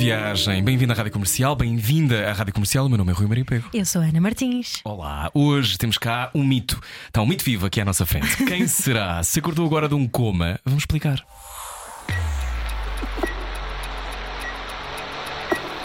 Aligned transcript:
Boa 0.00 0.16
viagem, 0.16 0.64
bem-vindo 0.64 0.94
à 0.94 0.96
Rádio 0.96 1.12
Comercial, 1.12 1.54
bem-vinda 1.54 2.30
à 2.30 2.32
Rádio 2.32 2.54
Comercial. 2.54 2.86
O 2.86 2.88
meu 2.88 2.96
nome 2.96 3.12
é 3.12 3.14
Rui 3.14 3.26
Maria 3.26 3.44
Pego. 3.44 3.68
Eu 3.74 3.84
sou 3.84 4.00
a 4.00 4.06
Ana 4.06 4.18
Martins. 4.18 4.80
Olá, 4.82 5.30
hoje 5.34 5.76
temos 5.76 5.98
cá 5.98 6.30
um 6.34 6.42
mito. 6.42 6.80
Está 7.06 7.20
um 7.20 7.26
mito 7.26 7.44
vivo 7.44 7.66
aqui 7.66 7.82
à 7.82 7.84
nossa 7.84 8.06
frente. 8.06 8.34
Quem 8.48 8.66
será? 8.66 9.22
Se 9.22 9.40
acordou 9.40 9.66
agora 9.66 9.90
de 9.90 9.94
um 9.94 10.08
coma, 10.08 10.58
vamos 10.64 10.84
explicar. 10.84 11.22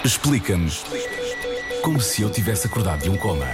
Explica-nos 0.06 0.86
como 1.84 2.00
se 2.00 2.22
eu 2.22 2.30
tivesse 2.30 2.68
acordado 2.68 3.04
de 3.04 3.10
um 3.10 3.18
coma. 3.18 3.46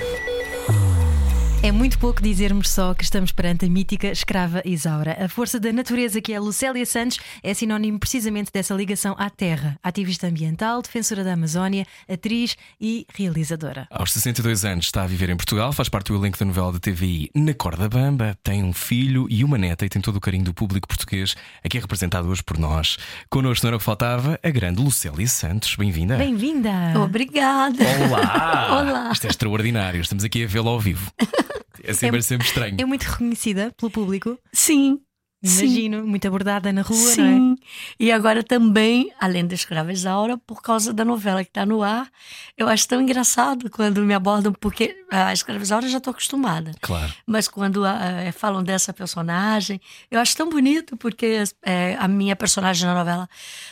É 1.63 1.71
muito 1.71 1.99
pouco 1.99 2.23
dizermos 2.23 2.71
só 2.71 2.91
que 2.95 3.03
estamos 3.03 3.31
perante 3.31 3.65
a 3.65 3.69
mítica 3.69 4.07
escrava 4.07 4.63
Isaura. 4.65 5.15
A 5.23 5.29
força 5.29 5.59
da 5.59 5.71
natureza, 5.71 6.19
que 6.19 6.33
é 6.33 6.39
Lucélia 6.39 6.83
Santos, 6.87 7.19
é 7.43 7.53
sinónimo 7.53 7.99
precisamente 7.99 8.49
dessa 8.51 8.73
ligação 8.73 9.15
à 9.15 9.29
terra. 9.29 9.77
Ativista 9.83 10.25
ambiental, 10.25 10.81
defensora 10.81 11.23
da 11.23 11.33
Amazónia, 11.33 11.85
atriz 12.09 12.57
e 12.79 13.05
realizadora. 13.13 13.87
Aos 13.91 14.11
62 14.11 14.65
anos 14.65 14.85
está 14.85 15.03
a 15.03 15.07
viver 15.07 15.29
em 15.29 15.35
Portugal, 15.35 15.71
faz 15.71 15.87
parte 15.87 16.07
do 16.07 16.15
elenco 16.15 16.39
da 16.39 16.45
novela 16.45 16.71
da 16.71 16.79
TVI 16.79 17.29
Na 17.35 17.53
Corda 17.53 17.87
Bamba, 17.87 18.35
tem 18.41 18.63
um 18.63 18.73
filho 18.73 19.27
e 19.29 19.43
uma 19.43 19.59
neta 19.59 19.85
e 19.85 19.89
tem 19.89 20.01
todo 20.01 20.15
o 20.15 20.21
carinho 20.21 20.45
do 20.45 20.55
público 20.55 20.87
português, 20.87 21.35
aqui 21.63 21.77
é 21.77 21.79
representado 21.81 22.27
hoje 22.27 22.41
por 22.41 22.57
nós. 22.57 22.97
Connosco 23.29 23.63
não 23.63 23.69
era 23.69 23.75
o 23.75 23.79
que 23.79 23.85
faltava, 23.85 24.39
a 24.41 24.49
grande 24.49 24.81
Lucélia 24.81 25.27
Santos. 25.27 25.75
Bem-vinda. 25.75 26.17
Bem-vinda! 26.17 26.71
Obrigada. 26.99 27.83
Olá! 28.07 28.81
Olá. 28.81 29.11
Isto 29.11 29.27
é 29.27 29.29
extraordinário, 29.29 30.01
estamos 30.01 30.23
aqui 30.23 30.43
a 30.43 30.47
vê-lo 30.47 30.69
ao 30.69 30.79
vivo. 30.79 31.11
É 31.83 31.93
sempre, 31.93 32.19
É- 32.19 32.21
sempre 32.21 32.47
estranho. 32.47 32.75
É 32.79 32.85
muito 32.85 33.03
reconhecida 33.03 33.71
pelo 33.77 33.91
público, 33.91 34.37
Sim. 34.53 34.99
sim, 35.43 35.65
imagino, 35.65 36.05
muito 36.05 36.27
abordada 36.27 36.71
na 36.71 36.81
rua, 36.83 36.97
não 36.97 37.07
é? 37.07 37.13
Sim. 37.15 37.55
E 37.99 38.11
agora 38.11 38.43
também, 38.43 39.11
além 39.19 39.45
da 39.47 39.55
Escrava 39.55 39.91
Isaura, 39.91 40.37
por 40.37 40.61
causa 40.61 40.93
da 40.93 41.03
novela 41.03 41.43
que 41.43 41.49
está 41.49 41.65
no 41.65 41.81
ar, 41.81 42.09
eu 42.57 42.67
acho 42.67 42.87
tão 42.87 43.01
engraçado 43.01 43.69
quando 43.69 44.03
me 44.03 44.13
abordam, 44.13 44.53
porque 44.53 44.95
a 45.09 45.33
Escrava 45.33 45.61
Isaura 45.63 45.85
eu 45.85 45.89
já 45.89 45.97
estou 45.97 46.11
acostumada. 46.11 46.71
Claro. 46.81 47.11
Mas 47.25 47.47
quando 47.47 47.83
ah, 47.85 48.31
falam 48.33 48.63
dessa 48.63 48.93
personagem, 48.93 49.81
eu 50.11 50.19
acho 50.19 50.35
tão 50.37 50.47
bonito, 50.49 50.95
porque 50.97 51.43
eh, 51.65 51.95
a 51.99 52.07
minha 52.07 52.35
personagem 52.35 52.85
na 52.87 52.93
novela 52.95 53.27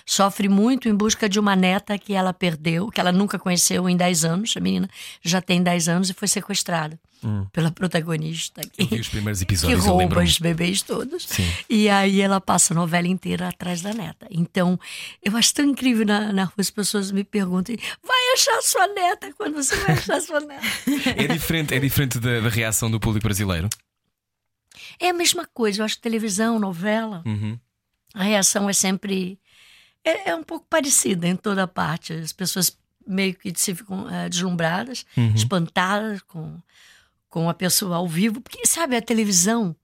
sofre 0.06 0.50
muito 0.50 0.90
em 0.90 0.96
busca 0.96 1.30
de 1.30 1.40
uma 1.40 1.56
neta 1.56 1.98
que 2.00 2.14
ela 2.14 2.34
perdeu, 2.34 2.90
que 2.90 3.00
ela 3.00 3.12
nunca 3.12 3.38
conheceu 3.38 3.88
em 3.88 3.96
10 3.96 4.26
anos. 4.26 4.56
A 4.58 4.60
menina 4.60 4.90
já 5.22 5.40
tem 5.42 5.62
10 5.62 5.88
anos 5.88 6.10
e 6.10 6.14
foi 6.14 6.28
sequestrada 6.28 7.00
pela 7.52 7.72
protagonista. 7.72 8.62
Que, 8.62 8.86
vi 8.86 9.00
os 9.00 9.10
primeiros 9.10 9.44
que 9.44 9.74
rouba 9.76 10.24
os 10.24 10.40
bebês 10.40 10.82
todos. 10.82 11.26
Sim. 11.28 11.44
E 11.70 11.90
aí 11.90 12.22
ela 12.22 12.40
passa 12.40 12.74
a 12.74 12.76
novela 12.76 13.08
inteira 13.08 13.50
atrás 13.50 13.82
da 13.82 13.94
neta. 13.94 14.28
Então, 14.30 14.80
eu 15.24 15.36
acho 15.36 15.54
tão 15.54 15.66
incrível 15.66 16.06
na, 16.06 16.32
na 16.32 16.44
rua 16.46 16.54
as 16.60 16.70
pessoas 16.70 17.12
me 17.12 17.24
perguntam: 17.24 17.76
vai 18.04 18.34
achar 18.34 18.62
sua 18.62 18.88
neta 18.88 19.34
quando 19.34 19.56
você 19.56 19.76
vai 19.78 19.96
achar 19.96 20.22
sua 20.22 20.40
neta? 20.40 20.66
É 21.18 21.28
diferente, 21.28 21.74
é 21.74 21.80
diferente 21.80 22.20
da, 22.20 22.40
da 22.40 22.50
reação 22.50 22.90
do 22.90 23.00
público 23.00 23.24
brasileiro. 23.28 23.68
É 25.00 25.10
a 25.10 25.14
mesma 25.14 25.46
coisa, 25.46 25.82
eu 25.82 25.86
acho 25.86 25.96
que 25.96 26.02
televisão, 26.02 26.60
novela, 26.60 27.22
Uhum. 27.26 27.58
a 28.14 28.24
reação 28.24 28.70
é 28.70 28.74
sempre. 28.74 29.40
É, 30.04 30.30
é 30.30 30.36
um 30.36 30.44
pouco 30.44 30.66
parecida 30.70 31.28
em 31.28 31.36
toda 31.36 31.68
parte. 31.68 32.14
As 32.14 32.32
pessoas 32.32 32.78
meio 33.06 33.34
que 33.34 33.52
se 33.56 33.74
ficam 33.76 34.10
eh, 34.10 34.30
deslumbradas, 34.30 35.06
Uhum. 35.18 35.34
espantadas 35.36 36.22
com, 36.22 36.58
com 37.30 37.50
a 37.50 37.54
pessoa 37.54 37.98
ao 37.98 38.08
vivo. 38.08 38.42
Porque, 38.42 38.66
sabe, 38.66 38.96
a 38.96 39.02
televisão. 39.02 39.76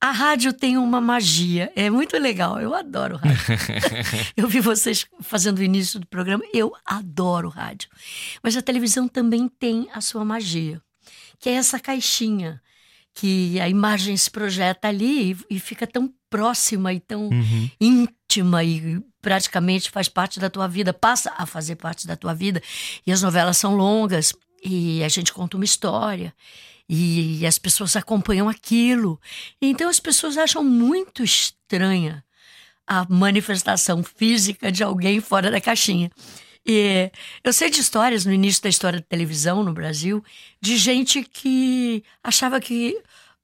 A 0.00 0.10
rádio 0.10 0.52
tem 0.52 0.76
uma 0.76 1.00
magia, 1.00 1.70
é 1.76 1.88
muito 1.88 2.18
legal, 2.18 2.60
eu 2.60 2.74
adoro 2.74 3.16
rádio. 3.18 3.38
eu 4.36 4.48
vi 4.48 4.58
vocês 4.58 5.06
fazendo 5.20 5.58
o 5.58 5.62
início 5.62 6.00
do 6.00 6.06
programa, 6.08 6.42
eu 6.52 6.72
adoro 6.84 7.48
rádio. 7.48 7.88
Mas 8.42 8.56
a 8.56 8.62
televisão 8.62 9.06
também 9.06 9.46
tem 9.46 9.88
a 9.94 10.00
sua 10.00 10.24
magia, 10.24 10.82
que 11.38 11.48
é 11.48 11.52
essa 11.52 11.78
caixinha, 11.78 12.60
que 13.14 13.60
a 13.60 13.68
imagem 13.68 14.16
se 14.16 14.28
projeta 14.28 14.88
ali 14.88 15.34
e, 15.48 15.56
e 15.56 15.60
fica 15.60 15.86
tão 15.86 16.12
próxima 16.28 16.92
e 16.92 16.98
tão 16.98 17.28
Uhum. 17.28 17.70
íntima 17.80 18.64
e 18.64 19.00
praticamente 19.20 19.88
faz 19.88 20.08
parte 20.08 20.40
da 20.40 20.50
tua 20.50 20.66
vida, 20.66 20.92
passa 20.92 21.32
a 21.38 21.46
fazer 21.46 21.76
parte 21.76 22.08
da 22.08 22.16
tua 22.16 22.34
vida. 22.34 22.60
E 23.06 23.12
as 23.12 23.22
novelas 23.22 23.56
são 23.56 23.76
longas 23.76 24.32
e 24.62 25.02
a 25.02 25.08
gente 25.08 25.32
conta 25.32 25.56
uma 25.56 25.64
história 25.64 26.34
e 26.88 27.46
as 27.46 27.58
pessoas 27.58 27.96
acompanham 27.96 28.48
aquilo. 28.48 29.20
Então 29.60 29.88
as 29.88 29.98
pessoas 30.00 30.36
acham 30.36 30.62
muito 30.62 31.22
estranha 31.24 32.24
a 32.86 33.06
manifestação 33.08 34.02
física 34.02 34.70
de 34.70 34.82
alguém 34.82 35.20
fora 35.20 35.50
da 35.50 35.60
caixinha. 35.60 36.10
E 36.66 37.10
eu 37.42 37.52
sei 37.52 37.70
de 37.70 37.80
histórias 37.80 38.24
no 38.24 38.32
início 38.32 38.62
da 38.62 38.68
história 38.68 39.00
da 39.00 39.06
televisão 39.08 39.64
no 39.64 39.72
Brasil 39.72 40.22
de 40.60 40.76
gente 40.76 41.22
que 41.22 42.04
achava 42.22 42.60
que 42.60 42.96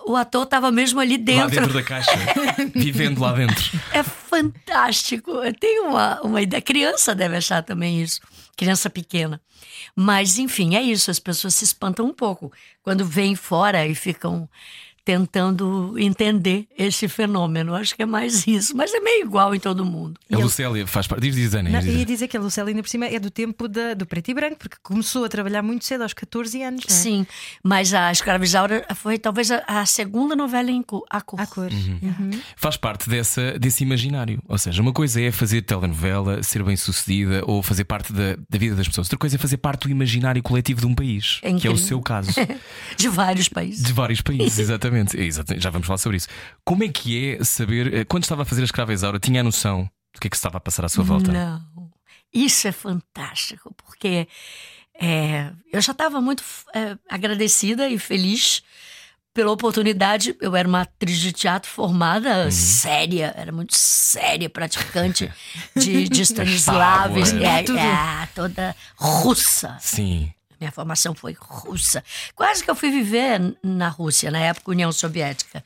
o 0.07 0.15
ator 0.15 0.45
estava 0.45 0.71
mesmo 0.71 1.01
ali 1.01 1.17
Lá 1.17 1.23
dentro. 1.25 1.61
dentro 1.61 1.75
da 1.75 1.83
caixa, 1.83 2.11
vivendo 2.75 3.21
lá 3.21 3.33
dentro. 3.33 3.65
É 3.93 4.03
fantástico. 4.03 5.31
Eu 5.33 5.53
tenho 5.53 5.89
uma, 5.89 6.21
uma 6.23 6.41
ideia. 6.41 6.63
Criança 6.63 7.15
deve 7.15 7.37
achar 7.37 7.63
também 7.63 8.01
isso. 8.01 8.21
Criança 8.59 8.91
pequena. 8.91 9.41
Mas, 9.95 10.37
enfim, 10.37 10.75
é 10.75 10.83
isso. 10.83 11.13
As 11.13 11.21
pessoas 11.21 11.55
se 11.55 11.65
espantam 11.65 12.05
um 12.05 12.13
pouco 12.13 12.53
quando 12.83 13.05
vêm 13.05 13.37
fora 13.37 13.87
e 13.87 13.95
ficam 13.95 14.51
tentando 15.13 15.95
entender 15.99 16.67
esse 16.77 17.09
fenômeno. 17.09 17.75
Acho 17.75 17.95
que 17.97 18.03
é 18.03 18.07
mais 18.07 18.47
isso. 18.47 18.77
Mas 18.77 18.93
é 18.93 19.01
meio 19.01 19.25
igual 19.25 19.55
em 19.55 19.59
todo 19.61 19.83
mundo. 19.85 20.21
A 20.31 20.37
Lucélia 20.37 20.87
faz 20.87 21.07
parte. 21.07 21.23
Diz, 21.23 21.35
diz, 21.35 21.55
Ana. 21.55 21.71
Não, 21.71 21.81
dizer. 21.81 21.97
ia 21.99 22.05
dizer 22.05 22.29
que 22.29 22.37
a 22.37 22.41
Lucélia, 22.41 22.71
ainda 22.71 22.83
por 22.83 22.89
cima, 22.91 23.07
é 23.07 23.19
do 23.19 23.31
tempo 23.31 23.67
da- 23.67 23.95
do 23.95 24.05
preto 24.05 24.31
e 24.31 24.35
branco, 24.35 24.57
porque 24.59 24.77
começou 24.83 25.25
a 25.25 25.29
trabalhar 25.31 25.63
muito 25.63 25.85
cedo, 25.87 26.03
aos 26.03 26.13
14 26.13 26.63
anos. 26.63 26.85
é? 26.87 26.93
Sim, 26.93 27.27
mas 27.65 27.95
a 27.95 28.13
Escrava 28.13 28.45
Isaura 28.45 28.87
foi 28.97 29.19
talvez 29.19 29.51
a, 29.51 29.63
a 29.67 29.87
segunda 29.87 30.37
novela 30.37 30.71
em 30.71 30.83
cor, 30.83 31.05
a 31.09 31.21
cor. 31.23 31.41
À 31.41 31.47
cor. 31.47 31.73
Uhum. 31.73 31.99
Uhum. 32.03 32.31
Faz 32.55 32.77
parte 32.77 33.09
dessa, 33.09 33.59
desse 33.59 33.83
imaginário. 33.83 34.43
Ou 34.47 34.59
seja, 34.59 34.83
uma 34.83 34.93
coisa 34.93 35.21
é 35.23 35.33
fazer 35.33 35.63
telenovela, 35.63 36.43
ser 36.43 36.63
bem 36.63 36.77
sucedida 36.77 37.43
ou 37.47 37.63
fazer 37.63 37.85
parte 37.85 38.13
da, 38.13 38.37
da 38.49 38.59
vida 38.59 38.75
das 38.77 38.87
pessoas. 38.87 39.07
Outra 39.07 39.19
coisa 39.19 39.37
é 39.37 39.39
fazer 39.39 39.57
parte 39.57 39.85
do 39.87 39.91
imaginário 39.91 40.43
coletivo 40.43 40.81
de 40.81 40.87
um 40.87 40.95
país, 40.95 41.39
É 41.43 41.53
que 41.55 41.67
é 41.67 41.71
o 41.71 41.79
seu 41.79 42.01
caso. 42.03 42.31
De 42.97 43.09
vários 43.09 43.49
países. 43.49 43.83
De 43.85 43.93
vários 43.93 44.21
países, 44.21 44.59
exatamente. 44.59 44.98
É, 45.15 45.23
exatamente. 45.23 45.63
Já 45.63 45.71
vamos 45.71 45.87
falar 45.87 45.99
sobre 45.99 46.17
isso. 46.17 46.29
Como 46.65 46.85
é 46.85 46.89
que 46.89 47.37
é 47.41 47.45
saber, 47.45 47.93
eh, 47.95 48.05
quando 48.05 48.23
estava 48.25 48.43
a 48.43 48.45
fazer 48.45 48.63
a 48.63 48.65
escrava 48.65 48.93
Isaura, 48.93 49.19
tinha 49.19 49.41
a 49.41 49.45
noção 49.45 49.89
do 50.15 50.21
que 50.21 50.27
é 50.27 50.31
que 50.31 50.37
estava 50.37 50.57
a 50.59 50.61
passar 50.61 50.85
à 50.85 50.89
sua 50.89 51.05
volta? 51.05 51.31
Não. 51.33 51.91
Isso 52.33 52.69
é 52.69 52.73
fantástico, 52.73 53.75
porque 53.77 54.29
é, 55.01 55.51
eu 55.73 55.81
já 55.81 55.93
estava 55.93 56.21
muito 56.21 56.43
é, 56.75 56.97
agradecida 57.09 57.89
e 57.89 57.99
feliz 57.99 58.63
pela 59.33 59.53
oportunidade. 59.53 60.37
Eu 60.41 60.55
era 60.57 60.67
uma 60.69 60.83
atriz 60.83 61.19
de 61.19 61.33
teatro 61.33 61.71
formada, 61.71 62.45
Uhum. 62.45 62.51
séria, 62.51 63.33
era 63.37 63.53
muito 63.53 63.75
séria, 63.77 64.51
praticante 64.51 65.33
de, 65.77 66.09
de 66.09 66.23
Stanislavski, 66.23 67.21
Estável, 67.21 67.79
é, 67.79 68.23
é, 68.23 68.29
toda 68.35 68.77
russa. 68.97 69.77
Sim. 69.81 70.33
Minha 70.61 70.73
formação 70.73 71.15
foi 71.15 71.37
russa. 71.39 72.03
Quase 72.35 72.65
que 72.65 72.71
eu 72.71 72.75
fui 72.75 72.91
viver 72.91 73.57
na 73.63 73.89
Rússia, 73.89 74.31
na 74.31 74.41
época 74.41 74.71
União 74.71 74.91
Soviética. 74.91 75.63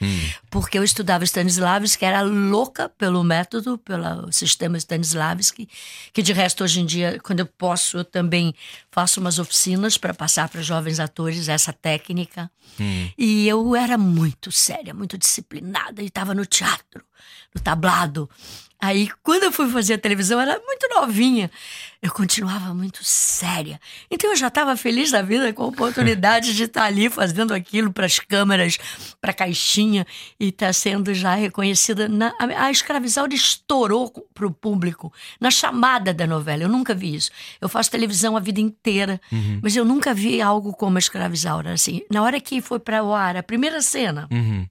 Porque 0.50 0.78
eu 0.78 0.84
estudava 0.84 1.24
Stanislavski, 1.24 2.04
era 2.04 2.20
louca 2.20 2.88
pelo 2.88 3.24
método, 3.24 3.78
pelo 3.78 4.30
sistema 4.30 4.76
Stanislavski, 4.76 5.68
que 6.12 6.22
de 6.22 6.32
resto 6.32 6.62
hoje 6.62 6.80
em 6.80 6.86
dia, 6.86 7.18
quando 7.22 7.40
eu 7.40 7.46
posso, 7.46 7.98
eu 7.98 8.04
também 8.04 8.54
faço 8.90 9.20
umas 9.20 9.38
oficinas 9.38 9.96
para 9.96 10.12
passar 10.12 10.48
para 10.48 10.60
jovens 10.60 11.00
atores 11.00 11.48
essa 11.48 11.72
técnica. 11.72 12.50
E 13.16 13.48
eu 13.48 13.74
era 13.74 13.96
muito 13.96 14.52
séria, 14.52 14.92
muito 14.92 15.16
disciplinada, 15.16 16.02
e 16.02 16.06
estava 16.06 16.34
no 16.34 16.44
teatro, 16.44 17.02
no 17.54 17.60
tablado. 17.60 18.28
Aí, 18.82 19.08
quando 19.22 19.44
eu 19.44 19.52
fui 19.52 19.70
fazer 19.70 19.94
a 19.94 19.98
televisão, 19.98 20.40
era 20.40 20.58
muito 20.58 20.88
novinha. 20.92 21.48
Eu 22.02 22.10
continuava 22.10 22.74
muito 22.74 22.98
séria. 23.04 23.80
Então, 24.10 24.30
eu 24.30 24.36
já 24.36 24.48
estava 24.48 24.76
feliz 24.76 25.12
da 25.12 25.22
vida 25.22 25.52
com 25.52 25.62
a 25.62 25.66
oportunidade 25.68 26.52
de 26.52 26.64
estar 26.64 26.82
ali 26.82 27.08
fazendo 27.08 27.54
aquilo 27.54 27.92
para 27.92 28.06
as 28.06 28.18
câmeras, 28.18 28.76
para 29.20 29.30
a 29.30 29.34
caixinha, 29.34 30.04
e 30.40 30.48
estar 30.48 30.72
sendo 30.72 31.14
já 31.14 31.36
reconhecida. 31.36 32.08
Na, 32.08 32.34
a, 32.40 32.72
Escravizaura 32.72 33.32
estourou 33.32 34.10
para 34.34 34.48
o 34.48 34.50
público 34.50 35.12
na 35.40 35.52
chamada 35.52 36.12
da 36.12 36.26
novela. 36.26 36.64
Eu 36.64 36.68
nunca 36.68 36.92
vi 36.92 37.14
isso. 37.14 37.30
Eu 37.60 37.68
faço 37.68 37.88
televisão 37.88 38.36
a 38.36 38.40
vida 38.40 38.60
inteira, 38.60 39.20
mas 39.62 39.76
eu 39.76 39.84
nunca 39.84 40.12
vi 40.12 40.42
algo 40.42 40.72
como 40.72 40.96
a 40.96 40.98
Escravizaura. 40.98 41.74
Assim, 41.74 42.02
na 42.10 42.20
hora 42.20 42.40
que 42.40 42.60
foi 42.60 42.80
para 42.80 43.04
o 43.04 43.14
ar, 43.14 43.36
a 43.36 43.44
primeira 43.44 43.80
cena. 43.80 44.26
Uhum. 44.32 44.66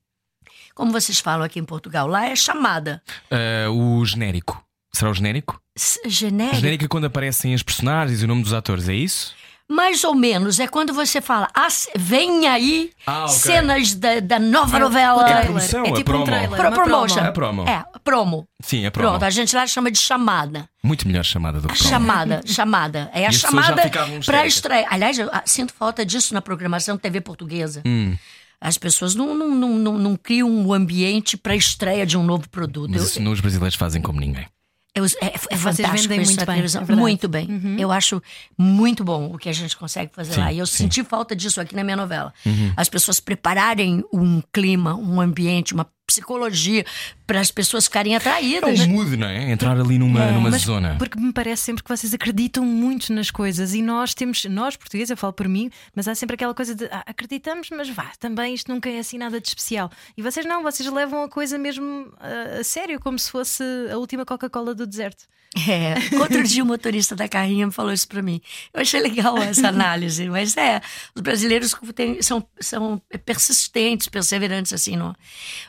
Como 0.76 0.92
vocês 0.92 1.20
falam 1.20 1.44
aqui 1.46 1.60
em 1.60 1.66
Portugal, 1.66 2.08
lá 2.08 2.28
é 2.28 2.36
chamada. 2.36 3.02
Ah, 3.30 3.70
o 3.72 4.04
genérico. 4.06 4.64
Será 4.94 5.10
o 5.10 5.14
genérico? 5.14 5.60
S- 5.78 6.00
O 6.06 6.10
Genérico. 6.10 6.58
genérico 6.58 6.86
é 6.86 6.88
quando 6.88 7.06
aparecem 7.06 7.54
as 7.54 7.64
personagens 7.64 8.22
e 8.22 8.26
o 8.26 8.28
nome 8.28 8.44
dos 8.44 8.54
atores, 8.54 8.90
é 8.90 8.94
isso? 8.94 9.34
Mais 9.70 10.04
ou 10.04 10.14
menos. 10.14 10.60
É 10.60 10.68
quando 10.68 10.94
você 10.94 11.22
fala, 11.22 11.48
ah, 11.56 11.68
vem 11.96 12.46
aí 12.46 12.92
Ah, 13.08 13.24
ok. 13.24 13.30
cenas 13.36 13.94
da, 13.96 14.20
da 14.20 14.38
nova 14.38 14.78
novela. 14.78 15.26
É 15.30 15.34
a 15.34 15.42
promoção, 15.46 15.86
é 15.86 15.90
a 15.90 15.94
tipo 15.94 16.04
promo. 16.12 16.24
um 16.24 16.26
trailer, 16.26 16.50
Pro- 16.50 16.58
promo. 16.72 16.76
promotion. 16.76 17.20
A 17.22 17.32
promo. 17.32 17.62
É, 17.70 17.86
promo. 18.04 18.48
Sim, 18.62 18.86
é 18.86 18.90
promo. 18.90 19.10
Pronto, 19.12 19.24
a 19.24 19.30
gente 19.30 19.56
lá 19.56 19.66
chama 19.66 19.90
de 19.90 19.98
chamada. 19.98 20.68
Muito 20.84 21.08
melhor 21.08 21.24
chamada 21.24 21.62
do 21.62 21.70
que 21.70 21.74
promo. 21.78 21.90
Chamada, 21.90 22.42
chamada. 22.46 23.10
É 23.14 23.26
a 23.26 23.30
pessoas 23.30 23.54
já 23.54 23.64
chamada 23.64 23.90
para 24.26 24.46
estreia. 24.46 24.88
Aliás, 24.90 25.18
eu 25.18 25.30
ah, 25.32 25.44
sinto 25.46 25.74
falta 25.74 26.06
disso 26.06 26.34
na 26.34 26.42
programação 26.42 26.98
TV 26.98 27.22
portuguesa. 27.22 27.82
Hum. 27.86 28.18
As 28.62 28.78
pessoas 28.78 29.16
não, 29.16 29.34
não, 29.34 29.50
não, 29.56 29.80
não, 29.80 29.98
não 29.98 30.16
criam 30.16 30.48
um 30.50 30.72
ambiente 30.72 31.36
para 31.36 31.56
estreia 31.56 32.06
de 32.06 32.16
um 32.16 32.24
novo 32.24 32.48
produto. 32.48 32.92
Mas 32.92 33.02
Eu- 33.02 33.08
isso 33.08 33.22
nos 33.22 33.40
brasileiros 33.40 33.76
fazem 33.76 34.02
como 34.02 34.20
ninguém. 34.20 34.46
Eu- 34.94 35.06
é, 35.06 35.34
é 35.34 35.38
fantástico 35.38 36.10
vendem 36.10 36.22
isso 36.22 36.34
muito 36.34 36.46
bem, 36.46 36.62
é 36.62 36.96
muito 36.96 37.28
bem. 37.30 37.76
Eu 37.80 37.92
acho 37.94 38.22
muito 38.58 39.04
bom 39.06 39.32
o 39.34 39.38
que 39.38 39.48
a 39.48 39.54
gente 39.54 39.76
consegue 39.78 40.12
fazer 40.14 40.34
Sim, 40.34 40.40
lá. 40.42 40.52
E 40.52 40.60
eu 40.60 40.66
sim. 40.68 40.84
senti 40.84 41.02
falta 41.04 41.34
disso 41.34 41.62
aqui 41.62 41.74
na 41.76 41.84
minha 41.84 41.96
novela. 41.96 42.34
As 42.76 42.90
pessoas 42.90 43.20
prepararem 43.20 44.04
um 44.14 44.42
clima, 44.54 44.94
um 44.96 45.22
ambiente, 45.22 45.74
uma 45.74 45.88
psicologia 46.08 46.86
para 47.26 47.40
as 47.40 47.50
pessoas 47.52 47.86
ficarem 47.86 48.14
É 48.14 48.18
atraídas. 48.18 48.80
um 48.82 48.88
mood, 48.90 49.16
não 49.16 49.28
é? 49.28 49.52
Entrar 49.52 49.80
ali 49.80 49.98
numa, 49.98 50.32
numa 50.32 50.50
Mas 50.50 50.62
zona. 50.64 50.96
Porque 51.00 51.18
me 51.20 51.32
parece 51.32 51.64
sempre 51.64 51.84
que 51.84 51.90
vocês 51.90 52.14
acreditam 52.14 52.66
muito 52.66 53.14
nas 53.14 53.32
coisas 53.32 53.74
e 53.74 53.82
nós 53.82 54.14
temos, 54.14 54.44
nós 54.46 54.76
portugueses, 54.76 55.10
eu 55.12 55.18
falo 55.18 55.32
por 55.34 55.48
mim, 55.48 55.70
mas 55.96 56.08
há 56.08 56.16
sempre 56.16 56.34
aquela 56.34 56.54
coisa 56.54 56.76
de 56.76 56.86
ah, 56.86 57.04
acreditamos, 57.06 57.70
mas 57.72 57.90
vá, 57.90 58.12
também 58.20 58.54
isto 58.54 58.72
nunca 58.72 58.90
é 58.90 59.00
assim 59.00 59.18
nada 59.18 59.40
de 59.40 59.48
especial. 59.48 59.90
E 60.18 60.22
vocês 60.22 60.46
não, 60.46 60.62
vocês 60.64 60.92
levam 60.92 61.24
a 61.24 61.30
coisa 61.30 61.58
mesmo 61.58 62.12
ah, 62.20 62.60
a 62.60 62.64
sério, 62.64 63.00
como 63.00 63.18
se 63.18 63.32
fosse 63.32 63.64
a 63.92 63.98
última 63.98 64.26
Coca-Cola 64.26 64.76
do 64.76 64.86
deserto. 64.86 65.26
É, 65.68 65.96
outro 66.20 66.44
dia 66.44 66.64
o 66.64 66.66
motorista 66.66 67.14
da 67.14 67.28
carrinha 67.28 67.66
me 67.68 67.74
falou 67.74 67.92
isso 67.92 68.08
pra 68.08 68.22
mim. 68.22 68.42
Eu 68.74 68.82
achei 68.82 69.02
legal 69.02 69.38
essa 69.38 69.68
análise, 69.68 70.30
mas 70.30 70.56
é, 70.56 70.82
os 71.16 71.22
brasileiros 71.22 71.76
têm- 71.94 72.22
são, 72.22 72.46
são 72.60 73.02
persistentes, 73.26 74.08
perseverantes, 74.08 74.72
assim, 74.74 74.96
não. 74.96 75.14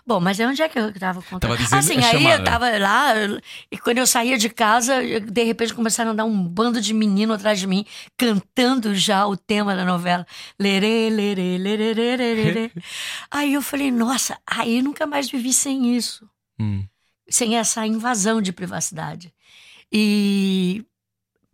Bom, 0.06 0.20
mas 0.20 0.31
onde 0.40 0.62
é 0.62 0.69
que 0.69 0.79
eu 0.79 0.93
tava 0.99 1.20
contando? 1.23 1.40
Tava 1.40 1.56
dizendo 1.56 1.79
assim, 1.79 1.99
aí 2.02 2.25
eu 2.26 2.44
tava 2.44 2.70
lá, 2.79 3.12
e 3.70 3.79
quando 3.79 3.99
eu 3.99 4.06
saía 4.06 4.37
de 4.38 4.49
casa, 4.49 5.02
eu- 5.02 5.20
de 5.20 5.43
repente 5.44 5.75
começaram 5.75 6.12
a 6.12 6.14
dar 6.14 6.25
um 6.25 6.43
bando 6.46 6.81
de 6.81 6.93
menino 6.94 7.32
atrás 7.32 7.58
de 7.61 7.67
mim, 7.67 7.84
cantando 8.17 8.94
já 8.94 9.26
o 9.26 9.37
tema 9.37 9.75
da 9.76 9.84
novela. 9.84 10.26
Lerê, 10.58 11.11
lerê, 11.11 11.58
lerê, 11.58 11.93
lerê, 11.94 12.34
lerê. 12.34 12.70
Aí 13.31 13.55
eu 13.55 13.62
falei, 13.62 13.90
nossa, 13.90 14.38
aí 14.46 14.79
eu 14.79 14.82
nunca 14.84 15.06
mais 15.06 15.31
vivi 15.31 15.52
sem 15.52 15.96
isso 15.96 16.29
Hum. 16.61 16.85
sem 17.28 17.56
essa 17.56 17.87
invasão 17.87 18.40
de 18.43 18.52
privacidade. 18.52 19.32
E, 19.90 20.85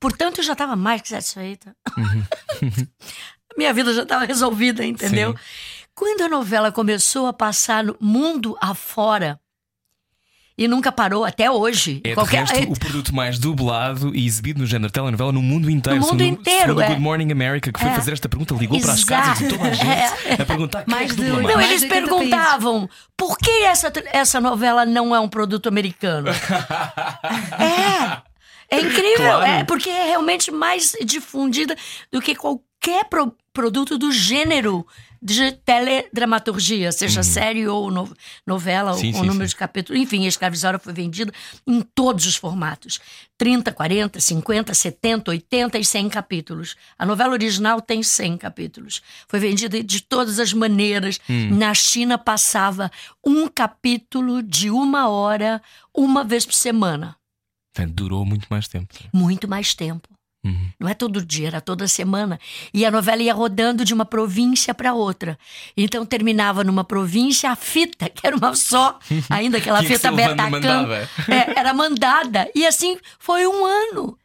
portanto, 0.00 0.38
eu 0.38 0.44
já 0.44 0.52
estava 0.52 0.76
mais 0.76 1.00
que 1.02 1.08
satisfeita. 1.08 1.74
Minha 3.56 3.72
vida 3.72 3.92
já 3.92 4.02
estava 4.02 4.24
resolvida, 4.24 4.84
entendeu? 4.84 5.32
Sim. 5.32 5.38
Quando 5.98 6.20
a 6.22 6.28
novela 6.28 6.70
começou 6.70 7.26
a 7.26 7.32
passar 7.32 7.82
no 7.82 7.96
mundo 8.00 8.56
afora, 8.60 9.40
e 10.56 10.68
nunca 10.68 10.92
parou 10.92 11.24
até 11.24 11.50
hoje. 11.50 12.00
É 12.04 12.10
de 12.10 12.14
qualquer- 12.14 12.44
resto 12.46 12.72
o 12.72 12.78
produto 12.78 13.12
mais 13.14 13.36
dublado 13.36 14.14
e 14.14 14.24
exibido 14.24 14.60
no 14.60 14.66
género 14.66 14.92
telenovela 14.92 15.32
no 15.32 15.42
mundo 15.42 15.68
inteiro. 15.68 15.98
No 15.98 16.06
mundo 16.06 16.18
Segundo- 16.20 16.40
inteiro, 16.40 16.60
segundo 16.68 16.82
é. 16.82 16.86
Good 16.88 17.00
Morning 17.00 17.32
America, 17.32 17.72
que 17.72 17.80
foi 17.80 17.88
É. 17.90 17.94
fazer 17.94 18.12
esta 18.12 18.28
pergunta, 18.28 18.54
ligou 18.54 18.80
para 18.80 18.92
as 18.92 19.00
Exato. 19.00 19.22
casas 19.22 19.38
de 19.38 19.48
toda 19.48 19.68
a 19.68 19.72
gente 19.74 20.40
a 20.42 20.44
perguntar 20.44 20.84
quem 20.84 20.94
Mais 20.94 21.10
é 21.10 21.14
que 21.14 21.20
de 21.20 21.26
dubla 21.26 21.36
oito- 21.38 21.46
mais. 21.46 21.56
Não, 21.58 21.68
eles 21.68 21.80
de 21.80 21.86
80 21.86 22.06
perguntavam 22.08 22.88
por 23.16 23.36
que 23.38 23.50
essa, 23.64 23.92
essa 24.12 24.40
novela 24.40 24.86
não 24.86 25.12
é 25.14 25.18
um 25.20 25.28
produto 25.28 25.68
americano? 25.68 26.28
é. 27.58 28.22
É 28.70 28.80
incrível, 28.80 29.16
Claro. 29.16 29.44
é 29.46 29.64
porque 29.64 29.88
é 29.90 30.04
realmente 30.06 30.50
mais 30.52 30.92
difundida 31.04 31.74
do 32.12 32.20
que 32.20 32.34
qualquer 32.36 33.04
pro- 33.08 33.34
produto 33.52 33.96
do 33.96 34.12
gênero 34.12 34.86
de 35.20 35.52
teledramaturgia, 35.52 36.92
seja 36.92 37.22
série 37.22 37.66
ou 37.66 37.90
no- 37.90 38.14
novela, 38.46 38.94
Sim, 38.94 39.08
ou 39.14 39.20
sim, 39.20 39.26
número 39.26 39.46
sim. 39.46 39.50
de 39.50 39.56
capítulos. 39.56 40.00
Enfim, 40.00 40.24
a 40.24 40.28
Escravizora 40.28 40.78
foi 40.78 40.92
vendida 40.92 41.32
em 41.66 41.80
todos 41.82 42.26
os 42.26 42.36
formatos: 42.36 43.00
30, 43.36 43.72
40, 43.72 44.20
50, 44.20 44.74
70, 44.74 45.30
80 45.30 45.78
e 45.78 45.84
100 45.84 46.08
capítulos. 46.08 46.76
A 46.98 47.04
novela 47.06 47.32
original 47.32 47.80
tem 47.80 48.02
100 48.02 48.36
capítulos. 48.38 49.02
Foi 49.28 49.38
vendida 49.40 49.82
de 49.82 50.00
todas 50.02 50.38
as 50.38 50.52
maneiras. 50.52 51.18
Hum. 51.28 51.56
Na 51.56 51.74
China 51.74 52.16
passava 52.18 52.90
um 53.24 53.48
capítulo 53.48 54.42
de 54.42 54.70
uma 54.70 55.08
hora, 55.08 55.60
uma 55.94 56.24
vez 56.24 56.44
por 56.46 56.54
semana. 56.54 57.16
Portanto, 57.74 57.94
durou 57.94 58.24
muito 58.24 58.46
mais 58.50 58.66
tempo. 58.66 58.92
Muito 59.12 59.46
mais 59.46 59.74
tempo. 59.74 60.08
Uhum. 60.44 60.70
Não 60.78 60.88
é 60.88 60.94
todo 60.94 61.24
dia, 61.24 61.48
era 61.48 61.60
toda 61.60 61.88
semana. 61.88 62.38
E 62.72 62.86
a 62.86 62.90
novela 62.90 63.22
ia 63.22 63.34
rodando 63.34 63.84
de 63.84 63.92
uma 63.92 64.04
província 64.04 64.72
para 64.72 64.94
outra. 64.94 65.38
Então 65.76 66.06
terminava 66.06 66.62
numa 66.62 66.84
província, 66.84 67.50
a 67.50 67.56
fita, 67.56 68.08
que 68.08 68.26
era 68.26 68.36
uma 68.36 68.54
só, 68.54 68.98
ainda 69.28 69.58
aquela 69.58 69.82
fita 69.82 70.12
Betacam, 70.12 70.92
é, 70.92 71.58
era 71.58 71.74
mandada. 71.74 72.48
E 72.54 72.66
assim 72.66 72.96
foi 73.18 73.46
um 73.46 73.64
ano. 73.64 74.16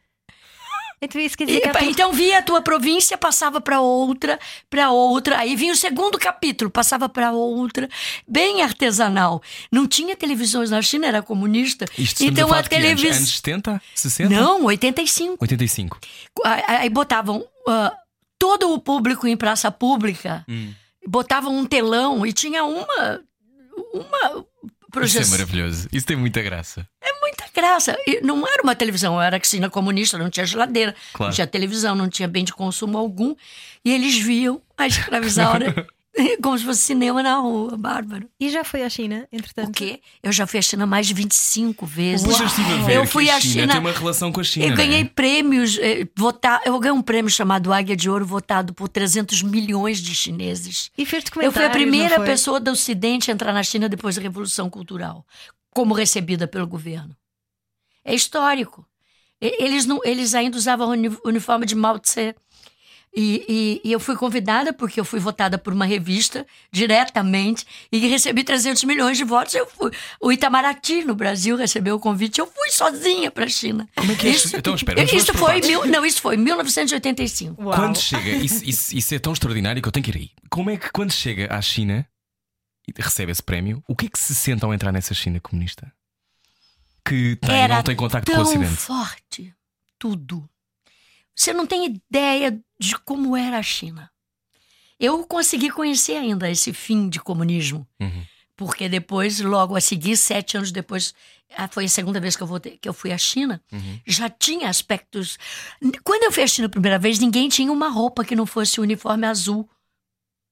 Então 1.00 1.20
isso 1.20 1.36
quer 1.36 1.44
dizer 1.46 1.58
E, 1.66 1.70
que 1.72 1.84
então 1.86 2.12
via 2.12 2.38
a 2.38 2.42
tua 2.42 2.62
província, 2.62 3.18
passava 3.18 3.60
para 3.60 3.80
outra, 3.80 4.38
para 4.70 4.90
outra. 4.90 5.38
Aí 5.38 5.54
vinha 5.56 5.72
o 5.72 5.76
segundo 5.76 6.18
capítulo, 6.18 6.70
passava 6.70 7.08
para 7.08 7.32
outra, 7.32 7.88
bem 8.26 8.62
artesanal. 8.62 9.42
Não 9.70 9.86
tinha 9.86 10.16
televisões 10.16 10.70
na 10.70 10.80
China, 10.80 11.06
era 11.06 11.22
comunista. 11.22 11.84
Isto 11.98 12.24
então 12.24 12.48
a 12.52 12.62
que 12.62 12.74
anos? 12.74 12.84
televisão. 13.02 13.16
Anos 13.18 13.34
70? 13.36 13.82
60? 13.94 14.34
Não, 14.34 14.64
85. 14.64 15.36
85. 15.40 15.98
Aí 16.44 16.62
aí 16.66 16.90
botavam 16.90 17.44
ah, 17.68 17.92
todo 18.38 18.72
o 18.72 18.78
público 18.78 19.26
em 19.26 19.36
praça 19.36 19.70
pública, 19.70 20.44
Hum. 20.48 20.72
botavam 21.06 21.56
um 21.56 21.66
telão 21.66 22.24
e 22.26 22.32
tinha 22.32 22.64
uma. 22.64 23.20
Uma 23.92 24.28
Isso 24.28 24.46
é 24.86 24.90
projeção. 24.90 25.30
maravilhoso. 25.32 25.88
Isso 25.92 26.06
tem 26.06 26.16
muita 26.16 26.40
graça. 26.42 26.86
muita 27.20 27.23
graça. 27.54 27.96
E 28.06 28.20
não 28.22 28.46
era 28.46 28.62
uma 28.62 28.74
televisão, 28.74 29.20
era 29.20 29.38
Cristina 29.38 29.70
comunista, 29.70 30.18
não 30.18 30.28
tinha 30.30 30.44
geladeira, 30.46 30.94
Claro. 31.12 31.30
não 31.30 31.34
tinha 31.34 31.46
televisão, 31.46 31.94
não 31.94 32.08
tinha 32.08 32.28
bem 32.28 32.44
de 32.44 32.52
consumo 32.52 32.98
algum. 32.98 33.34
E 33.84 33.92
eles 33.92 34.16
viam 34.18 34.60
a 34.76 34.86
escravizaura 34.86 35.86
como 36.40 36.56
se 36.56 36.64
fosse 36.64 36.80
cinema 36.80 37.22
na 37.24 37.36
rua, 37.38 37.76
bárbaro. 37.76 38.28
E 38.38 38.48
já 38.48 38.62
foi 38.62 38.82
à 38.84 38.88
China, 38.88 39.26
entretanto. 39.32 39.70
O 39.70 39.72
quê? 39.72 40.00
Eu 40.22 40.30
já 40.30 40.46
fui 40.46 40.60
à 40.60 40.62
China 40.62 40.86
mais 40.86 41.08
de 41.08 41.14
25 41.14 41.84
vezes. 41.84 42.24
Mas 42.24 42.38
eu 42.40 42.88
Eu 42.88 43.00
que 43.02 43.08
fui 43.08 43.28
a 43.28 43.36
à 43.36 43.40
China, 43.40 43.52
China. 43.62 43.72
tem 43.72 43.80
uma 43.80 43.90
relação 43.92 44.30
com 44.30 44.40
a 44.40 44.44
China. 44.44 44.66
Eu 44.66 44.68
não 44.70 44.74
é? 44.76 44.86
ganhei 44.86 45.04
prêmios, 45.04 45.76
eh, 45.80 46.06
votar, 46.16 46.60
eu 46.64 46.78
ganhei 46.78 46.96
um 46.96 47.02
prêmio 47.02 47.30
chamado 47.30 47.72
Águia 47.72 47.96
de 47.96 48.08
Ouro, 48.08 48.24
votado 48.24 48.72
por 48.72 48.88
300 48.88 49.42
milhões 49.42 49.98
de 50.00 50.14
chineses. 50.14 50.88
E 50.96 51.04
fez 51.04 51.24
Eu 51.24 51.30
documentários, 51.30 51.54
fui 51.54 51.64
a 51.66 51.70
primeira 51.70 52.20
pessoa 52.20 52.60
do 52.60 52.70
Ocidente 52.70 53.30
a 53.30 53.34
entrar 53.34 53.52
na 53.52 53.62
China 53.64 53.88
depois 53.88 54.14
da 54.14 54.22
Revolução 54.22 54.70
Cultural, 54.70 55.26
como 55.72 55.94
recebida 55.94 56.46
pelo 56.46 56.66
governo. 56.68 57.14
É 58.04 58.14
histórico. 58.14 58.86
Eles, 59.40 59.84
não, 59.86 60.00
eles 60.04 60.34
ainda 60.34 60.56
usavam 60.56 60.88
o 60.88 60.90
uni- 60.92 61.18
uniforme 61.24 61.66
de 61.66 61.74
Mao 61.74 61.98
Tse. 61.98 62.34
E, 63.16 63.44
e- 63.84 63.88
e 63.88 63.92
eu 63.92 64.00
fui 64.00 64.16
convidada, 64.16 64.72
porque 64.72 64.98
eu 64.98 65.04
fui 65.04 65.20
votada 65.20 65.56
por 65.56 65.72
uma 65.72 65.84
revista 65.84 66.44
diretamente 66.72 67.64
e 67.92 67.98
recebi 68.08 68.42
300 68.42 68.82
milhões 68.84 69.16
de 69.16 69.22
votos. 69.22 69.54
Eu 69.54 69.66
fui. 69.68 69.92
O 70.20 70.32
Itamaraty, 70.32 71.04
no 71.04 71.14
Brasil, 71.14 71.56
recebeu 71.56 71.94
o 71.94 72.00
convite. 72.00 72.40
Eu 72.40 72.46
fui 72.46 72.70
sozinha 72.70 73.30
para 73.30 73.44
a 73.44 73.48
China. 73.48 73.88
Como 73.94 74.10
é 74.10 74.16
que 74.16 74.26
é 74.26 74.30
isso? 74.30 74.56
Então, 74.56 74.74
espera, 74.74 75.00
isso 75.04 75.32
foi 75.34 75.60
mil, 75.60 75.86
Não, 75.86 76.04
isso 76.04 76.20
foi 76.20 76.34
em 76.34 76.38
1985. 76.38 77.62
Uau. 77.62 77.76
Quando 77.76 77.98
chega, 78.00 78.30
isso, 78.30 78.64
isso- 78.64 78.96
isso 78.96 79.14
é 79.14 79.18
tão 79.20 79.32
extraordinário 79.32 79.80
que 79.80 79.86
eu 79.86 79.92
tenho 79.92 80.04
que 80.04 80.10
ir 80.10 80.16
aí. 80.16 80.30
Como 80.50 80.70
é 80.70 80.76
que 80.76 80.90
quando 80.90 81.12
chega 81.12 81.54
à 81.54 81.62
China 81.62 82.04
e 82.88 82.92
recebe 83.00 83.30
esse 83.30 83.42
prémio, 83.42 83.82
o 83.88 83.94
que 83.94 84.06
é 84.06 84.08
que 84.08 84.18
se 84.18 84.34
sente 84.34 84.64
ao 84.64 84.74
entrar 84.74 84.90
nessa 84.90 85.14
China 85.14 85.38
comunista? 85.38 85.92
Que 87.06 87.36
tem, 87.36 87.54
Era 87.54 87.76
não 87.76 87.82
tem 87.82 87.96
contacto 87.96 88.30
com 88.32 88.38
o 88.38 88.42
Ocidente. 88.42 88.76
forte 88.76 89.54
tudo. 89.98 90.48
Você 91.36 91.52
não 91.52 91.66
tem 91.66 91.86
ideia 91.86 92.58
de 92.78 92.96
como 93.00 93.36
era 93.36 93.58
a 93.58 93.62
China. 93.62 94.10
Eu 94.98 95.26
consegui 95.26 95.70
conhecer 95.70 96.16
ainda 96.16 96.48
esse 96.50 96.72
fim 96.72 97.08
de 97.08 97.18
comunismo, 97.20 97.86
Uhum. 98.00 98.24
porque 98.56 98.88
depois, 98.88 99.40
logo 99.40 99.74
a 99.76 99.80
seguir, 99.80 100.16
sete 100.16 100.56
anos 100.56 100.70
depois, 100.70 101.12
foi 101.72 101.84
a 101.84 101.88
segunda 101.88 102.20
vez 102.20 102.36
que 102.36 102.42
eu, 102.42 102.46
voltei, 102.46 102.78
que 102.78 102.88
eu 102.88 102.94
fui 102.94 103.12
à 103.12 103.18
China, 103.18 103.60
Uhum. 103.72 104.00
já 104.06 104.30
tinha 104.30 104.68
aspectos. 104.68 105.36
Quando 106.04 106.22
eu 106.24 106.32
fui 106.32 106.42
à 106.42 106.46
China 106.46 106.66
a 106.68 106.70
primeira 106.70 106.98
vez, 106.98 107.18
ninguém 107.18 107.48
tinha 107.48 107.70
uma 107.72 107.88
roupa 107.88 108.24
que 108.24 108.36
não 108.36 108.46
fosse 108.46 108.78
o 108.78 108.82
uniforme 108.82 109.26
azul 109.26 109.68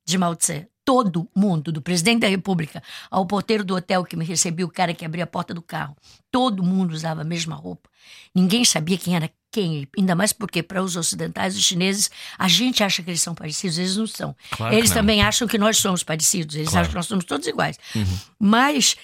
de 0.04 0.18
Mao 0.18 0.34
Tse. 0.34 0.66
Todo 0.84 1.28
mundo, 1.34 1.70
do 1.70 1.80
presidente 1.80 2.20
da 2.20 2.28
República 2.28 2.82
ao 3.10 3.24
porteiro 3.24 3.62
do 3.64 3.76
hotel 3.76 4.04
que 4.04 4.16
me 4.16 4.24
recebia, 4.24 4.66
o 4.66 4.70
cara 4.70 4.92
que 4.92 5.04
abria 5.04 5.24
a 5.24 5.26
porta 5.26 5.54
do 5.54 5.62
carro, 5.62 5.96
todo 6.30 6.62
mundo 6.62 6.92
usava 6.92 7.20
a 7.20 7.24
mesma 7.24 7.54
roupa. 7.54 7.88
Ninguém 8.34 8.64
sabia 8.64 8.98
quem 8.98 9.14
era 9.14 9.30
quem? 9.50 9.86
Ainda 9.96 10.14
mais 10.16 10.32
porque, 10.32 10.62
para 10.62 10.82
os 10.82 10.96
ocidentais, 10.96 11.54
os 11.56 11.62
chineses, 11.62 12.10
a 12.38 12.48
gente 12.48 12.82
acha 12.82 13.02
que 13.02 13.10
eles 13.10 13.20
são 13.20 13.34
parecidos, 13.34 13.78
eles 13.78 13.96
não 13.96 14.06
são. 14.06 14.34
Claro 14.50 14.74
eles 14.74 14.90
não. 14.90 14.96
também 14.96 15.22
acham 15.22 15.46
que 15.46 15.58
nós 15.58 15.76
somos 15.76 16.02
parecidos, 16.02 16.56
eles 16.56 16.70
Claro. 16.70 16.80
acham 16.80 16.90
que 16.90 16.96
nós 16.96 17.06
somos 17.06 17.24
todos 17.26 17.46
iguais. 17.46 17.78
Uhum. 17.94 18.18
Mas 18.40 18.96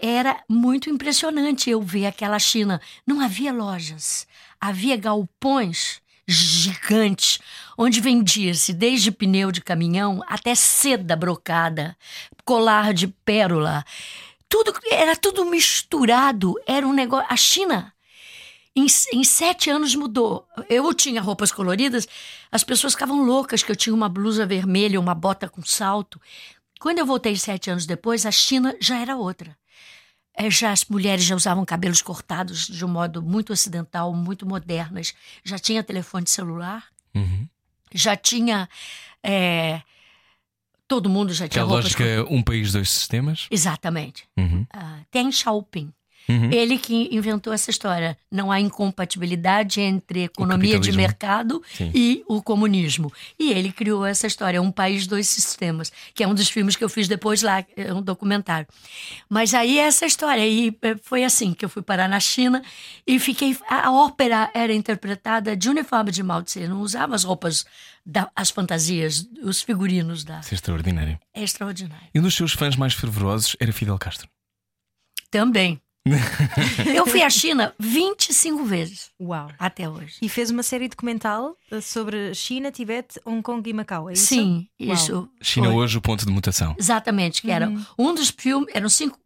era 0.00 0.42
muito 0.48 0.88
impressionante 0.88 1.68
eu 1.68 1.82
ver 1.82 2.06
aquela 2.06 2.38
China. 2.38 2.80
Não 3.06 3.20
havia 3.20 3.52
lojas, 3.52 4.26
havia 4.60 4.96
galpões 4.96 6.00
gigantes, 6.26 7.38
onde 7.76 8.00
vendia-se 8.00 8.72
desde 8.72 9.10
pneu 9.10 9.52
de 9.52 9.60
caminhão 9.60 10.22
até 10.26 10.54
seda 10.54 11.14
brocada, 11.14 11.96
colar 12.44 12.92
de 12.92 13.06
pérola. 13.06 13.84
Tudo 14.48 14.72
era 14.90 15.16
tudo 15.16 15.44
misturado, 15.44 16.54
era 16.66 16.86
um 16.86 16.92
negócio. 16.92 17.26
A 17.28 17.36
China 17.36 17.92
em, 18.76 18.86
em 19.12 19.24
sete 19.24 19.70
anos 19.70 19.94
mudou. 19.94 20.46
Eu 20.68 20.92
tinha 20.92 21.22
roupas 21.22 21.50
coloridas, 21.50 22.06
as 22.52 22.62
pessoas 22.62 22.92
ficavam 22.92 23.24
loucas 23.24 23.62
que 23.62 23.72
eu 23.72 23.76
tinha 23.76 23.94
uma 23.94 24.08
blusa 24.08 24.44
vermelha, 24.44 25.00
uma 25.00 25.14
bota 25.14 25.48
com 25.48 25.62
salto. 25.62 26.20
Quando 26.78 26.98
eu 26.98 27.06
voltei 27.06 27.34
sete 27.36 27.70
anos 27.70 27.86
depois, 27.86 28.26
a 28.26 28.30
China 28.30 28.76
já 28.78 28.98
era 28.98 29.16
outra. 29.16 29.56
É, 30.36 30.50
já 30.50 30.70
as 30.70 30.84
mulheres 30.84 31.24
já 31.24 31.34
usavam 31.34 31.64
cabelos 31.64 32.02
cortados 32.02 32.66
de 32.66 32.84
um 32.84 32.88
modo 32.88 33.22
muito 33.22 33.52
ocidental, 33.52 34.12
muito 34.12 34.44
modernas. 34.46 35.14
Já 35.42 35.58
tinha 35.58 35.82
telefone 35.82 36.26
celular, 36.28 36.84
Uhum. 37.14 37.48
já 37.94 38.14
tinha. 38.16 38.68
é, 39.22 39.80
todo 40.86 41.08
mundo 41.08 41.32
já 41.32 41.46
Que 41.48 41.54
tinha 41.54 41.62
é 41.62 41.64
a 41.64 41.68
lógica 41.68 42.04
um 42.30 42.42
país, 42.42 42.70
dois 42.72 42.90
sistemas. 42.90 43.46
Exatamente. 43.50 44.24
Uhum. 44.36 44.66
Ah, 44.72 45.00
Deng 45.10 45.32
Xiaoping. 45.32 45.92
Uhum. 46.28 46.50
Ele 46.50 46.78
que 46.78 47.08
inventou 47.12 47.52
essa 47.52 47.70
história. 47.70 48.16
Não 48.30 48.50
há 48.50 48.60
incompatibilidade 48.60 49.80
entre 49.80 50.24
economia 50.24 50.78
de 50.78 50.92
mercado 50.92 51.62
Sim. 51.74 51.90
e 51.94 52.24
o 52.28 52.42
comunismo. 52.42 53.12
E 53.38 53.52
ele 53.52 53.72
criou 53.72 54.04
essa 54.04 54.26
história, 54.26 54.60
Um 54.60 54.72
País, 54.72 55.06
Dois 55.06 55.28
Sistemas, 55.28 55.92
que 56.14 56.24
é 56.24 56.28
um 56.28 56.34
dos 56.34 56.48
filmes 56.48 56.76
que 56.76 56.82
eu 56.82 56.88
fiz 56.88 57.08
depois 57.08 57.42
lá, 57.42 57.64
é 57.76 57.92
um 57.92 58.02
documentário. 58.02 58.66
Mas 59.28 59.54
aí 59.54 59.78
essa 59.78 60.06
história, 60.06 60.46
e 60.46 60.76
eh, 60.82 60.96
foi 61.02 61.24
assim 61.24 61.54
que 61.54 61.64
eu 61.64 61.68
fui 61.68 61.82
parar 61.82 62.08
na 62.08 62.20
China 62.20 62.62
e 63.06 63.18
fiquei. 63.18 63.56
A 63.68 63.90
ópera 63.92 64.50
era 64.54 64.72
interpretada 64.72 65.56
de 65.56 65.68
uniforme 65.68 66.10
de 66.10 66.22
Mao 66.22 66.42
Tse, 66.42 66.66
não 66.66 66.80
usava 66.80 67.14
as 67.14 67.24
roupas, 67.24 67.64
da, 68.04 68.30
as 68.36 68.50
fantasias, 68.50 69.28
os 69.42 69.60
figurinos 69.62 70.24
da. 70.24 70.40
Isso 70.40 70.54
é 70.54 70.54
extraordinário. 70.54 71.18
É 71.34 71.42
extraordinário. 71.42 72.08
E 72.14 72.20
um 72.20 72.22
dos 72.22 72.34
seus 72.34 72.52
fãs 72.52 72.76
mais 72.76 72.94
fervorosos 72.94 73.56
era 73.58 73.72
Fidel 73.72 73.98
Castro. 73.98 74.28
Também. 75.30 75.80
Eu 76.94 77.06
fui 77.06 77.22
à 77.22 77.30
China 77.30 77.74
25 77.78 78.64
vezes 78.64 79.10
Uau. 79.20 79.50
até 79.58 79.88
hoje. 79.88 80.16
E 80.22 80.28
fez 80.28 80.50
uma 80.50 80.62
série 80.62 80.88
documental 80.88 81.56
eh, 81.70 81.80
sobre 81.80 82.34
China, 82.34 82.70
Tibete, 82.70 83.20
Hong 83.24 83.42
Kong 83.42 83.68
e 83.68 83.72
Macau, 83.72 84.08
é 84.08 84.12
isso? 84.12 84.26
Sim, 84.26 84.68
Uau. 84.80 84.92
isso. 84.94 85.28
China 85.42 85.66
foi. 85.68 85.76
hoje, 85.76 85.98
o 85.98 86.00
ponto 86.00 86.24
de 86.24 86.30
mutação. 86.32 86.74
Exatamente, 86.78 87.42
que 87.42 87.50
era 87.50 87.70
um 87.98 88.14
dos 88.14 88.30
filmes, 88.30 88.68
eram 88.74 88.88
cinco, 88.88 89.18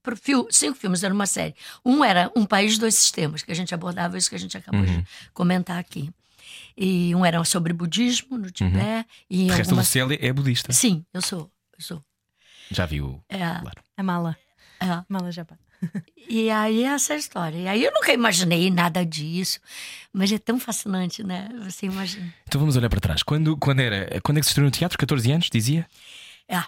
cinco 0.50 0.78
filmes, 0.78 1.02
era 1.04 1.12
uma 1.12 1.26
série. 1.26 1.54
Um 1.84 2.04
era 2.04 2.30
Um 2.36 2.44
País, 2.46 2.78
Dois 2.78 2.94
Sistemas, 2.94 3.42
que 3.42 3.52
a 3.52 3.54
gente 3.54 3.74
abordava 3.74 4.16
isso 4.16 4.28
que 4.30 4.36
a 4.36 4.38
gente 4.38 4.56
acabou 4.56 4.82
de 4.84 5.04
comentar 5.34 5.78
aqui. 5.78 6.10
E 6.76 7.14
um 7.14 7.24
era 7.26 7.42
sobre 7.44 7.72
budismo 7.72 8.38
no 8.38 8.50
Tibete. 8.50 9.06
E 9.28 9.44
O 9.44 9.48
resto 9.48 9.70
algumas... 9.70 9.86
Lucélia 9.86 10.18
é 10.20 10.32
budista. 10.32 10.72
Sim, 10.72 11.04
eu 11.12 11.20
sou. 11.20 11.50
Eu 11.78 11.84
sou. 11.84 12.04
Já 12.70 12.86
viu? 12.86 13.22
É, 13.28 13.38
Claro. 13.38 13.82
A 13.96 14.02
mala. 14.02 14.36
é. 14.80 14.86
A 14.86 15.04
mala 15.08 15.30
já 15.30 15.44
pá. 15.44 15.56
E 16.28 16.50
aí 16.50 16.84
essa 16.84 17.14
história. 17.16 17.56
E 17.58 17.66
aí 17.68 17.82
eu 17.84 17.92
nunca 17.92 18.12
imaginei 18.12 18.70
nada 18.70 19.04
disso. 19.04 19.58
Mas 20.12 20.30
é 20.30 20.38
tão 20.38 20.58
fascinante, 20.60 21.22
né? 21.24 21.48
Você 21.64 21.86
imagina. 21.86 22.32
Então 22.46 22.60
vamos 22.60 22.76
olhar 22.76 22.88
para 22.88 23.00
trás. 23.00 23.22
Quando, 23.22 23.56
quando, 23.56 23.80
era, 23.80 24.20
quando 24.22 24.38
é 24.38 24.40
que 24.40 24.46
se 24.46 24.50
estreou 24.50 24.66
no 24.66 24.70
teatro? 24.70 24.98
14 24.98 25.32
anos, 25.32 25.48
dizia? 25.50 25.86
É. 26.48 26.62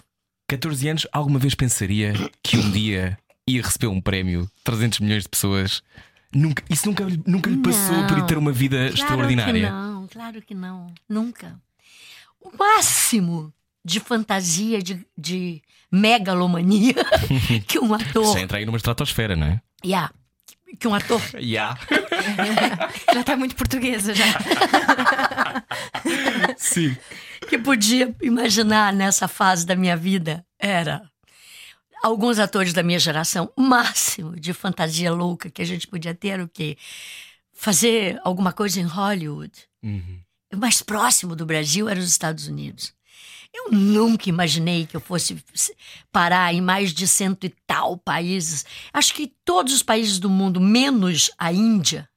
14 0.48 0.88
anos, 0.88 1.06
alguma 1.12 1.38
vez 1.38 1.54
pensaria 1.54 2.12
que 2.42 2.56
um 2.56 2.70
dia 2.70 3.18
ia 3.48 3.62
receber 3.62 3.86
um 3.86 4.00
prémio, 4.00 4.50
300 4.64 5.00
milhões 5.00 5.22
de 5.24 5.28
pessoas? 5.28 5.82
Nunca, 6.34 6.62
isso 6.70 6.86
nunca, 6.86 7.04
lhe- 7.04 7.22
nunca 7.26 7.50
lhe 7.50 7.58
passou 7.58 7.94
Não. 7.96 8.06
por 8.06 8.18
lhe 8.18 8.26
ter 8.26 8.38
uma 8.38 8.52
vida 8.52 8.76
Claro 8.78 8.94
extraordinária? 8.94 9.52
que 9.66 9.70
não, 9.70 10.06
claro 10.08 10.42
que 10.42 10.54
não. 10.54 10.94
Nunca. 11.08 11.60
O 12.40 12.50
máximo 12.56 13.52
de 13.84 14.00
fantasia, 14.00 14.80
de, 14.82 15.04
de 15.16 15.62
megalomania 15.90 16.94
que 17.66 17.78
um 17.78 17.92
ator. 17.94 18.34
Já 18.34 18.40
entra 18.40 18.58
aí 18.58 18.64
numa 18.64 18.76
estratosfera, 18.76 19.36
não 19.36 19.46
é? 19.46 19.60
Yeah, 19.84 20.12
que 20.78 20.88
um 20.88 20.94
ator. 20.94 21.20
Já. 21.40 21.76
Já 23.12 23.20
está 23.20 23.36
muito 23.36 23.54
portuguesa 23.54 24.14
já. 24.14 24.24
Sim. 26.56 26.96
que 27.48 27.58
podia 27.58 28.14
imaginar 28.22 28.92
nessa 28.92 29.28
fase 29.28 29.66
da 29.66 29.74
minha 29.76 29.96
vida 29.96 30.44
era 30.58 31.02
alguns 32.02 32.38
atores 32.38 32.72
da 32.72 32.82
minha 32.82 32.98
geração, 32.98 33.50
o 33.56 33.62
máximo 33.62 34.38
de 34.38 34.52
fantasia 34.52 35.12
louca 35.12 35.50
que 35.50 35.62
a 35.62 35.64
gente 35.64 35.86
podia 35.86 36.14
ter 36.14 36.40
o 36.40 36.48
quê? 36.48 36.76
Fazer 37.52 38.20
alguma 38.24 38.52
coisa 38.52 38.80
em 38.80 38.84
Hollywood. 38.84 39.52
Uhum. 39.82 40.20
O 40.52 40.56
mais 40.56 40.82
próximo 40.82 41.36
do 41.36 41.46
Brasil 41.46 41.88
era 41.88 41.98
os 41.98 42.08
Estados 42.08 42.46
Unidos. 42.48 42.92
Eu 43.54 43.70
nunca 43.70 44.28
imaginei 44.28 44.86
que 44.86 44.96
eu 44.96 45.00
fosse 45.00 45.44
parar 46.10 46.54
em 46.54 46.60
mais 46.60 46.92
de 46.92 47.06
cento 47.06 47.44
e 47.44 47.54
tal 47.66 47.98
países. 47.98 48.64
Acho 48.92 49.14
que 49.14 49.32
todos 49.44 49.74
os 49.74 49.82
países 49.82 50.18
do 50.18 50.30
mundo, 50.30 50.60
menos 50.60 51.30
a 51.36 51.52
Índia, 51.52 52.08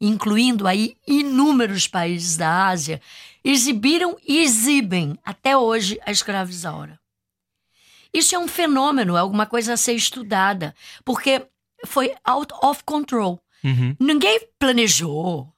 incluindo 0.00 0.66
aí 0.66 0.96
inúmeros 1.06 1.88
países 1.88 2.36
da 2.36 2.68
Ásia, 2.68 3.00
exibiram 3.42 4.16
e 4.26 4.38
exibem 4.38 5.18
até 5.24 5.56
hoje 5.56 5.98
a 6.06 6.12
escravizaura. 6.12 7.00
Isso 8.12 8.34
é 8.34 8.38
um 8.38 8.48
fenômeno, 8.48 9.16
é 9.16 9.20
alguma 9.20 9.44
coisa 9.44 9.74
a 9.74 9.76
ser 9.76 9.94
estudada, 9.94 10.74
porque 11.04 11.46
foi 11.84 12.14
out 12.24 12.52
of 12.62 12.82
control. 12.84 13.40
Uhum. 13.62 13.96
Ninguém 13.98 14.40
planejou. 14.58 15.52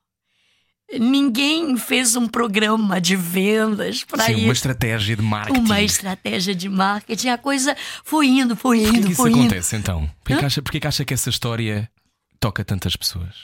Ninguém 0.91 1.77
fez 1.77 2.17
um 2.17 2.27
programa 2.27 2.99
de 3.01 3.15
vendas 3.15 4.05
para 4.05 4.25
Sim, 4.25 4.33
uma 4.37 4.41
isso. 4.45 4.53
estratégia 4.53 5.15
de 5.17 5.23
marketing. 5.23 5.61
Uma 5.61 5.83
estratégia 5.83 6.55
de 6.55 6.69
marketing. 6.69 7.29
A 7.29 7.39
coisa 7.39 7.77
foi 8.05 8.27
indo, 8.29 8.57
foi 8.57 8.79
Porquê 8.83 8.97
indo, 8.97 9.07
que 9.07 9.13
isso 9.13 9.21
foi 9.23 9.31
indo. 9.31 9.41
acontece 9.41 9.77
então? 9.77 10.09
Porquê 10.25 10.39
que, 10.39 10.45
acha, 10.47 10.63
porquê 10.63 10.81
que 10.81 10.87
acha 10.87 11.05
que 11.05 11.13
essa 11.13 11.29
história 11.29 11.91
toca 12.41 12.65
tantas 12.65 12.97
pessoas? 12.97 13.35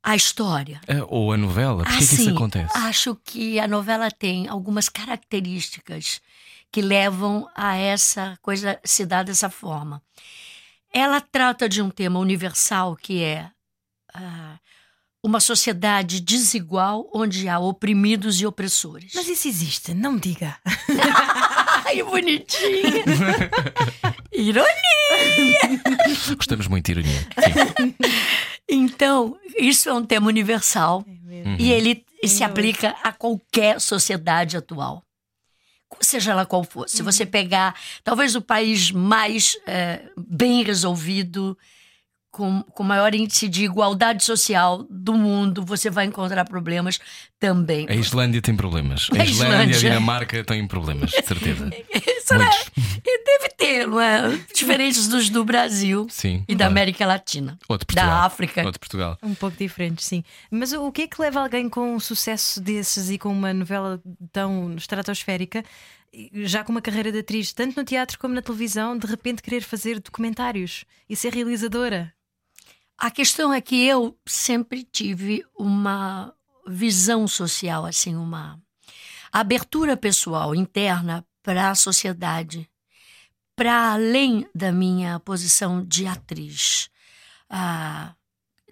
A 0.00 0.14
história. 0.14 0.80
Ah, 0.86 1.04
Ou 1.08 1.32
a 1.32 1.36
novela? 1.36 1.82
Porquê 1.82 1.98
que 1.98 2.04
isso 2.04 2.14
Assim, 2.22 2.30
acontece? 2.30 2.78
Acho 2.78 3.16
que 3.24 3.58
a 3.58 3.66
novela 3.66 4.08
tem 4.08 4.46
algumas 4.46 4.88
características 4.88 6.20
que 6.70 6.80
levam 6.80 7.48
a 7.56 7.74
essa 7.74 8.38
coisa 8.40 8.78
se 8.84 9.04
dar 9.04 9.24
dessa 9.24 9.50
forma. 9.50 10.00
Ela 10.92 11.20
trata 11.20 11.68
de 11.68 11.82
um 11.82 11.90
tema 11.90 12.20
universal 12.20 12.94
que 12.94 13.22
é 13.24 13.50
ah, 14.14 14.58
uma 15.22 15.40
sociedade 15.40 16.20
desigual 16.20 17.08
onde 17.12 17.48
há 17.48 17.58
oprimidos 17.58 18.40
e 18.40 18.46
opressores. 18.46 19.12
Mas 19.14 19.28
isso 19.28 19.48
existe, 19.48 19.92
não 19.94 20.16
diga. 20.16 20.56
Ai, 21.86 22.02
bonitinha! 22.02 23.04
Ironia! 24.32 25.82
Gostamos 26.36 26.66
muito 26.68 26.86
de 26.86 26.92
ironia. 27.00 27.20
Sim. 27.76 27.94
Então, 28.68 29.36
isso 29.56 29.88
é 29.88 29.92
um 29.92 30.04
tema 30.04 30.26
universal 30.28 31.04
Uhum. 31.26 31.56
e 31.58 31.70
ele 31.70 32.04
se 32.24 32.42
aplica 32.42 32.96
a 33.02 33.12
qualquer 33.12 33.80
sociedade 33.80 34.56
atual. 34.56 35.02
Seja 36.00 36.32
ela 36.32 36.46
qual 36.46 36.64
for. 36.64 36.88
Se 36.88 37.02
você 37.02 37.24
pegar, 37.26 37.74
talvez 38.02 38.34
o 38.34 38.40
país 38.42 38.90
mais 38.90 39.56
eh, 39.66 40.02
bem 40.16 40.62
resolvido, 40.62 41.56
com, 42.36 42.62
com 42.62 42.82
maior 42.82 43.14
índice 43.14 43.48
de 43.48 43.64
igualdade 43.64 44.22
social 44.22 44.86
do 44.90 45.14
mundo, 45.14 45.64
você 45.64 45.88
vai 45.88 46.04
encontrar 46.04 46.44
problemas 46.44 47.00
também. 47.40 47.86
A 47.88 47.94
Islândia 47.94 48.42
tem 48.42 48.54
problemas. 48.54 49.08
A 49.10 49.22
A 49.22 49.24
Islândia, 49.24 49.56
a 49.56 49.64
Islândia. 49.64 49.78
Dinamarca 49.78 50.44
têm 50.44 50.66
problemas, 50.66 51.10
de 51.12 51.22
certeza. 51.24 51.70
Será? 52.22 52.50
E 52.76 53.24
deve 53.24 53.48
ter, 53.56 53.86
não 53.86 53.98
é? 53.98 54.38
Diferentes 54.54 55.08
dos 55.08 55.30
do 55.30 55.44
Brasil 55.46 56.06
Sim. 56.10 56.44
e 56.46 56.54
da. 56.54 56.66
América 56.66 57.06
Latina. 57.06 57.58
Ou 57.68 57.78
de 57.78 57.86
Portugal. 57.86 58.10
Da 58.10 58.24
África. 58.24 58.64
Ou 58.66 58.72
de 58.72 58.78
Portugal. 58.78 59.16
Um 59.22 59.34
pouco 59.34 59.56
diferente, 59.56 60.04
sim. 60.04 60.22
Mas 60.50 60.72
o 60.74 60.92
que 60.92 61.02
é 61.02 61.06
que 61.06 61.18
leva 61.22 61.40
alguém 61.40 61.70
com 61.70 61.94
um 61.94 62.00
sucesso 62.00 62.60
desses 62.60 63.08
e 63.08 63.16
com 63.16 63.30
uma 63.30 63.54
novela 63.54 63.98
tão 64.30 64.74
estratosférica, 64.76 65.64
já 66.42 66.64
com 66.64 66.72
uma 66.72 66.82
carreira 66.82 67.10
de 67.10 67.20
atriz, 67.20 67.52
tanto 67.54 67.76
no 67.76 67.84
teatro 67.84 68.18
como 68.18 68.34
na 68.34 68.42
televisão, 68.42 68.98
de 68.98 69.06
repente 69.06 69.40
querer 69.42 69.62
fazer 69.62 70.00
documentários 70.00 70.84
e 71.08 71.16
ser 71.16 71.32
realizadora? 71.32 72.12
A 72.98 73.10
questão 73.10 73.52
é 73.52 73.60
que 73.60 73.86
eu 73.86 74.18
sempre 74.26 74.82
tive 74.82 75.44
uma 75.54 76.34
visão 76.66 77.28
social, 77.28 77.84
assim, 77.84 78.16
uma 78.16 78.58
abertura 79.30 79.96
pessoal 79.96 80.54
interna 80.54 81.24
para 81.42 81.70
a 81.70 81.74
sociedade, 81.74 82.68
para 83.54 83.92
além 83.92 84.48
da 84.54 84.72
minha 84.72 85.20
posição 85.20 85.84
de 85.84 86.06
atriz, 86.06 86.88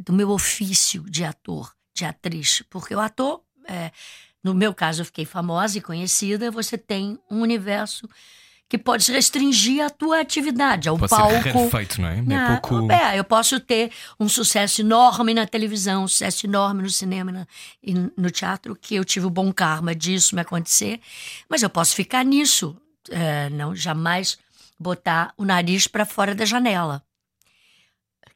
do 0.00 0.12
meu 0.12 0.30
ofício 0.30 1.02
de 1.08 1.24
ator. 1.24 1.74
de 1.94 2.04
atriz, 2.04 2.60
porque 2.68 2.92
o 2.92 2.98
ator, 2.98 3.40
é, 3.68 3.92
no 4.42 4.52
meu 4.52 4.74
caso, 4.74 5.02
eu 5.02 5.06
fiquei 5.06 5.24
famosa 5.24 5.78
e 5.78 5.80
conhecida, 5.80 6.50
você 6.50 6.76
tem 6.76 7.18
um 7.30 7.40
universo 7.40 8.08
que 8.76 8.78
pode 8.84 9.10
restringir 9.12 9.84
a 9.84 9.88
tua 9.90 10.20
atividade, 10.20 10.88
ao 10.88 10.98
Pode 10.98 11.10
palco. 11.10 11.30
ser 11.42 11.50
rarefeito, 11.52 12.00
não 12.00 12.08
é? 12.08 12.18
É 12.18 12.34
Ah, 12.36 12.60
pouco. 12.60 12.90
é, 12.92 13.18
eu 13.18 13.22
posso 13.24 13.60
ter 13.60 13.90
um 14.18 14.28
sucesso 14.28 14.80
enorme 14.80 15.32
na 15.32 15.46
televisão, 15.46 16.04
um 16.04 16.08
sucesso 16.08 16.46
enorme 16.46 16.82
no 16.82 16.90
cinema 16.90 17.30
na- 17.30 17.46
e 17.82 17.94
no 17.94 18.30
teatro, 18.30 18.74
que 18.80 18.96
eu 18.96 19.04
tive 19.04 19.26
o 19.26 19.30
bom 19.30 19.52
karma 19.52 19.94
disso 19.94 20.34
me 20.34 20.40
acontecer, 20.40 21.00
mas 21.48 21.62
eu 21.62 21.70
posso 21.70 21.94
ficar 21.94 22.24
nisso, 22.24 22.76
é, 23.10 23.48
não 23.50 23.76
jamais 23.76 24.36
botar 24.78 25.32
o 25.36 25.44
nariz 25.44 25.86
para 25.86 26.04
fora 26.04 26.34
da 26.34 26.44
janela, 26.44 27.00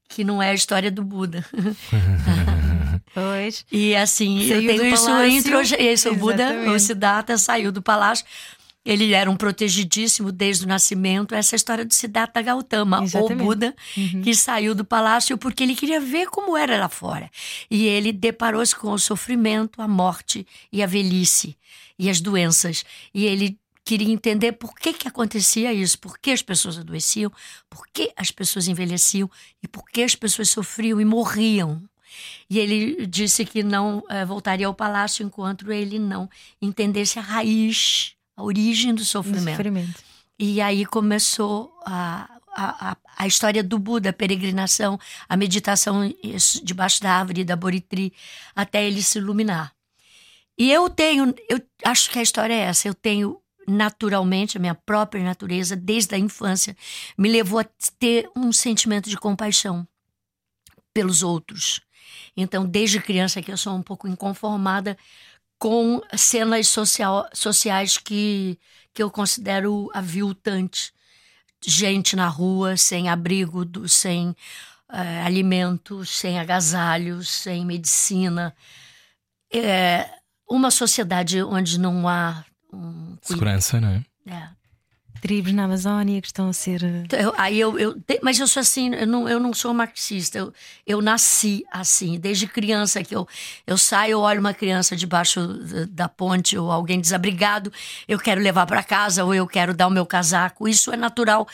que 0.08 0.22
não 0.22 0.40
é 0.40 0.50
a 0.50 0.54
história 0.54 0.90
do 0.90 1.02
Buda. 1.02 1.44
Pois. 3.14 3.64
E 3.72 3.96
assim, 3.96 4.46
Saiu 4.46 4.60
eu 4.70 4.76
tenho 4.76 4.94
isso 4.94 5.06
palácio. 5.06 5.30
entre 5.30 5.84
esse, 5.84 6.08
o 6.08 6.14
Buda, 6.14 6.70
o 6.70 6.78
Siddhartha 6.78 7.36
saiu 7.38 7.72
do 7.72 7.80
palácio. 7.82 8.24
Ele 8.90 9.12
era 9.12 9.30
um 9.30 9.36
protegidíssimo 9.36 10.32
desde 10.32 10.64
o 10.64 10.68
nascimento. 10.68 11.34
Essa 11.34 11.54
é 11.54 11.56
história 11.56 11.84
do 11.84 11.92
Siddhartha 11.92 12.40
Gautama, 12.40 13.02
Exatamente. 13.04 13.42
o 13.42 13.44
Buda, 13.44 13.76
Uhum. 13.94 14.22
que 14.22 14.34
saiu 14.34 14.74
do 14.74 14.82
palácio 14.82 15.36
porque 15.36 15.62
ele 15.62 15.76
queria 15.76 16.00
ver 16.00 16.28
como 16.30 16.56
era 16.56 16.78
lá 16.78 16.88
fora. 16.88 17.30
E 17.70 17.84
ele 17.86 18.12
deparou-se 18.12 18.74
com 18.74 18.90
o 18.92 18.98
sofrimento, 18.98 19.82
a 19.82 19.86
morte 19.86 20.46
e 20.72 20.82
a 20.82 20.86
velhice 20.86 21.54
e 21.98 22.08
as 22.08 22.18
doenças. 22.18 22.82
E 23.12 23.26
ele 23.26 23.58
queria 23.84 24.10
entender 24.10 24.52
por 24.52 24.74
que, 24.74 24.94
que 24.94 25.06
acontecia 25.06 25.70
isso, 25.72 25.98
por 25.98 26.18
que 26.18 26.30
as 26.30 26.40
pessoas 26.40 26.78
adoeciam, 26.78 27.30
por 27.68 27.86
que 27.92 28.10
as 28.16 28.30
pessoas 28.30 28.68
envelheciam 28.68 29.30
e 29.62 29.68
por 29.68 29.84
que 29.90 30.02
as 30.02 30.14
pessoas 30.14 30.48
sofriam 30.48 30.98
e 30.98 31.04
morriam. 31.04 31.82
E 32.48 32.58
ele 32.58 33.06
disse 33.06 33.44
que 33.44 33.62
não 33.62 34.02
eh, 34.08 34.24
voltaria 34.24 34.66
ao 34.66 34.72
palácio 34.74 35.24
enquanto 35.26 35.70
ele 35.70 35.98
não 35.98 36.28
entendesse 36.60 37.18
a 37.18 37.22
raiz, 37.22 38.14
a 38.38 38.42
origem 38.44 38.94
do 38.94 39.04
sofrimento. 39.04 39.56
sofrimento. 39.56 40.04
E 40.38 40.60
aí 40.60 40.86
começou 40.86 41.76
a, 41.84 42.30
a, 42.54 42.90
a, 42.90 42.96
a 43.16 43.26
história 43.26 43.64
do 43.64 43.80
Buda, 43.80 44.10
a 44.10 44.12
peregrinação, 44.12 44.98
a 45.28 45.36
meditação 45.36 46.02
debaixo 46.62 47.02
da 47.02 47.12
árvore 47.14 47.42
da 47.42 47.56
Boritri, 47.56 48.12
até 48.54 48.86
ele 48.86 49.02
se 49.02 49.18
iluminar. 49.18 49.72
E 50.56 50.70
eu 50.70 50.88
tenho, 50.88 51.34
eu 51.48 51.60
acho 51.84 52.10
que 52.10 52.18
a 52.20 52.22
história 52.22 52.54
é 52.54 52.60
essa, 52.60 52.86
eu 52.86 52.94
tenho 52.94 53.40
naturalmente, 53.66 54.56
a 54.56 54.60
minha 54.60 54.74
própria 54.74 55.22
natureza, 55.22 55.76
desde 55.76 56.14
a 56.14 56.18
infância, 56.18 56.76
me 57.18 57.28
levou 57.28 57.58
a 57.58 57.66
ter 57.98 58.30
um 58.34 58.50
sentimento 58.52 59.10
de 59.10 59.16
compaixão 59.16 59.86
pelos 60.94 61.22
outros. 61.22 61.80
Então, 62.36 62.64
desde 62.64 63.00
criança 63.00 63.42
que 63.42 63.50
eu 63.50 63.56
sou 63.56 63.74
um 63.74 63.82
pouco 63.82 64.08
inconformada 64.08 64.96
com 65.58 66.00
cenas 66.16 66.68
social, 66.68 67.28
sociais 67.32 67.98
que, 67.98 68.58
que 68.94 69.02
eu 69.02 69.10
considero 69.10 69.90
aviltantes. 69.92 70.92
Gente 71.64 72.14
na 72.14 72.28
rua, 72.28 72.76
sem 72.76 73.08
abrigo, 73.08 73.64
do- 73.64 73.88
sem 73.88 74.34
eh, 74.92 75.22
alimento, 75.22 76.04
sem 76.06 76.38
agasalho, 76.38 77.24
sem 77.24 77.66
medicina. 77.66 78.54
É 79.52 80.08
uma 80.48 80.70
sociedade 80.70 81.42
onde 81.42 81.78
não 81.80 82.06
há 82.08 82.44
um. 82.72 83.16
Segurança, 83.22 83.80
não 83.80 83.88
é? 83.88 84.04
É. 84.26 84.48
Tribos 85.20 85.52
na 85.52 85.64
Amazónia 85.64 86.20
que 86.20 86.28
estão 86.28 86.48
a 86.48 86.52
ser. 86.52 86.82
eh, 86.84 87.22
Eu- 87.24 87.34
aí 87.36 87.58
eu, 87.58 87.78
eu 87.78 87.96
mas 88.22 88.38
eu 88.38 88.46
sou 88.46 88.60
assim, 88.60 88.94
eu 88.94 89.06
não, 89.06 89.28
eu 89.28 89.40
não 89.40 89.52
sou 89.52 89.74
marxista. 89.74 90.38
Eu, 90.38 90.52
eu 90.86 91.00
nasci 91.02 91.64
assim, 91.70 92.18
desde 92.18 92.46
criança 92.46 93.02
que 93.02 93.14
eu, 93.14 93.26
eu 93.66 93.76
saio, 93.76 94.12
eu 94.12 94.20
olho 94.20 94.40
uma 94.40 94.54
criança 94.54 94.94
debaixo 94.96 95.40
da 95.88 96.08
ponte 96.08 96.56
ou 96.56 96.70
alguém 96.70 97.00
desabrigado, 97.00 97.72
eu 98.06 98.18
quero 98.18 98.40
levar 98.40 98.66
para 98.66 98.82
casa 98.82 99.24
ou 99.24 99.34
eu 99.34 99.46
quero 99.46 99.74
dar 99.74 99.86
o 99.88 99.90
meu 99.90 100.06
casaco. 100.06 100.68
Isso 100.68 100.92
é 100.92 100.96
natural 100.96 101.46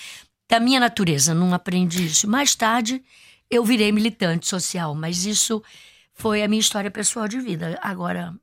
da 0.49 0.61
minha 0.61 0.79
natureza, 0.81 1.33
não 1.35 1.55
aprendi 1.55 2.07
isso. 2.07 2.29
Mais 2.29 2.55
tarde 2.55 3.03
eu 3.51 3.65
virei 3.65 3.91
militante 3.93 4.47
social, 4.47 4.95
mas 4.95 5.25
isso 5.25 5.63
foi 6.13 6.43
a 6.43 6.49
minha 6.49 6.61
história 6.61 6.91
pessoal 6.91 7.27
de 7.27 7.41
vida. 7.41 7.79
Agora, 7.83 8.35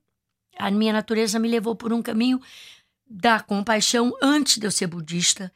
a 0.58 0.70
minha 0.70 0.92
natureza 0.92 1.38
me 1.38 1.48
levou 1.48 1.74
por 1.74 1.92
um 1.92 2.02
caminho 2.02 2.40
da 3.12 3.40
compaixão 3.40 4.12
antes 4.22 4.58
de 4.58 4.66
eu 4.66 4.70
ser 4.70 4.86
budista. 4.86 5.52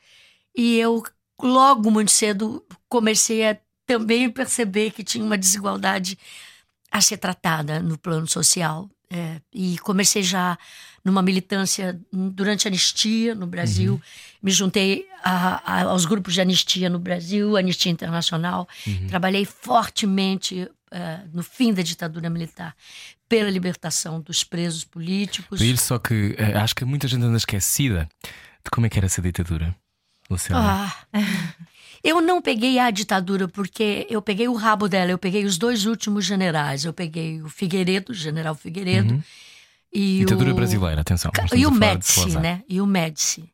E 0.55 0.77
eu, 0.79 1.03
logo 1.40 1.90
muito 1.90 2.11
cedo, 2.11 2.64
comecei 2.88 3.47
a 3.49 3.57
também 3.87 4.29
perceber 4.31 4.90
que 4.90 5.03
tinha 5.05 5.25
uma 5.25 5.38
desigualdade 5.38 6.19
a 6.90 7.01
ser 7.01 7.16
tratada 7.19 7.81
no 7.81 7.97
plano 7.99 8.27
social. 8.27 8.88
É, 9.09 9.40
e 9.55 9.79
comecei 9.79 10.21
já 10.23 10.59
numa 11.05 11.23
militância 11.23 11.97
durante 12.12 12.66
a 12.66 12.69
anistia 12.71 13.37
no 13.37 13.47
Brasil. 13.47 14.01
Me 14.42 14.51
juntei 14.51 15.07
a- 15.23 15.62
a- 15.64 15.83
aos 15.85 16.05
grupos 16.05 16.35
de 16.35 16.40
anistia 16.40 16.90
no 16.90 16.99
Brasil, 16.99 17.57
Anistia 17.57 17.92
Internacional. 17.92 18.69
Trabalhei 19.09 19.45
fortemente 19.45 20.69
é, 20.90 21.21
no 21.33 21.42
fim 21.42 21.73
da 21.75 21.83
ditadura 21.83 22.31
militar 22.31 22.75
pela 23.29 23.51
libertação 23.51 24.21
dos 24.21 24.45
presos 24.45 24.85
políticos. 24.85 25.61
Isso, 25.61 25.87
só 25.87 25.99
que 25.99 26.35
eh, 26.39 26.57
acho 26.57 26.75
que 26.75 26.85
muita 26.85 27.09
gente 27.09 27.25
anda 27.25 27.37
esquecida 27.37 28.09
de 28.65 28.71
como 28.71 28.87
é 28.87 28.91
que 28.91 28.99
era 28.99 29.07
essa 29.07 29.21
ditadura. 29.21 29.75
Luciana. 30.29 30.93
Ah, 31.12 31.25
eu 32.03 32.21
não 32.21 32.43
peguei 32.43 32.79
a 32.79 32.91
ditadura 32.91 33.47
porque 33.49 34.07
eu 34.11 34.21
peguei 34.21 34.49
o 34.49 34.55
rabo 34.55 34.89
dela, 34.89 35.11
eu 35.11 35.19
peguei 35.19 35.45
os 35.45 35.57
dois 35.57 35.87
últimos 35.87 36.25
generais. 36.25 36.85
Eu 36.85 36.93
peguei 36.93 37.41
o 37.43 37.49
Figueiredo, 37.49 38.12
o 38.12 38.15
general 38.15 38.55
Figueiredo, 38.55 39.23
e 39.93 40.19
ditadura 40.21 40.53
o... 40.53 40.55
brasileira, 40.55 41.01
atenção. 41.01 41.31
E 41.55 41.65
o 41.67 41.71
Médici, 41.71 42.37
né? 42.39 42.62
E 42.69 42.81
o 42.81 42.87
Médici. 42.87 43.53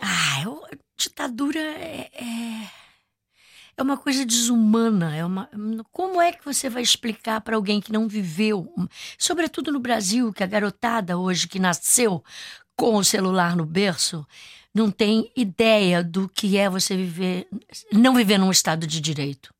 Ah, 0.00 0.42
eu- 0.42 0.62
ditadura 0.96 1.58
é, 1.58 2.10
é, 2.14 2.68
é 3.80 3.82
uma 3.82 3.96
coisa 3.96 4.24
desumana. 4.26 5.16
É 5.16 5.24
uma, 5.24 5.48
como 5.90 6.20
é 6.20 6.32
que 6.32 6.44
você 6.44 6.68
vai 6.68 6.82
explicar 6.82 7.40
para 7.40 7.56
alguém 7.56 7.80
que 7.80 7.92
não 7.92 8.06
viveu, 8.06 8.72
sobretudo 9.18 9.72
no 9.72 9.80
Brasil, 9.80 10.32
que 10.32 10.44
a 10.44 10.46
garotada 10.46 11.18
hoje 11.18 11.48
que 11.48 11.58
nasceu 11.58 12.22
com 12.76 12.96
o 12.96 13.04
celular 13.04 13.56
no 13.56 13.64
berço 13.64 14.26
não 14.74 14.90
tem 14.90 15.30
ideia 15.34 16.04
do 16.04 16.28
que 16.28 16.56
é 16.56 16.68
você 16.68 16.96
viver, 16.96 17.48
não 17.92 18.14
viver 18.14 18.38
num 18.38 18.50
estado 18.50 18.86
de 18.86 19.00
direito. 19.00 19.52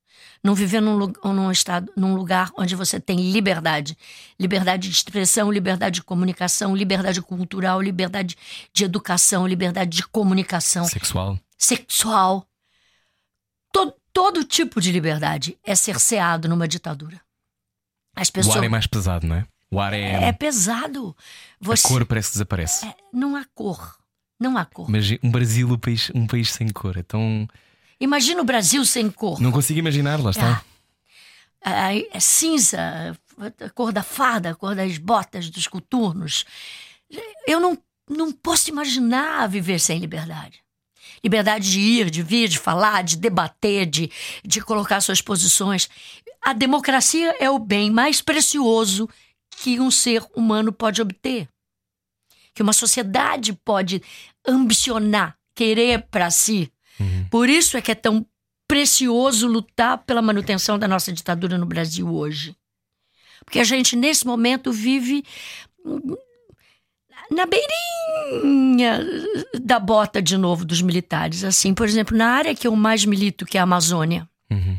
Não 0.42 0.54
viver 0.54 0.80
num, 0.80 1.12
num, 1.22 1.50
estado, 1.50 1.92
num 1.94 2.14
lugar 2.14 2.50
onde 2.56 2.74
você 2.74 2.98
tem 2.98 3.30
liberdade. 3.30 3.96
Liberdade 4.38 4.88
de 4.88 4.94
expressão, 4.94 5.52
liberdade 5.52 5.96
de 5.96 6.02
comunicação, 6.02 6.74
liberdade 6.74 7.20
cultural, 7.20 7.82
liberdade 7.82 8.36
de 8.72 8.84
educação, 8.84 9.46
liberdade 9.46 9.98
de 9.98 10.06
comunicação 10.06 10.84
Sexual. 10.84 11.38
sexual. 11.58 12.49
Todo, 14.12 14.44
tipo 14.44 14.80
de 14.80 14.90
liberdade 14.92 15.56
é 15.64 15.74
cerceado 15.74 16.48
numa 16.48 16.66
ditadura. 16.66 17.20
As 18.16 18.28
O 18.28 18.32
pessoas. 18.32 18.56
ar 18.56 18.64
é 18.64 18.68
mais 18.68 18.86
pesado, 18.86 19.26
não 19.26 19.36
é? 19.36 19.46
O 19.70 19.80
ar 19.80 19.92
é. 19.92 20.24
É 20.24 20.32
pesado. 20.32 21.16
a 21.18 21.64
Você, 21.64 21.86
cor 21.86 22.04
parece 22.04 22.28
que 22.28 22.32
desaparece. 22.34 22.86
é, 22.86 22.94
não 23.12 23.36
há 23.36 23.44
cor. 23.54 23.96
Não 24.38 24.56
há 24.56 24.64
cor. 24.64 24.90
Mas 24.90 25.10
um 25.22 25.30
Brasil, 25.30 25.68
um 25.68 25.78
país, 25.78 26.10
um 26.14 26.26
país 26.26 26.50
sem 26.52 26.68
cor. 26.70 26.96
Então. 26.96 27.46
Imagina 28.00 28.40
o 28.40 28.44
Brasil 28.44 28.84
sem 28.84 29.10
cor. 29.10 29.40
Não 29.40 29.52
consigo 29.52 29.78
imaginar, 29.78 30.18
lá 30.20 30.30
está. 30.30 30.62
Ah, 31.62 31.94
é 31.94 32.18
cinza, 32.18 33.16
a 33.60 33.70
cor 33.70 33.92
da 33.92 34.02
farda, 34.02 34.50
a 34.50 34.54
cor 34.54 34.74
das 34.74 34.96
botas, 34.96 35.50
dos 35.50 35.66
coturnos. 35.68 36.44
Eu 37.46 37.60
não, 37.60 37.76
não 38.08 38.32
posso 38.32 38.70
imaginar 38.70 39.46
viver 39.46 39.78
sem 39.78 39.98
liberdade. 39.98 40.62
Liberdade 41.22 41.70
de 41.70 41.80
ir, 41.80 42.10
de 42.10 42.22
vir, 42.22 42.48
de 42.48 42.58
falar, 42.58 43.02
de 43.02 43.16
debater, 43.16 43.86
de, 43.86 44.10
de 44.44 44.60
colocar 44.60 45.00
suas 45.00 45.20
posições. 45.20 45.88
A 46.40 46.52
democracia 46.52 47.34
é 47.38 47.50
o 47.50 47.58
bem 47.58 47.90
mais 47.90 48.22
precioso 48.22 49.08
que 49.50 49.78
um 49.78 49.90
ser 49.90 50.24
humano 50.34 50.72
pode 50.72 51.02
obter. 51.02 51.48
Que 52.54 52.62
uma 52.62 52.72
sociedade 52.72 53.52
pode 53.52 54.02
ambicionar, 54.46 55.36
querer 55.54 56.06
para 56.10 56.30
si. 56.30 56.72
Por 57.30 57.48
isso 57.48 57.76
é 57.76 57.80
que 57.80 57.92
é 57.92 57.94
tão 57.94 58.26
precioso 58.66 59.48
lutar 59.48 59.98
pela 59.98 60.22
manutenção 60.22 60.78
da 60.78 60.86
nossa 60.86 61.12
ditadura 61.12 61.58
no 61.58 61.66
Brasil 61.66 62.08
hoje. 62.12 62.56
Porque 63.44 63.58
a 63.58 63.64
gente, 63.64 63.96
nesse 63.96 64.26
momento, 64.26 64.70
vive 64.70 65.24
na 67.30 67.46
beirinha 67.46 69.00
da 69.60 69.78
bota 69.78 70.20
de 70.20 70.36
novo 70.36 70.64
dos 70.64 70.82
militares. 70.82 71.44
Assim, 71.44 71.72
por 71.72 71.86
exemplo, 71.86 72.16
na 72.16 72.28
área 72.28 72.54
que 72.54 72.66
eu 72.66 72.74
mais 72.74 73.04
milito, 73.04 73.46
que 73.46 73.56
é 73.56 73.60
a 73.60 73.64
Amazônia. 73.64 74.28
Uhum. 74.50 74.78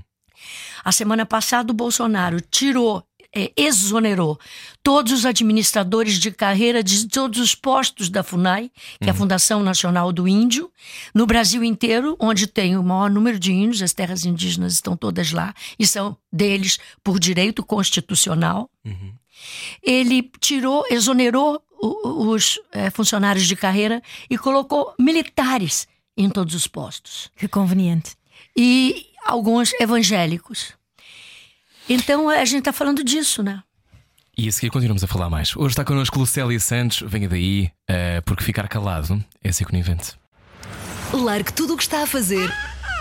A 0.84 0.92
semana 0.92 1.26
passada, 1.26 1.72
o 1.72 1.76
Bolsonaro 1.76 2.42
tirou 2.42 3.04
é, 3.34 3.52
exonerou 3.56 4.38
todos 4.84 5.14
os 5.14 5.26
administradores 5.26 6.20
de 6.20 6.32
carreira 6.32 6.84
de 6.84 7.08
todos 7.08 7.40
os 7.40 7.56
postos 7.56 8.10
da 8.10 8.24
FUNAI, 8.24 8.70
que 9.00 9.08
é 9.08 9.12
a 9.12 9.16
Fundação 9.16 9.64
Nacional 9.64 10.12
do 10.12 10.28
Índio, 10.28 10.70
no 11.14 11.26
Brasil 11.26 11.64
inteiro, 11.64 12.18
onde 12.20 12.46
tem 12.46 12.76
o 12.76 12.84
maior 12.84 13.10
número 13.10 13.40
de 13.40 13.54
índios, 13.54 13.82
as 13.82 13.94
terras 13.94 14.26
indígenas 14.26 14.74
estão 14.74 14.98
todas 14.98 15.32
lá 15.32 15.54
e 15.80 15.88
são 15.88 16.18
deles 16.32 16.78
por 17.02 17.20
direito 17.20 17.64
constitucional. 17.64 18.70
Ele 19.82 20.30
tirou, 20.40 20.84
exonerou 20.90 21.62
os 21.82 22.60
eh, 22.72 22.90
funcionários 22.90 23.46
de 23.48 23.56
carreira 23.56 24.02
e 24.30 24.38
colocou 24.38 24.94
militares 25.00 25.88
em 26.18 26.30
todos 26.30 26.54
os 26.54 26.68
postos 26.68 27.30
Que 27.36 27.48
conveniente. 27.48 28.16
e 28.56 29.08
alguns 29.26 29.74
evangélicos. 29.80 30.74
Então 31.90 32.30
a 32.30 32.46
gente 32.46 32.60
está 32.60 32.74
falando 32.74 33.04
disso, 33.04 33.42
né? 33.44 33.64
E 34.38 34.48
a 34.48 34.52
seguir 34.52 34.70
continuamos 34.70 35.04
a 35.04 35.08
falar 35.08 35.30
mais. 35.30 35.56
Hoje 35.56 35.74
está 35.74 35.84
connosco 35.84 36.18
Lucélia 36.20 36.60
Santos, 36.60 37.04
venha 37.06 37.28
daí, 37.28 37.70
eh, 37.88 38.22
porque 38.22 38.44
ficar 38.44 38.68
calado 38.68 39.24
é 39.44 39.52
ser 39.52 39.66
conivente. 39.66 40.14
Largue 41.14 41.52
tudo 41.52 41.74
o 41.74 41.78
que 41.78 41.84
está 41.84 42.04
a 42.04 42.08
fazer 42.08 42.50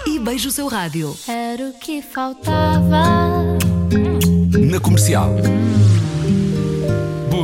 e 0.07 0.19
beije 0.19 0.49
o 0.49 0.51
seu 0.51 0.66
rádio. 0.66 1.16
Era 1.29 1.69
o 1.69 1.79
que 1.79 2.03
faltava. 2.03 3.05
Na 4.69 4.81
comercial. 4.81 5.31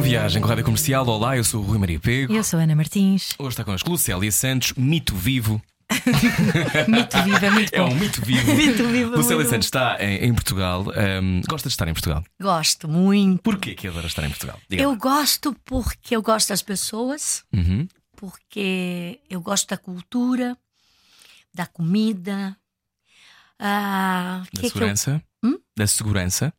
Viagem 0.07 0.41
com 0.41 0.47
a 0.47 0.51
Rádio 0.51 0.65
Comercial. 0.65 1.05
Olá, 1.09 1.37
eu 1.37 1.43
sou 1.43 1.61
o 1.61 1.65
Rui 1.67 1.79
Maria 1.79 1.99
Pego. 1.99 2.33
Eu 2.33 2.45
sou 2.45 2.61
Ana 2.61 2.77
Martins. 2.77 3.35
Hoje 3.39 3.49
está 3.51 3.65
connosco 3.65 3.91
Lucélia 3.91 4.31
Santos, 4.31 4.73
mito 4.75 5.15
vivo. 5.17 5.61
Mito 6.89 7.23
vivo, 7.23 7.45
é 7.45 7.51
muito 7.51 7.73
É 7.75 7.79
bom. 7.81 7.91
um 7.91 7.95
mito 7.95 8.21
vivo. 8.25 8.47
Mito 8.55 8.87
vivo, 8.89 9.15
é 9.15 9.17
Lucélia 9.17 9.37
muito 9.37 9.51
Santos 9.51 9.67
está 9.67 9.97
em, 10.01 10.27
em 10.27 10.33
Portugal. 10.35 10.85
Ahm, 10.95 11.41
gosta 11.49 11.69
de 11.69 11.73
estar 11.73 11.89
em 11.89 11.93
Portugal? 11.93 12.23
Gosto 12.41 12.89
muito. 12.89 13.43
Porquê 13.43 13.75
que 13.75 13.89
adora 13.89 14.07
estar 14.07 14.25
em 14.25 14.29
Portugal? 14.29 14.61
Diga 14.69 14.83
Eu 14.83 14.91
lá. 14.91 14.97
gosto 14.97 15.57
porque 15.65 16.15
eu 16.15 16.23
gosto 16.23 16.49
das 16.51 16.63
pessoas, 16.63 17.43
Uhum. 17.53 17.89
porque 18.17 19.19
eu 19.31 19.41
gosto 19.41 19.69
da 19.69 19.77
cultura, 19.77 20.57
da 21.55 21.67
comida, 21.67 22.57
ah, 23.59 24.43
Da 24.45 24.51
que 24.53 24.61
que 24.61 24.67
eu- 24.67 24.71
segurança? 24.71 25.23
Hum? 25.45 25.59
Da 25.77 25.87
segurança? 25.87 25.87
da 25.87 25.87
segurança, 25.87 26.55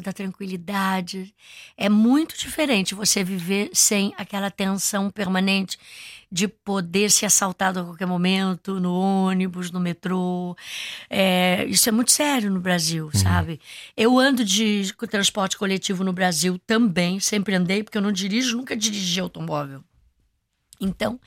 da 0.00 0.12
tranquilidade. 0.12 1.34
É 1.76 1.88
muito 1.88 2.36
diferente 2.38 2.94
você 2.94 3.24
viver 3.24 3.70
sem 3.72 4.12
aquela 4.16 4.50
tensão 4.50 5.10
permanente 5.10 5.78
de 6.30 6.48
poder 6.48 7.10
ser 7.10 7.26
assaltado 7.26 7.78
a 7.78 7.84
qualquer 7.84 8.06
momento, 8.06 8.80
no 8.80 8.92
ônibus, 8.92 9.70
no 9.70 9.78
metrô. 9.78 10.56
É, 11.08 11.64
isso 11.66 11.88
é 11.88 11.92
muito 11.92 12.10
sério 12.10 12.50
no 12.50 12.60
Brasil, 12.60 13.08
sabe? 13.14 13.60
Eu 13.96 14.18
ando 14.18 14.44
de 14.44 14.92
transporte 15.08 15.56
coletivo 15.56 16.02
no 16.02 16.12
Brasil 16.12 16.58
também, 16.66 17.20
sempre 17.20 17.54
andei, 17.54 17.84
porque 17.84 17.96
eu 17.96 18.02
não 18.02 18.10
dirijo, 18.10 18.56
nunca 18.56 18.76
dirigi 18.76 19.20
automóvel. 19.20 19.84
Então, 20.84 21.18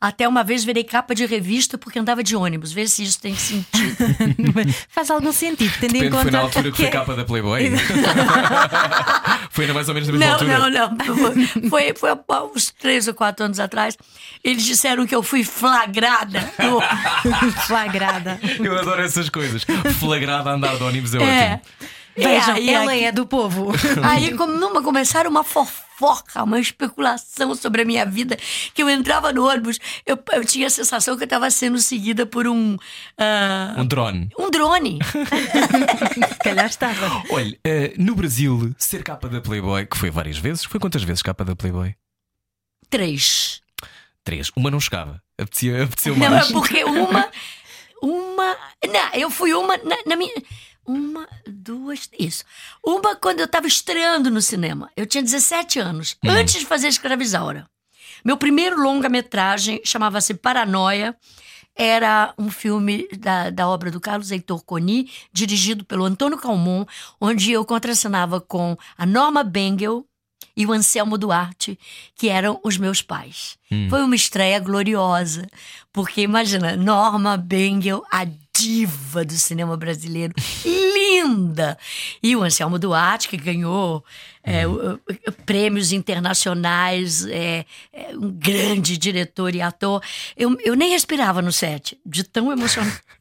até 0.00 0.26
uma 0.26 0.42
vez 0.42 0.64
virei 0.64 0.82
capa 0.84 1.14
de 1.14 1.26
revista 1.26 1.76
porque 1.76 1.98
andava 1.98 2.22
de 2.22 2.34
ônibus. 2.34 2.72
Vê 2.72 2.86
se 2.88 3.02
isso 3.04 3.20
tem 3.20 3.34
sentido. 3.34 3.96
Faz 4.88 5.10
algum 5.10 5.32
sentido, 5.32 5.72
tendo 5.80 5.90
em 5.96 6.00
Depende, 6.00 6.10
conta. 6.10 6.22
foi 6.22 6.30
na 6.30 6.38
altura 6.40 6.70
que 6.70 6.76
foi 6.78 6.86
é- 6.86 6.90
capa 6.90 7.14
da 7.14 7.24
Playboy. 7.24 7.70
foi 9.50 9.64
ainda 9.64 9.74
mais 9.74 9.88
ou 9.88 9.94
menos 9.94 10.08
na 10.08 10.12
mesma 10.18 10.26
Não, 10.26 10.32
altura. 10.34 10.70
não, 10.70 10.90
não. 11.60 11.70
Foi, 11.70 11.94
foi 11.94 12.10
há 12.10 12.42
uns 12.44 12.70
três 12.70 13.06
ou 13.08 13.14
quatro 13.14 13.44
anos 13.44 13.60
atrás. 13.60 13.96
Eles 14.42 14.64
disseram 14.64 15.06
que 15.06 15.14
eu 15.14 15.22
fui 15.22 15.44
flagrada. 15.44 16.40
no- 16.58 16.80
Flagrada. 17.66 18.40
Eu 18.58 18.76
adoro 18.78 19.02
essas 19.02 19.28
coisas. 19.28 19.64
Flagrada 19.98 20.50
a 20.50 20.54
andar 20.54 20.76
de 20.76 20.82
ônibus 20.82 21.14
é, 21.14 21.18
É. 21.18 21.52
ótimo. 21.54 21.62
Vejam, 22.16 22.54
aí, 22.54 22.68
ela 22.70 22.92
aqui- 22.92 23.04
é 23.04 23.12
do 23.12 23.26
povo. 23.26 23.72
Aí 24.04 24.36
como 24.36 24.52
numa, 24.52 24.82
começaram 24.82 25.30
uma 25.30 25.42
fofoca, 25.42 26.42
uma 26.42 26.60
especulação 26.60 27.54
sobre 27.54 27.82
a 27.82 27.84
minha 27.86 28.04
vida, 28.04 28.36
que 28.74 28.82
eu 28.82 28.90
entrava 28.90 29.32
no 29.32 29.48
ônibus, 29.48 29.78
eu, 30.04 30.18
eu 30.32 30.44
tinha 30.44 30.66
a 30.66 30.70
sensação 30.70 31.16
que 31.16 31.22
eu 31.22 31.26
estava 31.26 31.50
sendo 31.50 31.78
seguida 31.78 32.26
por 32.26 32.46
um. 32.46 32.76
ah, 33.16 33.74
Um 33.78 33.86
drone. 33.86 34.28
um 34.38 34.50
drone. 34.50 34.98
Se 36.28 36.38
calhar 36.44 36.66
estava. 36.66 37.22
Olha, 37.30 37.58
eh, 37.64 37.94
no 37.96 38.14
Brasil, 38.14 38.74
ser 38.76 39.02
capa 39.02 39.28
da 39.28 39.40
Playboy, 39.40 39.86
que 39.86 39.96
foi 39.96 40.10
várias 40.10 40.36
vezes, 40.38 40.64
foi 40.64 40.78
quantas 40.78 41.02
vezes 41.02 41.22
capa 41.22 41.44
da 41.44 41.56
Playboy? 41.56 41.94
Três. 42.90 43.60
Três. 44.24 44.50
Uma 44.54 44.70
não 44.70 44.80
chegava. 44.80 45.20
Apetecia, 45.38 45.84
apeteceu 45.84 46.16
Não, 46.16 46.30
mais. 46.30 46.50
é 46.50 46.52
porque 46.52 46.84
uma. 46.84 47.28
Uma. 48.02 48.56
Não, 48.86 49.14
eu 49.14 49.30
fui 49.30 49.54
uma 49.54 49.76
na, 49.78 49.96
na 50.06 50.16
minha. 50.16 50.34
Uma, 50.86 51.28
duas, 51.46 52.08
isso. 52.18 52.44
Uma 52.84 53.14
quando 53.14 53.40
eu 53.40 53.46
estava 53.46 53.66
estreando 53.66 54.30
no 54.30 54.42
cinema. 54.42 54.90
Eu 54.96 55.06
tinha 55.06 55.22
17 55.22 55.78
anos, 55.78 56.16
antes 56.24 56.58
de 56.58 56.66
fazer 56.66 56.88
Escravizaura. 56.88 57.68
Meu 58.24 58.36
primeiro 58.36 58.80
longa-metragem 58.80 59.80
chamava-se 59.84 60.34
Paranoia. 60.34 61.16
Era 61.74 62.34
um 62.36 62.50
filme 62.50 63.08
da, 63.18 63.48
da 63.50 63.66
obra 63.66 63.90
do 63.90 64.00
Carlos 64.00 64.30
Heitor 64.30 64.62
Coni, 64.64 65.10
dirigido 65.32 65.84
pelo 65.84 66.04
Antônio 66.04 66.36
Calmon, 66.36 66.84
onde 67.20 67.50
eu 67.50 67.64
contracenava 67.64 68.40
com 68.40 68.76
a 68.96 69.06
Norma 69.06 69.42
Bengel 69.42 70.06
e 70.56 70.66
o 70.66 70.72
Anselmo 70.72 71.16
Duarte, 71.16 71.78
que 72.14 72.28
eram 72.28 72.60
os 72.62 72.76
meus 72.76 73.00
pais. 73.02 73.56
Foi 73.88 74.02
uma 74.02 74.14
estreia 74.14 74.58
gloriosa, 74.58 75.46
porque 75.92 76.20
imagina, 76.20 76.76
Norma 76.76 77.36
Bengel, 77.38 78.02
a 78.12 78.26
diva 78.54 79.24
do 79.24 79.32
cinema 79.32 79.76
brasileiro, 79.78 80.34
linda! 80.64 81.78
E 82.22 82.36
o 82.36 82.42
Anselmo 82.42 82.78
Duarte, 82.78 83.28
que 83.28 83.36
ganhou 83.38 84.04
é, 84.44 84.66
o- 84.68 85.00
prêmios 85.46 85.90
internacionais, 85.92 87.24
é, 87.26 87.64
é 87.92 88.08
um 88.14 88.30
grande 88.30 88.98
diretor 88.98 89.54
e 89.54 89.62
ator. 89.62 90.02
Eu, 90.36 90.56
eu 90.60 90.74
nem 90.74 90.90
respirava 90.90 91.40
no 91.40 91.50
set, 91.52 91.98
de 92.04 92.24
tão 92.24 92.52
emocionada. 92.52 93.00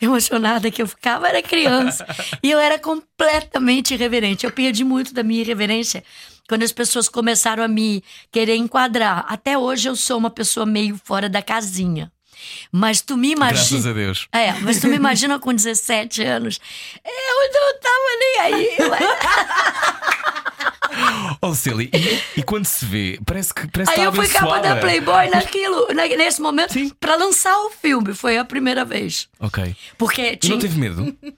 Emocionada 0.00 0.70
que 0.70 0.80
eu 0.82 0.86
ficava, 0.86 1.26
era 1.26 1.42
criança. 1.42 2.06
E 2.42 2.50
eu 2.50 2.58
era 2.58 2.78
completamente 2.78 3.94
irreverente. 3.94 4.44
Eu 4.44 4.52
perdi 4.52 4.84
muito 4.84 5.12
da 5.14 5.22
minha 5.22 5.40
irreverência 5.40 6.04
quando 6.48 6.62
as 6.62 6.72
pessoas 6.72 7.08
começaram 7.08 7.62
a 7.62 7.68
me 7.68 8.02
querer 8.30 8.56
enquadrar. 8.56 9.24
Até 9.28 9.56
hoje 9.58 9.88
eu 9.88 9.96
sou 9.96 10.18
uma 10.18 10.30
pessoa 10.30 10.64
meio 10.66 11.00
fora 11.04 11.28
da 11.28 11.42
casinha. 11.42 12.10
Mas 12.70 13.00
tu 13.00 13.16
me 13.16 13.34
Graças 13.34 13.70
imagina. 13.70 13.90
a 13.90 13.94
Deus. 13.94 14.28
É, 14.32 14.52
mas 14.60 14.80
tu 14.80 14.86
me 14.88 14.96
imagina 14.96 15.38
com 15.38 15.52
17 15.52 16.22
anos. 16.22 16.60
Eu 17.04 17.52
não 17.52 17.80
tava 17.80 18.18
nem 18.20 18.38
aí. 18.40 18.76
Era- 18.78 20.45
Oh, 21.40 21.54
Célia, 21.54 21.88
e, 21.92 22.40
e 22.40 22.42
quando 22.42 22.64
se 22.64 22.84
vê, 22.84 23.18
parece 23.26 23.52
que 23.52 23.66
parece 23.68 23.92
que 23.92 24.00
Aí 24.00 24.06
está 24.06 24.16
eu 24.18 24.24
fui 24.24 24.28
capa 24.28 24.44
abençoada. 24.56 24.74
da 24.74 24.80
Playboy 24.80 25.28
naquilo, 25.30 25.88
na- 25.94 26.06
nesse 26.06 26.40
momento, 26.40 26.72
Sim. 26.72 26.90
pra 27.00 27.16
lançar 27.16 27.56
o 27.64 27.70
filme. 27.70 28.14
Foi 28.14 28.38
a 28.38 28.44
primeira 28.44 28.84
vez. 28.84 29.28
Ok. 29.40 29.76
Porque 29.98 30.22
E 30.32 30.36
tinha. 30.36 30.54
não 30.54 30.60
teve 30.60 30.78
medo? 30.78 31.16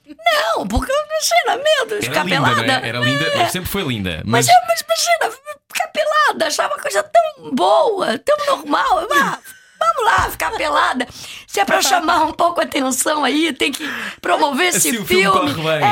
Não, 0.56 0.66
porque 0.66 0.92
tinha 1.22 1.56
medo 1.56 1.88
de 1.88 1.94
Era 1.94 2.02
ficar 2.02 2.24
linda, 2.24 2.36
pelada. 2.36 2.62
não 2.66 2.74
é? 2.74 2.88
Era 2.88 2.98
linda, 3.00 3.32
mas 3.36 3.52
sempre 3.52 3.68
foi 3.70 3.82
linda. 3.82 4.22
Mas, 4.26 4.46
Mas, 4.46 4.56
mas 4.68 4.80
imagina, 4.82 5.38
ficar 5.72 5.88
pelada, 5.88 6.46
achava 6.46 6.74
uma 6.74 6.82
coisa 6.82 7.02
tão 7.02 7.50
boa, 7.54 8.18
tão 8.18 8.36
normal. 8.46 9.06
Ah, 9.12 9.38
vamos 9.78 10.04
lá, 10.12 10.30
ficar 10.30 10.50
pelada. 10.52 11.06
Se 11.46 11.60
é 11.60 11.64
pra 11.64 11.80
chamar 11.82 12.24
um 12.24 12.32
pouco 12.32 12.60
a 12.60 12.64
atenção 12.64 13.24
aí, 13.24 13.52
tem 13.52 13.70
que 13.72 13.84
promover 14.20 14.68
esse 14.68 14.88
Assim 14.88 14.98
o 14.98 15.04
filme 15.06 15.54
bem. 15.54 15.84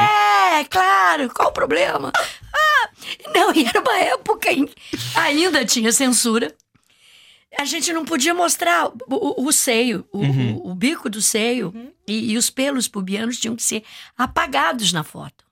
É, 0.60 0.64
claro, 0.64 1.30
qual 1.34 1.48
o 1.48 1.52
problema? 1.52 2.12
Ah, 2.54 2.88
não, 3.34 3.54
e 3.54 3.64
era 3.66 3.80
uma 3.80 3.98
época 3.98 4.52
em 4.52 4.68
ainda 5.14 5.64
tinha 5.64 5.92
censura. 5.92 6.54
A 7.58 7.64
gente 7.64 7.90
não 7.92 8.04
podia 8.04 8.34
mostrar 8.34 8.86
o, 8.88 8.94
o- 9.08 9.46
o 9.46 9.52
seio, 9.52 10.06
o, 10.12 10.18
Uhum. 10.18 10.56
o- 10.56 10.70
o 10.72 10.74
bico 10.74 11.08
do 11.08 11.22
seio 11.22 11.72
e, 12.06 12.32
e 12.32 12.36
os 12.36 12.50
pelos 12.50 12.86
pubianos 12.86 13.38
tinham 13.38 13.56
que 13.56 13.62
ser 13.62 13.82
apagados 14.18 14.92
na 14.92 15.02
foto. 15.02 15.44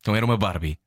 então 0.00 0.14
era 0.14 0.24
uma 0.24 0.36
Barbie. 0.36 0.78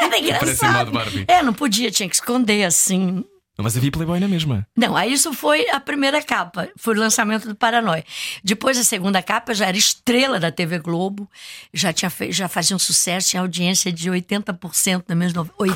Era 0.00 0.18
engraçado. 0.18 0.92
Barbie. 0.92 1.24
É, 1.26 1.42
não 1.42 1.52
podia, 1.52 1.90
tinha 1.90 2.08
que 2.08 2.14
esconder 2.14 2.62
assim. 2.64 3.24
Mas 3.58 3.76
havia 3.76 3.92
Playboy 3.92 4.18
na 4.18 4.26
mesma. 4.26 4.66
Não, 4.76 4.96
aí 4.96 5.12
isso 5.12 5.32
foi 5.34 5.68
a 5.70 5.78
primeira 5.78 6.22
capa, 6.22 6.68
foi 6.76 6.96
o 6.96 6.98
lançamento 6.98 7.46
do 7.46 7.54
Paranoia. 7.54 8.02
Depois 8.42 8.76
a 8.78 8.82
segunda 8.82 9.22
capa 9.22 9.52
eu 9.52 9.54
já 9.56 9.66
era 9.66 9.76
estrela 9.76 10.40
da 10.40 10.50
TV 10.50 10.78
Globo, 10.78 11.30
já 11.72 11.92
tinha 11.92 12.10
fe- 12.10 12.32
já 12.32 12.48
fazia 12.48 12.74
um 12.74 12.78
sucesso, 12.78 13.30
tinha 13.30 13.40
audiência 13.42 13.92
de 13.92 14.10
80% 14.10 15.04
na 15.08 15.14
mesma 15.14 15.42
loucura. 15.42 15.70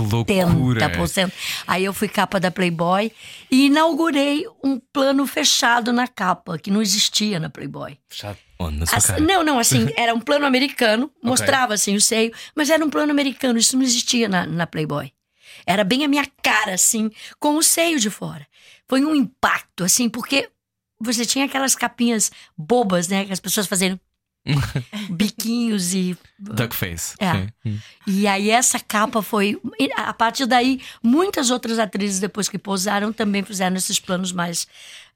80%. 0.89 1.33
Aí 1.67 1.85
eu 1.85 1.93
fui 1.93 2.09
capa 2.09 2.41
da 2.41 2.51
Playboy 2.51 3.13
e 3.51 3.67
inaugurei 3.67 4.45
um 4.65 4.81
plano 4.93 5.27
fechado 5.27 5.93
na 5.93 6.09
capa 6.09 6.59
que 6.59 6.71
não 6.71 6.81
existia 6.83 7.39
na 7.39 7.51
Playboy. 7.51 7.99
Fechado. 8.09 8.39
Onde? 8.59 8.79
Na 8.79 8.87
sua 8.87 8.97
Assim- 8.97 9.21
não, 9.21 9.45
não, 9.45 9.59
assim, 9.59 9.87
era 9.97 10.15
um 10.15 10.21
plano 10.21 10.47
americano, 10.47 11.11
mostrava 11.23 11.75
assim 11.75 11.95
o 11.95 12.01
seio, 12.01 12.33
mas 12.55 12.71
era 12.71 12.83
um 12.85 12.89
plano 12.89 13.13
americano, 13.13 13.59
isso 13.59 13.77
não 13.77 13.83
existia 13.85 14.29
na, 14.31 14.47
na 14.47 14.67
Playboy. 14.67 15.13
Era 15.67 15.83
bem 15.85 16.05
a 16.05 16.09
minha 16.09 16.25
cara, 16.43 16.75
assim, 16.75 17.11
com 17.41 17.57
o 17.57 17.63
seio 17.63 17.99
de 17.99 18.09
fora. 18.11 18.47
Foi 18.89 19.05
um 19.05 19.15
impacto, 19.15 19.83
assim, 19.85 20.09
porque 20.09 20.49
você 21.01 21.27
tinha 21.27 21.45
aquelas 21.45 21.75
capinhas 21.75 22.31
bobas, 22.57 23.09
né, 23.09 23.25
que 23.25 23.33
as 23.33 23.41
pessoas 23.41 23.67
faziam. 23.67 23.99
biquinhos 25.11 25.93
e. 25.93 26.17
Duckface. 26.39 27.17
É. 27.19 27.49
Sim. 27.65 27.81
E 28.07 28.27
aí 28.29 28.51
essa 28.51 28.79
capa 28.79 29.21
foi. 29.23 29.61
A 29.97 30.13
partir 30.15 30.47
daí, 30.47 30.81
muitas 31.03 31.51
outras 31.51 31.79
atrizes, 31.79 32.21
depois 32.21 32.49
que 32.49 32.57
pousaram, 32.59 33.13
também 33.13 33.43
fizeram 33.43 33.77
esses 33.77 33.99
planos 33.99 34.33
mais. 34.33 34.67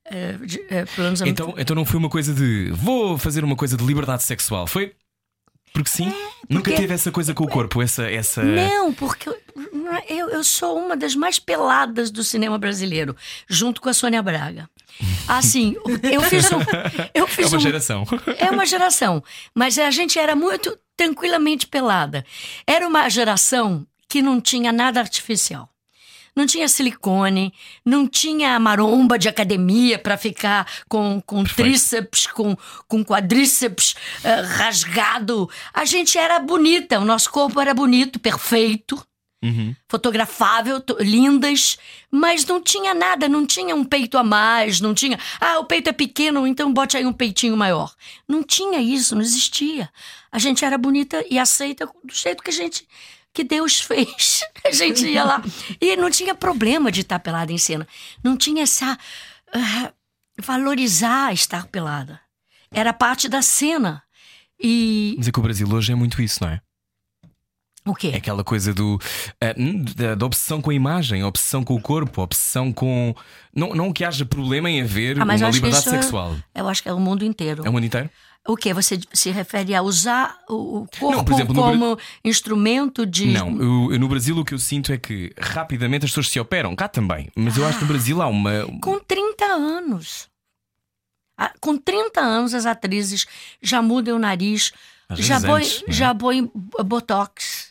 eh, 0.04 0.32
de- 0.44 0.64
eh, 0.68 0.84
planos 0.96 1.20
Então, 1.20 1.54
então 1.56 1.76
não 1.76 1.84
foi 1.84 1.98
uma 1.98 2.08
coisa 2.10 2.34
de 2.34 2.70
vou 2.72 3.16
fazer 3.18 3.44
uma 3.44 3.54
coisa 3.54 3.76
de 3.76 3.84
liberdade 3.84 4.22
sexual. 4.24 4.66
Foi 4.66 4.94
porque 5.72 5.90
sim? 5.90 6.06
Nunca 6.48 6.64
porque- 6.70 6.74
teve 6.80 6.92
essa 6.94 7.12
coisa 7.12 7.32
com 7.32 7.44
o 7.44 7.48
corpo, 7.48 7.80
essa. 7.80 8.10
essa... 8.10 8.42
Não, 8.42 8.92
porque 8.92 9.30
eu, 10.08 10.16
eu, 10.16 10.28
eu 10.30 10.44
sou 10.44 10.78
uma 10.78 10.96
das 10.96 11.14
mais 11.14 11.38
peladas 11.38 12.10
do 12.10 12.24
cinema 12.24 12.58
brasileiro, 12.58 13.16
junto 13.48 13.80
com 13.80 13.88
a 13.88 13.94
Sônia 13.94 14.22
Braga. 14.22 14.68
Assim, 15.26 15.76
eu 16.10 16.22
fiz 16.22 16.50
um. 16.52 16.58
Eu 17.14 17.24
É 17.24 17.28
fiz 17.28 17.52
uma 17.52 17.58
um, 17.58 17.60
geração. 17.60 18.04
É 18.38 18.50
uma 18.50 18.66
geração. 18.66 19.22
Mas 19.54 19.78
a 19.78 19.90
gente 19.90 20.18
era 20.18 20.34
muito 20.34 20.76
tranquilamente 20.96 21.66
pelada. 21.66 22.24
Era 22.66 22.86
uma 22.86 23.08
geração 23.08 23.86
que 24.08 24.20
não 24.20 24.40
tinha 24.40 24.72
nada 24.72 25.00
artificial. 25.00 25.68
Não 26.34 26.46
tinha 26.46 26.68
silicone, 26.68 27.52
não 27.84 28.06
tinha 28.06 28.58
maromba 28.58 29.18
de 29.18 29.28
academia 29.28 29.98
para 29.98 30.16
ficar 30.16 30.66
com, 30.88 31.20
com 31.20 31.42
tríceps, 31.42 32.26
com, 32.26 32.56
com 32.86 33.04
quadríceps 33.04 33.94
eh, 34.22 34.40
rasgado. 34.40 35.50
A 35.74 35.84
gente 35.84 36.16
era 36.16 36.38
bonita, 36.38 37.00
o 37.00 37.04
nosso 37.04 37.30
corpo 37.30 37.60
era 37.60 37.74
bonito, 37.74 38.20
perfeito 38.20 39.04
Uhum. 39.42 39.74
fotografável, 39.88 40.82
lindas, 40.98 41.78
mas 42.10 42.44
não 42.44 42.60
tinha 42.62 42.92
nada, 42.92 43.26
não 43.26 43.46
tinha 43.46 43.74
um 43.74 43.82
peito 43.82 44.18
a 44.18 44.22
mais, 44.22 44.82
não 44.82 44.92
tinha, 44.92 45.18
ah, 45.40 45.58
o 45.60 45.64
peito 45.64 45.88
é 45.88 45.92
pequeno, 45.92 46.46
então 46.46 46.70
bote 46.70 46.94
aí 46.94 47.06
um 47.06 47.12
peitinho 47.12 47.56
maior. 47.56 47.94
Não 48.28 48.42
tinha 48.42 48.78
isso, 48.78 49.14
não 49.14 49.22
existia. 49.22 49.88
A 50.30 50.38
gente 50.38 50.62
era 50.62 50.76
bonita 50.76 51.24
e 51.30 51.38
aceita 51.38 51.86
do 51.86 52.14
jeito 52.14 52.42
que 52.42 52.50
a 52.50 52.52
gente 52.52 52.86
que 53.32 53.44
Deus 53.44 53.80
fez. 53.80 54.40
A 54.64 54.72
gente 54.72 55.06
ia 55.06 55.24
lá 55.24 55.42
e 55.80 55.96
não 55.96 56.10
tinha 56.10 56.34
problema 56.34 56.92
de 56.92 57.00
estar 57.00 57.18
pelada 57.18 57.52
em 57.52 57.58
cena. 57.58 57.86
Não 58.22 58.36
tinha 58.36 58.62
essa 58.62 58.98
ah, 59.52 59.92
valorizar 60.38 61.32
estar 61.32 61.66
pelada. 61.66 62.20
Era 62.70 62.92
parte 62.92 63.28
da 63.28 63.42
cena. 63.42 64.02
E 64.58 65.14
Mas 65.16 65.28
é 65.28 65.32
que 65.32 65.38
o 65.38 65.42
Brasil 65.42 65.68
hoje 65.68 65.92
é 65.92 65.94
muito 65.94 66.20
isso, 66.20 66.44
não 66.44 66.50
é? 66.50 66.60
O 67.90 67.94
quê? 67.94 68.10
É 68.14 68.16
aquela 68.16 68.42
coisa 68.44 68.72
do 68.72 68.98
hum, 69.56 69.84
da, 69.96 70.14
da 70.14 70.26
obsessão 70.26 70.60
com 70.62 70.70
a 70.70 70.74
imagem, 70.74 71.22
obsessão 71.24 71.62
com 71.64 71.74
o 71.74 71.80
corpo, 71.80 72.20
a 72.20 72.24
obsessão 72.24 72.72
com. 72.72 73.14
Não, 73.54 73.74
não 73.74 73.92
que 73.92 74.04
haja 74.04 74.24
problema 74.24 74.70
em 74.70 74.80
haver 74.82 75.20
Ah, 75.20 75.24
uma 75.24 75.34
liberdade 75.34 75.76
é- 75.88 75.90
sexual. 75.90 76.36
Eu 76.54 76.68
acho 76.68 76.82
que 76.82 76.88
é 76.88 76.92
o 76.92 77.00
mundo 77.00 77.24
inteiro. 77.24 77.64
É 77.66 77.68
o 77.68 77.72
mundo 77.72 77.84
inteiro? 77.86 78.08
O 78.48 78.56
que? 78.56 78.72
Você 78.72 78.98
se 79.12 79.30
refere 79.30 79.74
a 79.74 79.82
usar 79.82 80.38
o 80.48 80.86
corpo 80.98 81.30
Não, 81.30 81.36
exemplo, 81.38 81.54
como 81.54 81.98
instrumento 82.24 83.04
de. 83.04 83.26
Não, 83.26 83.50
eu- 83.60 83.92
eu 83.92 83.98
no 83.98 84.08
Brasil 84.08 84.34
o 84.38 84.44
que 84.44 84.54
eu 84.54 84.58
sinto 84.58 84.92
é 84.92 84.96
que 84.96 85.30
rapidamente 85.38 86.06
as 86.06 86.10
pessoas 86.10 86.30
se 86.30 86.40
operam, 86.40 86.74
cá 86.74 86.88
também. 86.88 87.30
Mas 87.36 87.56
eu 87.58 87.66
acho 87.66 87.78
que 87.78 87.84
no 87.84 87.88
Brasil 87.88 88.22
há 88.22 88.26
uma. 88.28 88.64
Com 88.80 88.98
30 88.98 89.44
anos. 89.44 90.28
Ah, 91.36 91.52
Com 91.60 91.76
30 91.76 92.20
anos, 92.20 92.54
as 92.54 92.66
atrizes 92.66 93.26
já 93.62 93.80
mudam 93.82 94.16
o 94.16 94.18
nariz, 94.18 94.72
já 95.16 95.36
antes, 95.38 95.80
né? 95.82 95.86
já 95.88 96.14
põem 96.14 96.50
botox 96.84 97.69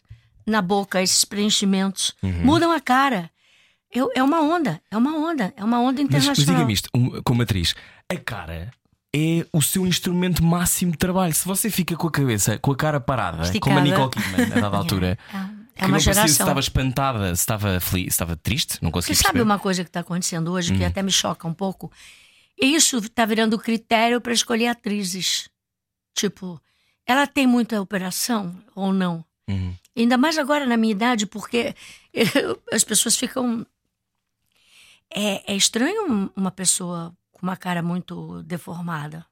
na 0.49 0.61
boca, 0.61 1.01
esses 1.01 1.23
preenchimentos. 1.25 2.13
Uhum. 2.23 2.43
Mudam 2.43 2.71
a 2.71 2.79
cara. 2.79 3.29
Eu, 3.91 4.11
é 4.15 4.21
uma 4.21 4.41
onda, 4.41 4.79
é 4.91 4.97
uma 4.97 5.15
onda, 5.17 5.51
é 5.57 5.63
uma 5.63 5.79
onda 5.79 6.01
Mas, 6.03 6.11
mas 6.11 6.23
internacional. 6.23 6.55
diga-me 6.55 6.73
isto, 6.73 6.89
como 7.23 7.41
atriz, 7.41 7.73
a 8.07 8.15
cara 8.17 8.71
é 9.15 9.45
o 9.51 9.61
seu 9.63 9.87
instrumento 9.87 10.43
máximo 10.43 10.91
de 10.91 10.97
trabalho. 10.99 11.33
Se 11.33 11.43
você 11.47 11.71
fica 11.71 11.95
com 11.95 12.07
a 12.07 12.11
cabeça, 12.11 12.59
com 12.59 12.71
a 12.71 12.75
cara 12.75 12.99
parada, 12.99 13.37
como 13.37 13.79
a 13.79 13.81
Esticada. 13.81 13.81
Nicole 13.81 14.09
Kidman, 14.11 14.45
a 14.57 14.61
dada 14.61 14.77
altura, 14.77 15.17
É, 15.33 15.37
é 15.37 15.79
que 15.79 15.85
uma 15.85 15.91
não 15.93 15.99
se 15.99 16.09
estava 16.11 16.59
espantada, 16.59 17.35
se 17.35 17.41
estava 17.41 17.79
feliz, 17.79 18.03
se 18.05 18.09
estava 18.09 18.35
triste, 18.35 18.77
não 18.79 18.89
Você 18.89 18.93
conseguia 18.93 19.15
sabe 19.15 19.23
perceber. 19.33 19.41
uma 19.41 19.57
coisa 19.57 19.83
que 19.83 19.89
está 19.89 20.01
acontecendo 20.01 20.51
hoje 20.51 20.71
Hum. 20.73 20.77
que 20.77 20.83
até 20.83 21.01
me 21.01 21.11
choca 21.11 21.47
um 21.47 21.53
pouco? 21.53 21.91
Isso 22.61 22.97
está 22.97 23.25
virando 23.25 23.57
critério 23.57 24.21
para 24.21 24.33
escolher 24.33 24.67
atrizes. 24.67 25.49
Tipo, 26.13 26.61
ela 27.07 27.25
tem 27.25 27.47
muita 27.47 27.81
operação 27.81 28.55
ou 28.75 28.93
não? 28.93 29.25
Uhum. 29.49 29.73
Ainda 29.99 30.17
mais 30.17 30.37
agora 30.37 30.65
na 30.65 30.77
minha 30.77 30.91
idade, 30.91 31.25
porque 31.25 31.75
as 32.71 32.83
pessoas 32.83 33.15
ficam. 33.15 33.65
É, 35.13 35.53
é 35.53 35.55
estranho 35.55 36.11
um- 36.11 36.29
uma 36.35 36.51
pessoa 36.51 37.15
com 37.31 37.41
uma 37.43 37.57
cara 37.57 37.81
muito 37.81 38.43
deformada 38.43 39.25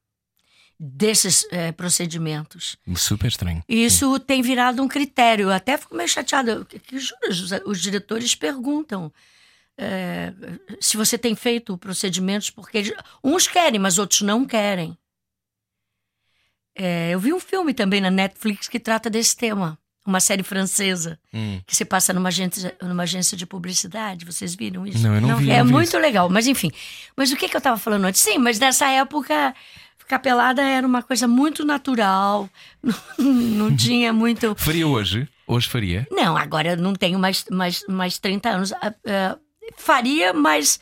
desses 0.79 1.45
eh, 1.51 1.71
procedimentos. 1.71 2.77
Super 2.95 3.27
estranho. 3.27 3.63
Isso 3.67 4.19
tem 4.19 4.41
virado 4.41 4.81
um 4.83 4.87
critério. 4.87 5.45
Eu 5.45 5.51
até 5.51 5.77
fico 5.77 5.95
meio 5.95 6.09
chateada. 6.09 6.63
Que, 6.65 6.79
que 6.79 6.95
os, 6.95 7.13
os 7.65 7.81
diretores 7.81 8.35
perguntam 8.35 9.11
é, 9.77 10.33
se 10.81 10.97
você 10.97 11.17
tem 11.17 11.35
feito 11.35 11.77
procedimentos, 11.77 12.49
porque 12.49 12.77
eles- 12.79 12.93
uns 13.23 13.47
querem, 13.47 13.79
mas 13.79 13.97
outros 13.99 14.21
não 14.21 14.45
querem. 14.45 14.97
É, 16.75 17.09
eu 17.11 17.19
vi 17.19 17.33
um 17.33 17.39
filme 17.39 17.73
também 17.73 18.01
na 18.01 18.11
Netflix 18.11 18.67
que 18.67 18.79
trata 18.79 19.09
desse 19.09 19.35
tema. 19.35 19.77
Uma 20.07 20.21
série 20.21 20.41
francesa 20.41 21.19
Hum. 21.33 21.59
que 21.67 21.75
se 21.75 21.83
passa 21.83 22.13
numa 22.13 22.29
agência, 22.29 22.73
numa 22.81 23.03
agência 23.03 23.35
de 23.35 23.45
publicidade. 23.45 24.23
Vocês 24.25 24.55
viram 24.55 24.87
isso? 24.87 25.05
Não, 25.05 25.15
eu 25.15 25.21
não, 25.21 25.35
vi. 25.37 25.51
É 25.51 25.57
não 25.59 25.65
vi 25.65 25.71
muito 25.73 25.89
isso. 25.89 25.99
legal, 25.99 26.29
mas 26.29 26.47
enfim. 26.47 26.71
Mas 27.15 27.29
o 27.31 27.35
que, 27.35 27.49
que 27.49 27.57
eu 27.57 27.61
tava 27.61 27.77
falando 27.77 28.05
antes? 28.05 28.21
Sim, 28.21 28.37
mas 28.37 28.57
nessa 28.57 28.87
época, 28.89 29.53
ficar 29.97 30.19
pelada 30.19 30.61
era 30.63 30.87
uma 30.87 31.03
coisa 31.03 31.27
muito 31.27 31.65
natural. 31.65 32.49
Não, 33.19 33.25
não 33.69 33.75
tinha 33.75 34.13
muito. 34.13 34.55
Faria 34.57 34.87
hoje? 34.87 35.27
Hoje 35.45 35.67
faria? 35.69 36.07
Não, 36.11 36.35
agora 36.37 36.71
eu 36.71 36.77
não 36.77 36.93
tenho 36.93 37.17
mais, 37.17 37.45
mais, 37.49 37.83
mais 37.87 38.17
30 38.17 38.49
anos. 38.49 38.73
Ah, 38.73 38.93
ah, 39.07 39.37
faria, 39.77 40.33
mas 40.33 40.77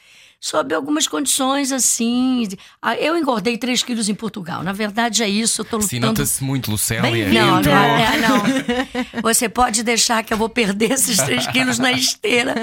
sob 0.45 0.75
algumas 0.75 1.07
condições 1.07 1.71
assim. 1.71 2.47
Ah, 2.79 2.95
Eu 2.95 3.17
engordei 3.17 3.57
3 3.57 3.81
quilos 3.81 4.09
em 4.09 4.13
Portugal. 4.13 4.61
Na 4.61 4.73
verdade 4.73 5.23
é 5.23 5.27
isso, 5.27 5.61
eu 5.61 5.65
tô 5.65 5.77
lutando. 5.77 6.05
nota-se 6.05 6.43
muito, 6.43 6.69
Lucélia. 6.69 7.27
Não, 7.29 7.61
não, 7.63 7.71
é, 7.71 8.17
não. 8.19 9.21
Você 9.23 9.49
pode 9.49 9.81
deixar 9.81 10.23
que 10.23 10.31
eu 10.31 10.37
vou 10.37 10.47
perder 10.47 10.91
esses 10.91 11.17
3 11.17 11.47
quilos 11.47 11.79
na 11.79 11.91
esteira. 11.91 12.53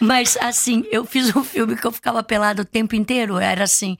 Mas, 0.00 0.38
assim, 0.40 0.84
eu 0.90 1.04
fiz 1.04 1.36
um 1.36 1.44
filme 1.44 1.76
que 1.76 1.86
eu 1.86 1.92
ficava 1.92 2.22
pelada 2.22 2.62
o 2.62 2.64
tempo 2.64 2.96
inteiro. 2.96 3.36
Era 3.36 3.64
assim: 3.64 3.98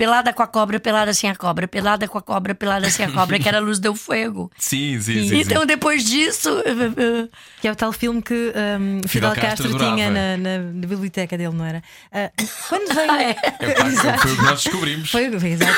pelada 0.00 0.32
com 0.32 0.42
a 0.42 0.46
cobra, 0.46 0.80
pelada 0.80 1.12
sem 1.12 1.28
a 1.28 1.36
cobra, 1.36 1.68
pelada 1.68 2.08
com 2.08 2.16
a 2.16 2.22
cobra, 2.22 2.54
pelada 2.54 2.88
sem 2.88 3.04
a 3.04 3.10
cobra, 3.12 3.38
que 3.38 3.46
era 3.46 3.58
a 3.58 3.60
luz 3.60 3.78
do 3.78 3.94
fogo. 3.94 4.50
Sim, 4.56 4.98
sim, 4.98 5.28
sim. 5.28 5.40
Então, 5.40 5.60
sim. 5.60 5.66
depois 5.66 6.02
disso. 6.02 6.48
Que 7.60 7.68
é 7.68 7.72
o 7.72 7.76
tal 7.76 7.92
filme 7.92 8.22
que 8.22 8.32
um, 8.34 9.06
Fidel 9.06 9.32
Fidel, 9.32 9.34
Castro 9.34 9.68
Castro, 9.68 9.78
tinha 9.78 10.10
na, 10.10 10.36
na- 10.38 10.58
na 10.72 10.86
biblioteca 10.86 11.36
dele, 11.36 11.54
não 11.54 11.66
era? 11.66 11.82
Ah, 12.10 12.30
quando 12.66 12.94
veio. 12.94 13.10
Ah, 13.10 13.22
é. 13.22 13.30
Epá, 13.30 14.16
foi 14.18 14.32
o 14.32 14.36
que 14.36 14.42
nós 14.42 14.62
descobrimos. 14.62 15.10
Foi, 15.10 15.24
exato. 15.26 15.76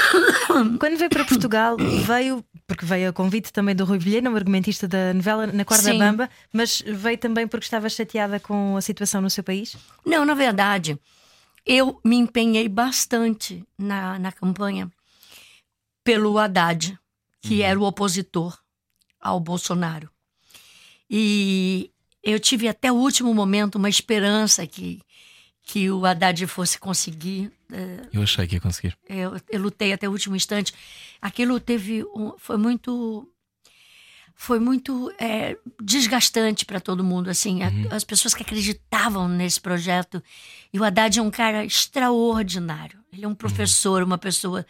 Quando 0.79 0.97
veio 0.97 1.11
para 1.11 1.25
Portugal, 1.25 1.77
veio, 2.07 2.45
porque 2.69 2.87
veio 2.87 3.09
a 3.09 3.13
convite 3.13 3.53
também 3.53 3.75
do 3.75 3.85
Rui 3.85 3.99
Vilhena, 3.99 4.31
o 4.31 4.37
argumentista 4.37 4.87
da 4.87 5.13
novela 5.13 5.49
Na 5.49 5.65
Corda 5.65 5.83
Sim. 5.83 5.99
Bamba, 5.99 6.31
mas 6.53 6.81
veio 6.87 7.19
também 7.19 7.49
porque 7.49 7.65
estava 7.65 7.89
chateada 7.89 8.39
com 8.39 8.77
a 8.77 8.81
situação 8.81 9.21
no 9.21 9.29
seu 9.29 9.43
país. 9.43 9.77
Não, 10.07 10.25
na 10.25 10.35
verdade, 10.35 10.97
eu 11.65 12.01
me 12.05 12.17
empenhei 12.17 12.69
bastante 12.69 13.65
na, 13.79 14.19
na 14.19 14.33
campanha 14.33 14.91
pelo 16.05 16.37
Haddad, 16.39 16.99
que 17.41 17.63
era 17.63 17.79
o 17.79 17.85
opositor 17.85 18.59
ao 19.21 19.39
Bolsonaro. 19.41 20.11
E 21.09 21.91
eu 22.23 22.39
tive 22.41 22.69
até 22.69 22.91
o 22.91 22.97
último 22.97 23.33
momento 23.35 23.77
uma 23.77 23.89
esperança 23.89 24.67
que, 24.67 25.01
que 25.63 25.91
o 25.91 26.05
Haddad 26.07 26.47
fosse 26.47 26.79
conseguir. 26.79 27.53
eh, 27.73 28.09
Eu 28.13 28.23
achei 28.23 28.47
que 28.47 28.57
ia 28.57 28.61
conseguir. 28.61 28.97
eu, 29.09 29.33
eu 29.51 29.61
lutei 29.61 29.93
até 29.93 30.09
o 30.09 30.13
último 30.13 30.35
instante. 30.37 30.73
Aquilo 31.21 31.61
teve 31.61 32.05
um, 32.15 32.33
foi 32.39 32.57
muito 32.57 33.29
foi 34.35 34.59
muito 34.59 35.13
é, 35.19 35.57
desgastante 35.83 36.65
para 36.65 36.81
todo 36.81 37.05
mundo 37.05 37.29
assim 37.31 37.63
A- 37.63 37.71
as 37.97 38.05
pessoas 38.05 38.35
que 38.35 38.43
acreditavam 38.43 39.29
nesse 39.29 39.61
projeto. 39.61 40.23
E 40.73 40.79
o 40.81 40.85
Haddad 40.85 41.19
é 41.19 41.23
um 41.23 41.31
cara 41.31 41.65
extraordinário. 41.65 42.99
Ele 43.13 43.25
é 43.25 43.29
um 43.29 43.35
professor 43.35 44.03
uma 44.03 44.19
pessoa 44.19 44.65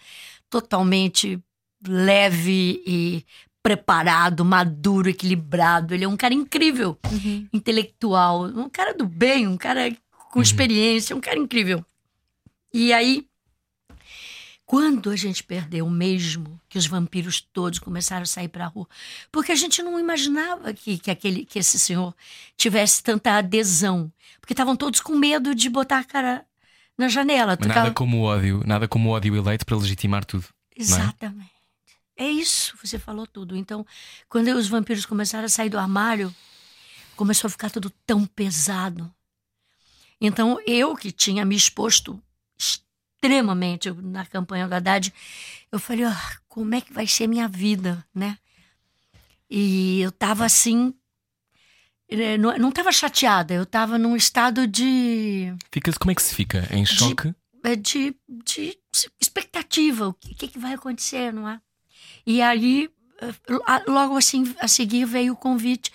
totalmente 0.50 1.38
leve 1.86 2.82
e 2.86 3.24
preparado 3.62 4.44
maduro 4.44 5.08
equilibrado. 5.08 5.94
Ele 5.94 6.04
é 6.04 6.08
um 6.08 6.16
cara 6.16 6.34
incrível 6.34 6.98
intelectual. 7.52 8.44
Um 8.44 8.68
cara 8.68 8.92
do 8.94 9.06
bem 9.06 9.46
um 9.46 9.56
cara 9.56 9.94
com 10.30 10.40
experiência 10.42 11.14
um 11.16 11.20
cara 11.20 11.38
incrível. 11.38 11.84
E 12.74 12.92
aí 12.92 13.26
quando 14.72 15.10
a 15.10 15.16
gente 15.16 15.44
perdeu 15.44 15.90
mesmo, 15.90 16.58
que 16.66 16.78
os 16.78 16.86
vampiros 16.86 17.42
todos 17.42 17.78
começaram 17.78 18.22
a 18.22 18.24
sair 18.24 18.48
para 18.48 18.64
a 18.64 18.68
rua, 18.68 18.88
porque 19.30 19.52
a 19.52 19.54
gente 19.54 19.82
não 19.82 20.00
imaginava 20.00 20.72
que, 20.72 20.96
que, 20.96 21.10
aquele, 21.10 21.44
que 21.44 21.58
esse 21.58 21.78
senhor 21.78 22.16
tivesse 22.56 23.02
tanta 23.02 23.32
adesão, 23.36 24.10
porque 24.40 24.54
estavam 24.54 24.74
todos 24.74 25.02
com 25.02 25.14
medo 25.14 25.54
de 25.54 25.68
botar 25.68 25.98
a 25.98 26.04
cara 26.04 26.46
na 26.96 27.06
janela. 27.06 27.52
Ficava- 27.54 27.80
nada 27.80 27.90
como 27.90 28.16
o 28.16 28.22
ódio, 28.22 28.62
nada 28.66 28.88
como 28.88 29.10
ódio 29.10 29.36
eleito 29.36 29.66
para 29.66 29.76
legitimar 29.76 30.24
tudo. 30.24 30.46
Exatamente. 30.74 31.52
É 32.16 32.30
isso, 32.30 32.74
você 32.82 32.98
falou 32.98 33.26
tudo. 33.26 33.54
Então, 33.54 33.84
quando 34.26 34.48
os 34.56 34.68
vampiros 34.68 35.04
começaram 35.04 35.44
a 35.44 35.50
sair 35.50 35.68
do 35.68 35.78
armário, 35.78 36.34
começou 37.14 37.46
a 37.48 37.50
ficar 37.50 37.68
tudo 37.68 37.90
tão 38.06 38.24
pesado. 38.24 39.12
Então, 40.18 40.58
eu 40.66 40.96
que 40.96 41.12
tinha 41.12 41.44
me 41.44 41.56
exposto 41.56 42.18
extremamente 43.22 43.92
na 43.92 44.26
campanha 44.26 44.66
do 44.66 44.74
Haddad, 44.74 45.14
eu 45.70 45.78
falei, 45.78 46.04
oh, 46.04 46.36
como 46.48 46.74
é 46.74 46.80
que 46.80 46.92
vai 46.92 47.06
ser 47.06 47.28
minha 47.28 47.46
vida, 47.46 48.04
né? 48.12 48.36
E 49.48 50.00
eu 50.00 50.10
tava 50.10 50.44
assim, 50.44 50.92
eh, 52.08 52.36
não, 52.36 52.56
não 52.58 52.72
tava 52.72 52.90
chateada, 52.90 53.54
eu 53.54 53.64
tava 53.64 53.96
num 53.96 54.16
estado 54.16 54.66
de... 54.66 55.54
Fica, 55.70 55.92
como 55.92 56.10
é 56.10 56.14
que 56.14 56.22
se 56.22 56.34
fica? 56.34 56.66
Em 56.72 56.84
choque? 56.84 57.32
De, 57.62 57.76
de, 57.76 58.16
de 58.28 58.78
expectativa, 59.20 60.08
o 60.08 60.14
que, 60.14 60.48
que 60.48 60.58
vai 60.58 60.74
acontecer, 60.74 61.32
não 61.32 61.48
é? 61.48 61.60
E 62.26 62.42
ali, 62.42 62.90
eh, 63.20 63.84
logo 63.86 64.16
assim, 64.16 64.52
a 64.58 64.66
seguir 64.66 65.04
veio 65.04 65.34
o 65.34 65.36
convite 65.36 65.92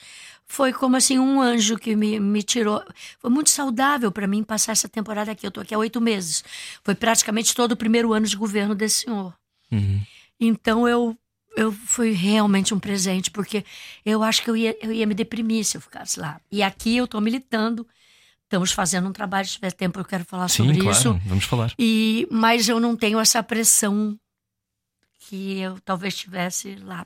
foi 0.47 0.71
como 0.71 0.95
assim 0.95 1.19
um 1.19 1.41
anjo 1.41 1.77
que 1.77 1.95
me, 1.95 2.19
me 2.19 2.41
tirou. 2.41 2.83
Foi 3.19 3.29
muito 3.29 3.49
saudável 3.49 4.12
para 4.12 4.25
mim 4.25 4.43
passar 4.43 4.71
essa 4.71 4.88
temporada 4.88 5.31
aqui. 5.31 5.45
Eu 5.45 5.49
estou 5.49 5.62
aqui 5.62 5.75
há 5.75 5.77
oito 5.77 5.99
meses. 5.99 6.43
Foi 6.83 6.95
praticamente 6.95 7.53
todo 7.53 7.73
o 7.73 7.77
primeiro 7.77 8.13
ano 8.13 8.25
de 8.25 8.38
governo 8.38 8.73
desse 8.73 9.01
senhor. 9.01 9.33
Uhum. 9.71 10.01
Então 10.39 10.88
eu 10.88 11.17
eu 11.55 11.71
foi 11.71 12.12
realmente 12.12 12.73
um 12.73 12.79
presente 12.79 13.31
porque 13.31 13.65
eu 14.05 14.21
acho 14.21 14.43
que 14.43 14.49
eu 14.49 14.55
ia, 14.55 14.77
eu 14.79 14.91
ia 14.91 15.07
me 15.07 15.15
deprimir 15.15 15.65
se 15.65 15.75
eu 15.75 15.81
ficasse 15.81 16.19
lá. 16.19 16.39
E 16.51 16.63
aqui 16.63 16.95
eu 16.95 17.05
estou 17.05 17.19
militando. 17.19 17.86
Estamos 18.43 18.71
fazendo 18.71 19.10
um 19.10 19.12
trabalho, 19.12 19.45
se 19.45 19.55
tiver 19.55 19.73
tempo 19.73 19.99
eu 19.99 20.05
quero 20.05 20.23
falar 20.23 20.47
Sim, 20.47 20.63
sobre 20.63 20.79
claro, 20.79 20.97
isso. 20.97 21.21
Vamos 21.25 21.43
falar. 21.43 21.73
E 21.77 22.25
mas 22.31 22.69
eu 22.69 22.79
não 22.79 22.95
tenho 22.95 23.19
essa 23.19 23.43
pressão 23.43 24.17
que 25.19 25.60
eu 25.60 25.79
talvez 25.81 26.15
tivesse 26.15 26.75
lá 26.75 27.05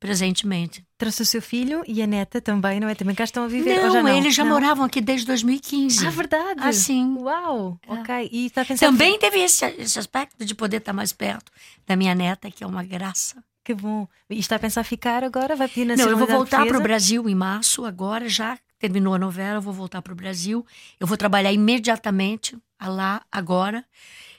presentemente. 0.00 0.84
Trouxe 0.98 1.22
o 1.22 1.26
seu 1.26 1.40
filho 1.42 1.82
e 1.86 2.02
a 2.02 2.06
neta 2.06 2.40
também, 2.40 2.78
não 2.80 2.88
é? 2.88 2.94
Também 2.94 3.14
cá 3.14 3.24
estão 3.24 3.44
a 3.44 3.48
viver? 3.48 3.76
Não, 3.76 3.90
já 3.90 4.02
não? 4.02 4.16
eles 4.16 4.34
já 4.34 4.44
não? 4.44 4.52
moravam 4.52 4.84
aqui 4.84 5.00
desde 5.00 5.26
2015. 5.26 6.06
Ah, 6.06 6.10
verdade? 6.10 6.60
Ah, 6.62 6.72
sim. 6.72 7.16
Uau, 7.18 7.78
É. 7.88 7.92
ok. 7.92 8.28
E 8.30 8.46
está 8.46 8.62
a 8.62 8.64
pensar 8.64 8.86
Também 8.86 9.18
teve 9.18 9.38
esse, 9.40 9.64
esse 9.78 9.98
aspecto 9.98 10.44
de 10.44 10.54
poder 10.54 10.76
estar 10.78 10.92
mais 10.92 11.12
perto 11.12 11.50
da 11.86 11.96
minha 11.96 12.14
neta, 12.14 12.50
que 12.50 12.62
é 12.62 12.66
uma 12.66 12.82
graça. 12.84 13.42
que 13.64 13.72
bom. 13.74 14.06
E 14.28 14.38
está 14.38 14.56
a 14.56 14.58
pensar 14.58 14.84
ficar 14.84 15.24
agora? 15.24 15.56
Vai 15.56 15.68
pedir 15.68 15.84
Não, 15.86 15.92
eu 15.92 15.96
vou 15.96 16.06
nacionalidade 16.26 16.38
voltar 16.38 16.66
para 16.66 16.78
o? 16.78 16.82
Brasil 16.82 17.28
em 17.28 17.34
março, 17.34 17.84
agora 17.86 18.28
já 18.28 18.58
terminou 18.78 19.14
a 19.14 19.18
novela, 19.18 19.56
eu 19.56 19.62
vou 19.62 19.72
voltar 19.72 20.02
para 20.02 20.12
o 20.12 20.16
Brasil. 20.16 20.66
Eu 21.00 21.06
vou 21.06 21.16
trabalhar 21.16 21.50
imediatamente 21.52 22.56
lá, 22.80 23.22
agora. 23.32 23.82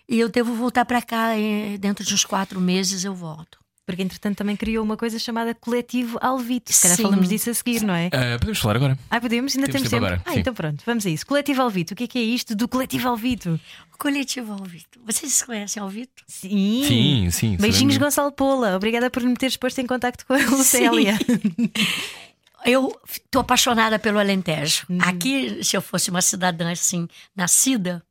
E 0.07 0.19
eu 0.19 0.29
devo 0.29 0.53
voltar 0.53 0.85
para 0.85 1.01
cá 1.01 1.35
eh, 1.35 1.77
dentro 1.79 2.05
de 2.05 2.13
uns 2.13 2.23
quatro 2.23 2.61
meses, 2.61 3.03
eu 3.03 3.15
volto. 3.15 3.57
Porque 3.86 4.02
entretanto 4.02 4.36
também 4.38 4.56
criou 4.56 4.84
uma 4.84 4.98
coisa 4.98 5.19
chamada 5.19 5.54
Coletivo 5.54 6.17
Alvito. 6.19 6.74
Se 6.74 6.82
calhar 6.82 6.98
Sim. 6.98 7.04
falamos 7.04 7.30
disso 7.30 7.52
a 7.52 7.54
seguir, 7.54 7.84
não 7.84 7.93
é? 7.93 8.08
Ah, 8.12 8.38
podemos 8.39 8.58
falar 8.60 8.78
agora? 8.78 8.98
Ah, 9.12 9.21
podemos? 9.21 9.56
Ainda 9.56 9.67
Temos 9.67 9.82
temos, 9.84 9.89
tempo 9.91 10.02
tempo. 10.04 10.06
agora, 10.06 10.21
Ah, 10.26 10.34
sim. 10.34 10.39
então 10.39 10.54
pronto, 10.56 10.84
vamos 10.86 11.06
a 11.06 11.10
isso. 11.10 11.26
Coletivo 11.26 11.62
Alvito, 11.62 11.93
o 11.93 11.95
que 11.95 12.06
é 12.06 12.08
que 12.08 12.17
é 12.17 12.21
isto 12.24 12.56
do 12.56 12.67
Coletivo 12.67 13.08
Alvito? 13.08 13.60
O 13.93 13.98
coletivo 13.98 14.54
Alvito. 14.54 15.00
Vocês 15.06 15.41
conhecem 15.43 15.82
Alvito? 15.84 16.24
Sim. 16.28 16.84
Sim, 16.88 17.30
sim. 17.32 17.58
Beijinhos, 17.58 17.93
sabemos. 17.93 17.98
Gonçalo 17.98 18.32
Pola. 18.32 18.76
Obrigada 18.76 19.10
por 19.12 19.21
me 19.21 19.36
teres 19.36 19.56
posto 19.56 19.80
em 19.80 19.86
contacto 19.86 20.26
com 20.26 20.34
a 20.34 20.38
Lucélia. 20.38 21.17
Eu 22.65 23.00
estou 23.08 23.41
apaixonada 23.41 24.00
pelo 24.00 24.17
Alentejo. 24.17 24.86
Uhum. 24.89 24.98
Aqui, 25.02 25.63
se 25.63 25.78
eu 25.78 25.82
fosse 25.84 26.10
uma 26.10 26.19
cidadã 26.21 26.71
assim, 26.71 27.08
nascida, 27.36 28.04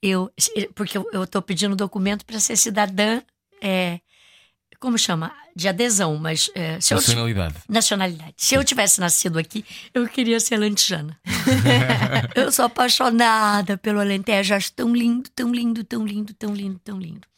eu. 0.00 0.30
Porque 0.76 0.96
eu 0.96 1.24
estou 1.24 1.42
pedindo 1.42 1.74
documento 1.74 2.24
para 2.24 2.38
ser 2.38 2.56
cidadã. 2.56 3.20
É, 3.60 3.98
como 4.82 4.98
chama? 4.98 5.32
De 5.54 5.68
adesão, 5.68 6.16
mas. 6.16 6.50
É, 6.56 6.80
se 6.80 6.92
eu, 6.92 6.96
Nacionalidade. 6.96 7.54
nacionalidade. 7.68 8.34
Se 8.36 8.56
eu 8.56 8.64
tivesse 8.64 9.00
nascido 9.00 9.38
aqui, 9.38 9.64
eu 9.94 10.08
queria 10.08 10.40
ser 10.40 10.56
lantejana. 10.56 11.16
eu 12.34 12.50
sou 12.50 12.64
apaixonada 12.64 13.78
pelo 13.78 14.00
Alentejo, 14.00 14.54
acho 14.54 14.72
tão 14.72 14.92
lindo, 14.92 15.30
tão 15.30 15.52
lindo, 15.52 15.84
tão 15.84 16.04
lindo, 16.04 16.34
tão 16.34 16.52
lindo, 16.52 16.80
tão 16.82 16.98
lindo. 16.98 17.28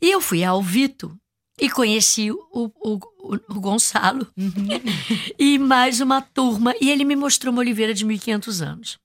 E 0.00 0.08
eu 0.12 0.20
fui 0.20 0.44
ao 0.44 0.62
Vito 0.62 1.18
e 1.60 1.68
conheci 1.68 2.30
o, 2.30 2.38
o, 2.52 2.70
o, 2.84 3.34
o 3.48 3.60
Gonçalo 3.60 4.28
e 5.36 5.58
mais 5.58 6.00
uma 6.00 6.22
turma, 6.22 6.72
e 6.80 6.88
ele 6.88 7.04
me 7.04 7.16
mostrou 7.16 7.52
uma 7.52 7.62
oliveira 7.62 7.92
de 7.92 8.04
1500 8.04 8.62
anos. 8.62 8.98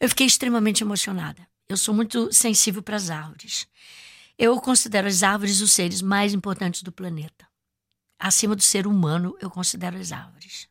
Eu 0.00 0.08
fiquei 0.08 0.26
extremamente 0.26 0.82
emocionada. 0.82 1.46
Eu 1.68 1.76
sou 1.76 1.94
muito 1.94 2.32
sensível 2.32 2.82
para 2.82 2.96
as 2.96 3.10
árvores. 3.10 3.68
Eu 4.38 4.60
considero 4.60 5.08
as 5.08 5.24
árvores 5.24 5.60
os 5.60 5.72
seres 5.72 6.00
mais 6.00 6.32
importantes 6.32 6.82
do 6.82 6.92
planeta. 6.92 7.48
Acima 8.18 8.54
do 8.54 8.62
ser 8.62 8.86
humano, 8.86 9.36
eu 9.40 9.50
considero 9.50 9.96
as 9.96 10.12
árvores. 10.12 10.68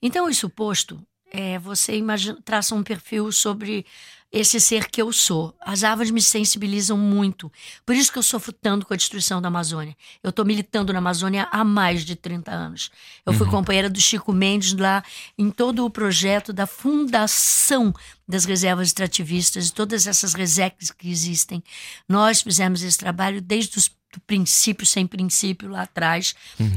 Então, 0.00 0.30
isso 0.30 0.48
posto, 0.48 1.04
é, 1.30 1.58
você 1.58 1.96
imagina, 1.96 2.40
traça 2.42 2.76
um 2.76 2.84
perfil 2.84 3.32
sobre 3.32 3.84
esse 4.30 4.60
ser 4.60 4.88
que 4.88 5.00
eu 5.00 5.12
sou. 5.12 5.54
As 5.60 5.82
árvores 5.82 6.10
me 6.10 6.20
sensibilizam 6.20 6.98
muito. 6.98 7.50
Por 7.84 7.94
isso 7.94 8.12
que 8.12 8.18
eu 8.18 8.22
sofro 8.22 8.52
tanto 8.52 8.86
com 8.86 8.92
a 8.92 8.96
destruição 8.96 9.40
da 9.40 9.48
Amazônia. 9.48 9.96
Eu 10.22 10.30
estou 10.30 10.44
militando 10.44 10.92
na 10.92 10.98
Amazônia 10.98 11.48
há 11.50 11.64
mais 11.64 12.04
de 12.04 12.14
30 12.14 12.50
anos. 12.50 12.90
Eu 13.24 13.32
fui 13.32 13.46
companheira 13.48 13.88
do 13.88 14.00
Chico 14.00 14.32
Mendes 14.32 14.74
lá 14.74 15.02
em 15.36 15.50
todo 15.50 15.84
o 15.84 15.90
projeto 15.90 16.52
da 16.52 16.66
fundação 16.66 17.94
das 18.26 18.44
reservas 18.44 18.88
extrativistas, 18.88 19.70
todas 19.70 20.06
essas 20.06 20.34
resecs 20.34 20.90
que 20.90 21.10
existem. 21.10 21.62
Nós 22.06 22.42
fizemos 22.42 22.82
esse 22.82 22.98
trabalho 22.98 23.40
desde 23.40 23.78
os 23.78 23.90
do 24.12 24.20
princípio, 24.20 24.86
sem 24.86 25.06
princípio, 25.06 25.68
lá 25.68 25.82
atrás, 25.82 26.34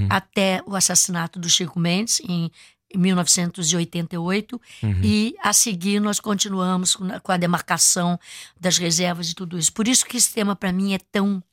até 0.09 0.61
o 0.65 0.75
assassinato 0.75 1.39
do 1.39 1.49
Chico 1.49 1.79
Mendes, 1.79 2.21
em 2.27 2.51
em 2.93 2.97
1988, 2.97 4.61
e 5.03 5.35
a 5.43 5.53
seguir 5.53 5.99
nós 5.99 6.19
continuamos 6.19 6.95
com 6.95 7.31
a- 7.31 7.37
demarcação 7.37 8.19
das 8.59 8.77
reservas 8.77 9.29
e 9.29 9.33
tudo 9.35 9.57
isso. 9.57 9.71
Por 9.73 9.87
isso 9.87 10.05
que 10.05 10.17
esse 10.17 10.33
tema, 10.33 10.55
para 10.55 10.71
mim, 10.71 10.93
é 10.93 10.99
tão 11.11 11.43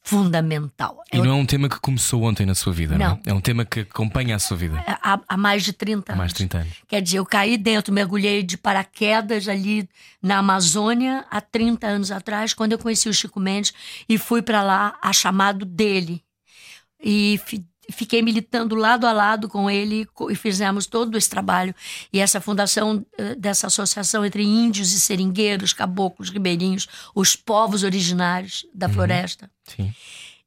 fundamental. 0.00 1.02
E 1.12 1.18
não 1.18 1.26
é 1.32 1.34
um 1.34 1.44
tema 1.44 1.68
que 1.68 1.78
começou 1.80 2.22
ontem 2.22 2.46
na 2.46 2.54
sua 2.54 2.72
vida, 2.72 2.96
não, 2.96 3.08
Não. 3.10 3.20
é? 3.26 3.30
É 3.30 3.34
um 3.34 3.40
tema 3.40 3.64
que 3.64 3.80
acompanha 3.80 4.36
a 4.36 4.38
sua 4.38 4.56
vida 4.56 4.82
há, 4.86 5.20
há 5.28 5.36
mais 5.36 5.62
de 5.64 5.72
30 5.72 6.12
há 6.12 6.14
anos. 6.14 6.18
mais 6.18 6.30
de 6.32 6.36
30 6.38 6.58
anos. 6.58 6.72
Quer 6.86 7.02
dizer, 7.02 7.18
eu 7.18 7.26
caí 7.26 7.58
dentro, 7.58 7.92
mergulhei 7.92 8.42
de 8.42 8.56
paraquedas 8.56 9.48
ali 9.48 9.86
na 10.22 10.38
Amazônia 10.38 11.26
há 11.30 11.40
30 11.40 11.86
anos 11.86 12.10
atrás, 12.10 12.54
quando 12.54 12.72
eu 12.72 12.78
conheci 12.78 13.08
o 13.08 13.12
Chico 13.12 13.38
Mendes 13.38 13.74
e 14.08 14.16
fui 14.16 14.40
para 14.40 14.62
lá 14.62 14.96
a 15.02 15.12
chamado 15.12 15.64
dele. 15.66 16.22
E 17.02 17.38
fiquei 17.90 18.20
militando 18.22 18.74
lado 18.74 19.06
a 19.06 19.12
lado 19.12 19.48
com 19.48 19.70
ele 19.70 20.06
e 20.30 20.34
fizemos 20.34 20.86
todo 20.86 21.16
esse 21.16 21.28
trabalho. 21.30 21.74
E 22.12 22.20
essa 22.20 22.40
fundação 22.40 23.04
eh, 23.16 23.34
dessa 23.34 23.66
associação 23.68 24.24
entre 24.24 24.42
índios 24.44 24.92
e 24.92 25.00
seringueiros, 25.00 25.72
caboclos, 25.72 26.30
ribeirinhos, 26.30 26.86
os 27.14 27.34
povos 27.34 27.82
originários 27.84 28.66
da 28.74 28.88
floresta. 28.88 29.50
Sim. 29.64 29.92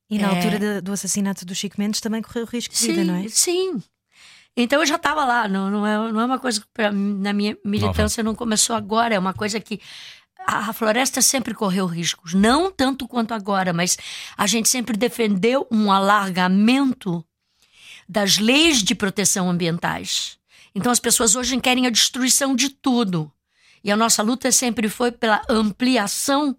E 0.09 0.19
na 0.19 0.27
É. 0.27 0.35
altura 0.35 0.81
do 0.81 0.91
assassinato 0.91 1.45
do 1.45 1.55
Chico 1.55 1.75
Mendes 1.79 2.01
também 2.01 2.21
correu 2.21 2.45
risco 2.45 2.73
de 2.75 2.85
vida, 2.85 3.01
sim, 3.01 3.07
não 3.07 3.15
é? 3.15 3.27
Sim. 3.29 3.81
Então 4.55 4.81
eu 4.81 4.85
já 4.85 4.97
estava 4.97 5.23
lá, 5.23 5.47
não, 5.47 5.71
não, 5.71 5.87
é, 5.87 6.11
não 6.11 6.19
é 6.19 6.25
uma 6.25 6.37
coisa 6.39 6.59
que 6.59 6.67
pra 6.73 6.91
na 6.91 7.31
minha 7.31 7.57
militância 7.63 8.21
não 8.21 8.35
começou 8.35 8.75
agora, 8.75 9.15
é 9.15 9.19
uma 9.19 9.33
coisa 9.33 9.61
que 9.61 9.79
a, 10.45 10.69
a 10.69 10.73
floresta 10.73 11.21
sempre 11.21 11.53
correu 11.53 11.85
riscos, 11.85 12.33
não 12.33 12.69
tanto 12.69 13.07
quanto 13.07 13.33
agora, 13.33 13.71
mas 13.71 13.97
a 14.35 14.45
gente 14.47 14.67
sempre 14.67 14.97
defendeu 14.97 15.65
um 15.71 15.89
alargamento 15.89 17.23
das 18.11 18.37
leis 18.37 18.83
de 18.83 18.93
proteção 18.93 19.49
ambientais. 19.49 20.37
Então 20.75 20.91
as 20.91 20.99
pessoas 20.99 21.33
hoje 21.33 21.57
querem 21.61 21.87
a 21.87 21.89
destruição 21.89 22.53
de 22.53 22.67
tudo. 22.67 23.31
E 23.81 23.89
a 23.89 23.95
nossa 23.95 24.21
luta 24.21 24.51
sempre 24.51 24.89
foi 24.89 25.13
pela 25.13 25.41
ampliação 25.49 26.57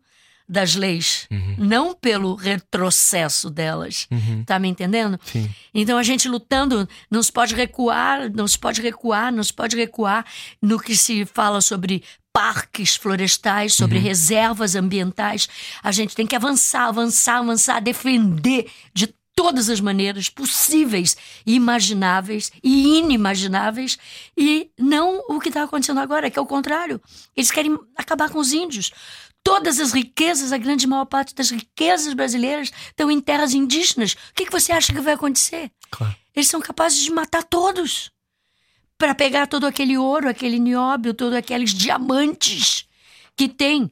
das 0.49 0.75
leis, 0.75 1.29
não 1.59 1.95
pelo 1.95 2.35
retrocesso 2.35 3.51
delas. 3.51 4.09
Tá 4.47 4.59
me 4.59 4.69
entendendo? 4.69 5.21
Sim. 5.25 5.49
Então 5.75 5.99
a 5.99 6.03
gente 6.03 6.27
lutando 6.27 6.88
não 7.11 7.23
se 7.23 7.31
pode 7.31 7.55
recuar, 7.55 8.31
não 8.33 8.49
se 8.49 8.59
pode 8.59 8.81
recuar, 8.81 9.31
não 9.31 9.43
se 9.43 9.53
pode 9.53 9.77
recuar 9.77 10.25
no 10.61 10.81
que 10.81 10.97
se 10.97 11.27
fala 11.27 11.61
sobre 11.61 12.03
parques 12.33 12.97
florestais, 12.97 13.75
sobre 13.75 13.99
reservas 13.99 14.75
ambientais. 14.75 15.49
A 15.83 15.93
gente 15.93 16.17
tem 16.17 16.27
que 16.27 16.35
avançar, 16.35 16.88
avançar, 16.88 17.38
avançar, 17.38 17.81
defender 17.81 18.71
de 18.95 19.15
todas 19.35 19.68
as 19.68 19.81
maneiras 19.81 20.29
possíveis, 20.29 21.16
imagináveis 21.47 22.53
e 22.62 22.99
inimagináveis, 22.99 23.99
e 24.37 24.71
não 24.79 25.25
o 25.29 25.40
que 25.40 25.49
está 25.49 25.62
acontecendo 25.62 26.01
agora, 26.01 26.31
que 26.31 26.38
é 26.38 26.42
o 26.42 26.47
contrário. 26.47 27.01
Eles 27.37 27.51
querem 27.51 27.79
acabar 27.97 28.31
com 28.31 28.39
os 28.39 28.53
índios. 28.53 28.93
Todas 29.43 29.80
as 29.80 29.93
riquezas, 29.93 30.53
a 30.53 30.59
grande 30.59 30.87
maior 30.87 31.07
parte 31.07 31.35
das 31.35 31.51
riquezas 31.51 32.14
brasileiras 32.14 32.70
estão 32.87 33.11
em 33.11 33.20
terras 33.20 33.55
indígenas. 33.55 34.12
O 34.12 34.35
que, 34.35 34.47
que 34.47 34.53
você 34.53 34.72
acha 34.72 34.93
que 34.93 35.01
vai 35.01 35.14
acontecer? 35.14 35.70
Claro. 35.91 36.14
Eles 36.35 36.49
são 36.49 36.61
capazes 36.61 37.03
de 37.03 37.11
matar 37.11 37.43
todos 37.43 38.11
para 38.97 39.14
pegar 39.14 39.49
todo 39.49 39.66
aquele 39.66 39.99
ouro, 39.99 40.28
aquele 40.28 40.61
nióbio, 40.61 41.12
todos 41.12 41.35
aqueles 41.35 41.74
diamantes 41.74 42.87
que 43.37 43.49
tem. 43.49 43.91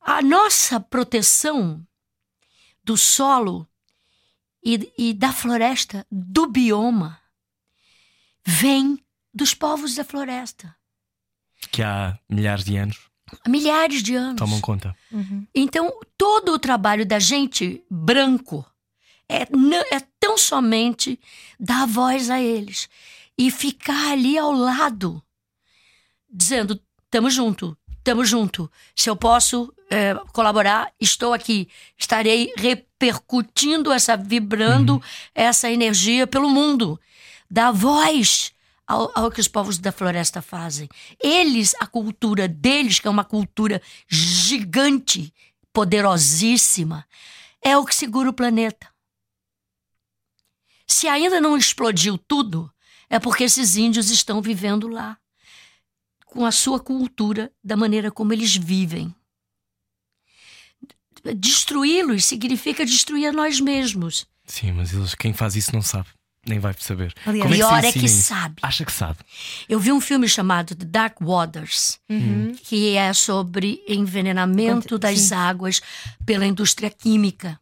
A 0.00 0.20
nossa 0.22 0.80
proteção 0.80 1.80
do 2.82 2.96
solo 2.96 3.68
e, 4.74 4.92
e 4.98 5.14
da 5.14 5.32
floresta, 5.32 6.06
do 6.10 6.46
bioma, 6.46 7.18
vem 8.44 9.02
dos 9.32 9.54
povos 9.54 9.94
da 9.94 10.04
floresta. 10.04 10.74
Que 11.72 11.82
há 11.82 12.18
milhares 12.28 12.64
de 12.64 12.76
anos 12.76 13.08
Há 13.44 13.48
milhares 13.48 14.02
de 14.02 14.14
anos. 14.14 14.38
tomam 14.38 14.60
conta. 14.60 14.96
Então, 15.54 15.92
todo 16.16 16.52
o 16.52 16.58
trabalho 16.58 17.04
da 17.04 17.18
gente 17.18 17.84
branco 17.90 18.64
é, 19.28 19.42
é 19.42 20.00
tão 20.18 20.38
somente 20.38 21.20
dar 21.60 21.86
voz 21.86 22.30
a 22.30 22.40
eles 22.40 22.88
e 23.36 23.50
ficar 23.50 24.12
ali 24.12 24.38
ao 24.38 24.52
lado, 24.52 25.22
dizendo: 26.30 26.80
tamo 27.10 27.30
junto, 27.30 27.76
tamo 28.02 28.24
junto. 28.24 28.70
Se 28.96 29.10
eu 29.10 29.16
posso 29.16 29.72
é, 29.90 30.14
colaborar, 30.32 30.92
estou 31.00 31.32
aqui. 31.32 31.68
Estarei 31.96 32.52
repercutindo 32.56 33.92
essa, 33.92 34.16
vibrando 34.16 35.02
essa 35.34 35.70
energia 35.70 36.26
pelo 36.26 36.48
mundo. 36.48 37.00
Dar 37.50 37.72
voz 37.72 38.52
ao, 38.86 39.10
ao 39.14 39.30
que 39.30 39.40
os 39.40 39.48
povos 39.48 39.78
da 39.78 39.92
floresta 39.92 40.40
fazem. 40.42 40.88
Eles, 41.22 41.74
a 41.80 41.86
cultura 41.86 42.48
deles, 42.48 42.98
que 42.98 43.06
é 43.06 43.10
uma 43.10 43.24
cultura 43.24 43.80
gigante, 44.08 45.32
poderosíssima, 45.72 47.06
é 47.62 47.76
o 47.76 47.84
que 47.84 47.94
segura 47.94 48.30
o 48.30 48.32
planeta. 48.32 48.88
Se 50.86 51.06
ainda 51.06 51.40
não 51.40 51.56
explodiu 51.56 52.16
tudo, 52.16 52.72
é 53.10 53.18
porque 53.18 53.44
esses 53.44 53.76
índios 53.76 54.10
estão 54.10 54.40
vivendo 54.40 54.88
lá, 54.88 55.18
com 56.24 56.44
a 56.44 56.52
sua 56.52 56.80
cultura, 56.80 57.52
da 57.62 57.76
maneira 57.76 58.10
como 58.10 58.32
eles 58.32 58.56
vivem. 58.56 59.14
Destruí-los 61.34 62.24
significa 62.24 62.84
destruir 62.84 63.28
a 63.28 63.32
nós 63.32 63.60
mesmos. 63.60 64.26
Sim, 64.46 64.72
mas 64.72 64.92
eles, 64.92 65.14
quem 65.14 65.32
faz 65.32 65.56
isso 65.56 65.72
não 65.72 65.82
sabe. 65.82 66.08
Nem 66.46 66.58
vai 66.58 66.74
saber. 66.78 67.12
Aliás, 67.26 67.42
Como 67.42 67.54
é 67.54 67.58
Pior 67.58 67.84
é 67.84 67.92
que 67.92 68.08
sabe. 68.08 68.56
Acha 68.62 68.84
que 68.84 68.92
sabe. 68.92 69.18
Eu 69.68 69.78
vi 69.78 69.92
um 69.92 70.00
filme 70.00 70.26
chamado 70.26 70.74
The 70.74 70.86
Dark 70.86 71.16
Waters, 71.20 71.98
que 72.62 72.96
é 72.96 73.12
sobre 73.12 73.82
envenenamento 73.86 74.94
Sim. 74.94 75.00
das 75.00 75.32
águas 75.32 75.82
pela 76.24 76.46
indústria 76.46 76.88
química. 76.88 77.58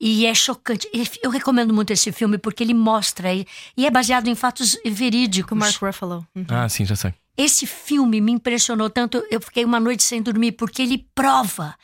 E 0.00 0.26
é 0.26 0.34
chocante. 0.34 0.88
Eu 1.22 1.30
recomendo 1.30 1.74
muito 1.74 1.92
esse 1.92 2.12
filme 2.12 2.38
porque 2.38 2.62
ele 2.62 2.74
mostra 2.74 3.34
e 3.34 3.46
e 3.76 3.86
é 3.86 3.90
baseado 3.90 4.28
em 4.28 4.34
fatos 4.36 4.76
verídicos. 4.84 5.48
Com 5.48 5.56
Mark 5.56 5.82
Ruffalo. 5.82 6.24
Uhum. 6.36 6.44
Ah, 6.50 6.68
sim, 6.68 6.84
já 6.84 6.94
sei. 6.94 7.14
Esse 7.36 7.66
filme 7.66 8.20
me 8.20 8.30
impressionou 8.30 8.88
tanto, 8.88 9.24
eu 9.28 9.40
fiquei 9.40 9.64
uma 9.64 9.80
noite 9.80 10.04
sem 10.04 10.22
dormir, 10.22 10.52
porque 10.52 10.82
ele 10.82 11.04
prova 11.16 11.74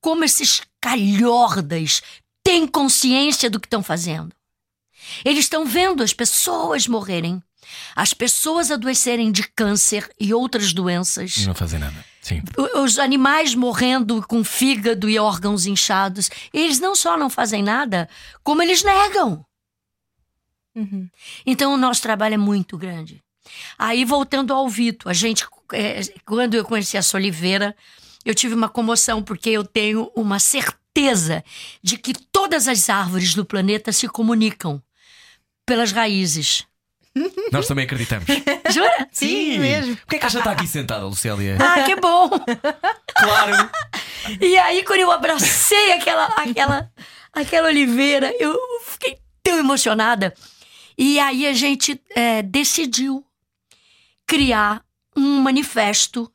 como 0.00 0.24
esses 0.24 0.62
calhordas 0.80 2.02
têm 2.42 2.66
consciência 2.66 3.50
do 3.50 3.60
que 3.60 3.66
estão 3.66 3.82
fazendo. 3.82 4.34
Eles 5.24 5.44
estão 5.44 5.64
vendo 5.64 6.02
as 6.02 6.12
pessoas 6.12 6.86
morrerem, 6.86 7.42
as 7.94 8.12
pessoas 8.14 8.70
adoecerem 8.70 9.30
de 9.32 9.42
câncer 9.42 10.10
e 10.18 10.32
outras 10.32 10.72
doenças, 10.72 11.46
Não 11.46 11.54
fazem 11.54 11.78
nada. 11.78 12.04
Sim. 12.20 12.42
os 12.74 12.98
animais 12.98 13.54
morrendo 13.54 14.22
com 14.26 14.44
fígado 14.44 15.08
e 15.08 15.18
órgãos 15.18 15.64
inchados. 15.66 16.28
Eles 16.52 16.78
não 16.78 16.94
só 16.94 17.16
não 17.16 17.30
fazem 17.30 17.62
nada, 17.62 18.08
como 18.42 18.62
eles 18.62 18.82
negam. 18.82 19.44
Uhum. 20.74 21.08
Então 21.46 21.72
o 21.72 21.76
nosso 21.78 22.02
trabalho 22.02 22.34
é 22.34 22.38
muito 22.38 22.76
grande. 22.76 23.22
Aí 23.78 24.04
voltando 24.04 24.52
ao 24.52 24.68
Vito, 24.68 25.08
a 25.08 25.12
gente, 25.14 25.46
é, 25.72 26.00
quando 26.24 26.54
eu 26.54 26.64
conheci 26.64 26.98
a 26.98 27.02
Soliveira, 27.02 27.74
eu 28.28 28.34
tive 28.34 28.54
uma 28.54 28.68
comoção 28.68 29.22
porque 29.22 29.48
eu 29.48 29.64
tenho 29.64 30.12
uma 30.14 30.38
certeza 30.38 31.42
de 31.82 31.96
que 31.96 32.12
todas 32.12 32.68
as 32.68 32.90
árvores 32.90 33.34
do 33.34 33.42
planeta 33.42 33.90
se 33.90 34.06
comunicam 34.06 34.82
pelas 35.64 35.92
raízes. 35.92 36.66
Nós 37.50 37.66
também 37.66 37.86
acreditamos. 37.86 38.26
Jura? 38.70 39.08
Sim, 39.10 39.58
mesmo. 39.58 39.96
Porquê 39.96 40.16
é 40.16 40.18
que 40.18 40.24
ela 40.26 40.30
já 40.30 40.38
está 40.40 40.52
aqui 40.52 40.66
sentada, 40.66 41.06
Lucélia? 41.06 41.56
Ah, 41.58 41.82
que 41.84 41.96
bom! 41.96 42.28
Claro! 43.18 43.70
E 44.40 44.56
aí, 44.58 44.84
quando 44.84 45.00
eu 45.00 45.10
abracei 45.10 45.90
aquela, 45.90 46.26
aquela, 46.36 46.92
aquela 47.32 47.66
oliveira, 47.66 48.32
eu 48.38 48.56
fiquei 48.86 49.18
tão 49.42 49.58
emocionada. 49.58 50.32
E 50.96 51.18
aí 51.18 51.44
a 51.44 51.52
gente 51.52 52.00
é, 52.14 52.42
decidiu 52.42 53.24
criar 54.24 54.84
um 55.16 55.40
manifesto 55.40 56.30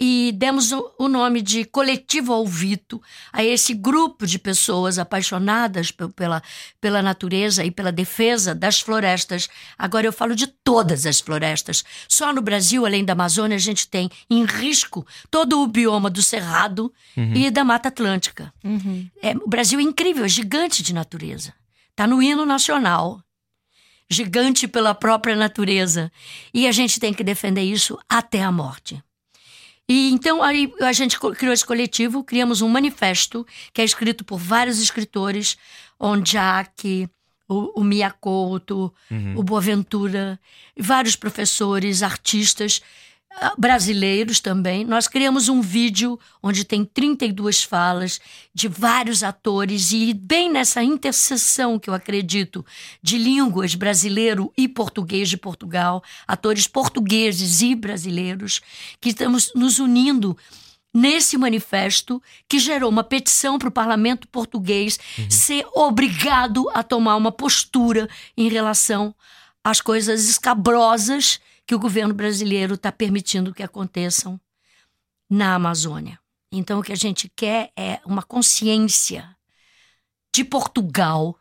e 0.00 0.32
demos 0.36 0.72
o, 0.72 1.08
nome 1.08 1.40
de 1.40 1.64
Coletivo 1.64 2.32
Alvito 2.32 3.00
a 3.32 3.44
esse 3.44 3.72
grupo 3.72 4.26
de 4.26 4.38
pessoas 4.38 4.98
apaixonadas 4.98 5.90
pe- 5.92 6.08
pela, 6.08 6.42
pela 6.80 7.00
natureza 7.00 7.64
e 7.64 7.70
pela 7.70 7.92
defesa 7.92 8.54
das 8.54 8.80
florestas. 8.80 9.48
Agora 9.78 10.04
eu 10.06 10.12
falo 10.12 10.34
de 10.34 10.46
todas 10.48 11.06
as 11.06 11.20
florestas. 11.20 11.84
Só 12.08 12.32
no 12.32 12.42
Brasil, 12.42 12.84
além 12.84 13.04
da 13.04 13.12
Amazônia, 13.12 13.56
a 13.56 13.60
gente 13.60 13.86
tem 13.88 14.10
em 14.28 14.44
risco 14.44 15.06
todo 15.30 15.60
o 15.62 15.66
bioma 15.68 16.10
do 16.10 16.22
Cerrado 16.22 16.92
e 17.16 17.50
da 17.50 17.64
Mata 17.64 17.88
Atlântica. 17.88 18.52
É, 19.22 19.30
o 19.36 19.48
Brasil 19.48 19.78
é 19.78 19.82
incrível, 19.82 20.24
é 20.24 20.28
gigante 20.28 20.82
de 20.82 20.92
natureza. 20.92 21.54
Está 21.90 22.06
no 22.06 22.20
hino 22.20 22.44
nacional. 22.44 23.22
Gigante 24.10 24.68
pela 24.68 24.94
própria 24.94 25.34
natureza. 25.34 26.12
E 26.52 26.66
a 26.66 26.72
gente 26.72 27.00
tem 27.00 27.14
que 27.14 27.24
defender 27.24 27.62
isso 27.62 27.98
até 28.08 28.42
a 28.42 28.52
morte. 28.52 29.02
E 29.88 30.10
então 30.10 30.42
aí 30.42 30.72
a 30.80 30.92
gente 30.92 31.18
criou 31.18 31.52
esse 31.52 31.64
coletivo, 31.64 32.24
criamos 32.24 32.62
um 32.62 32.68
manifesto 32.68 33.46
que 33.72 33.82
é 33.82 33.84
escrito 33.84 34.24
por 34.24 34.38
vários 34.38 34.80
escritores, 34.80 35.56
Onjak, 36.00 37.08
o, 37.48 37.80
o 37.80 37.84
Mia 37.84 38.10
Couto, 38.10 38.92
o 39.36 39.42
Boaventura, 39.42 40.40
vários 40.78 41.16
professores, 41.16 42.02
artistas 42.02 42.80
brasileiros 43.58 44.40
também. 44.40 44.84
Nós 44.84 45.08
criamos 45.08 45.48
um 45.48 45.60
vídeo 45.60 46.18
onde 46.42 46.64
tem 46.64 46.84
32 46.84 47.62
falas 47.62 48.20
de 48.54 48.68
vários 48.68 49.22
atores 49.22 49.92
e 49.92 50.14
bem 50.14 50.50
nessa 50.50 50.82
interseção 50.82 51.78
que 51.78 51.90
eu 51.90 51.94
acredito 51.94 52.64
de 53.02 53.18
línguas 53.18 53.74
brasileiro 53.74 54.52
e 54.56 54.68
português 54.68 55.28
de 55.28 55.36
Portugal, 55.36 56.02
atores 56.26 56.66
portugueses 56.66 57.60
e 57.62 57.74
brasileiros 57.74 58.60
que 59.00 59.10
estamos 59.10 59.52
nos 59.54 59.78
unindo 59.78 60.36
nesse 60.92 61.36
manifesto 61.36 62.22
que 62.48 62.58
gerou 62.58 62.88
uma 62.88 63.02
petição 63.02 63.58
para 63.58 63.68
o 63.68 63.72
parlamento 63.72 64.28
português 64.28 64.98
ser 65.28 65.66
obrigado 65.74 66.70
a 66.72 66.84
tomar 66.84 67.16
uma 67.16 67.32
postura 67.32 68.08
em 68.36 68.48
relação 68.48 69.12
às 69.64 69.80
coisas 69.80 70.28
escabrosas 70.28 71.40
que 71.66 71.74
o 71.74 71.78
governo 71.78 72.14
brasileiro 72.14 72.74
está 72.74 72.92
permitindo 72.92 73.54
que 73.54 73.62
aconteçam 73.62 74.40
na 75.28 75.54
Amazônia. 75.54 76.18
Então, 76.52 76.78
o 76.78 76.82
que 76.82 76.92
a 76.92 76.96
gente 76.96 77.28
quer 77.28 77.72
é 77.76 78.00
uma 78.04 78.22
consciência 78.22 79.34
de 80.32 80.44
Portugal, 80.44 81.38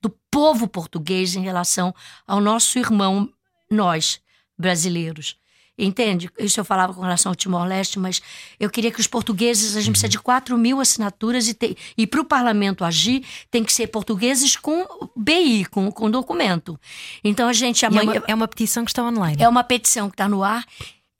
do 0.00 0.10
povo 0.30 0.68
português 0.68 1.34
em 1.34 1.42
relação 1.42 1.94
ao 2.26 2.40
nosso 2.40 2.78
irmão, 2.78 3.32
nós, 3.70 4.20
brasileiros. 4.56 5.36
Entende? 5.78 6.30
Isso 6.38 6.58
eu 6.58 6.64
falava 6.64 6.94
com 6.94 7.02
relação 7.02 7.30
ao 7.30 7.36
Timor-Leste, 7.36 7.98
mas 7.98 8.22
eu 8.58 8.70
queria 8.70 8.90
que 8.90 8.98
os 8.98 9.06
portugueses, 9.06 9.76
a 9.76 9.80
gente 9.80 9.90
precisa 9.90 10.08
de 10.08 10.18
4 10.18 10.56
mil 10.56 10.80
assinaturas 10.80 11.48
e, 11.48 11.54
te- 11.54 11.76
e 11.98 12.06
para 12.06 12.20
o 12.20 12.24
parlamento 12.24 12.82
agir, 12.82 13.22
tem 13.50 13.62
que 13.62 13.70
ser 13.72 13.88
portugueses 13.88 14.56
com 14.56 14.86
BI, 15.14 15.66
com, 15.66 15.90
com 15.92 16.10
documento. 16.10 16.80
Então 17.22 17.46
a 17.46 17.52
gente 17.52 17.84
é, 17.84 17.88
amanhã. 17.88 18.12
uma, 18.20 18.24
é 18.26 18.34
uma 18.34 18.48
petição 18.48 18.84
que 18.86 18.90
está 18.90 19.02
online. 19.04 19.36
É 19.42 19.46
uma 19.48 19.62
petição 19.62 20.08
que 20.08 20.14
está 20.14 20.26
no 20.26 20.42
ar. 20.42 20.64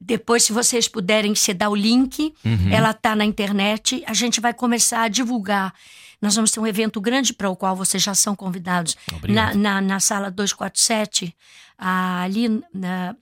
Depois, 0.00 0.44
se 0.44 0.52
vocês 0.52 0.88
puderem, 0.88 1.34
você 1.34 1.52
dá 1.52 1.68
o 1.68 1.74
link. 1.74 2.32
Ela 2.72 2.92
está 2.92 3.14
na 3.14 3.24
internet. 3.26 4.02
A 4.06 4.14
gente 4.14 4.40
vai 4.40 4.54
começar 4.54 5.02
a 5.02 5.08
divulgar. 5.08 5.74
Nós 6.20 6.34
vamos 6.34 6.50
ter 6.50 6.60
um 6.60 6.66
evento 6.66 6.98
grande 6.98 7.34
para 7.34 7.50
o 7.50 7.56
qual 7.56 7.76
vocês 7.76 8.02
já 8.02 8.14
são 8.14 8.34
convidados. 8.34 8.96
Na, 9.34 9.54
na, 9.54 9.80
na 9.82 10.00
sala 10.00 10.30
247, 10.30 11.34
ah, 11.78 12.22
ali, 12.22 12.48
na- 12.72 13.14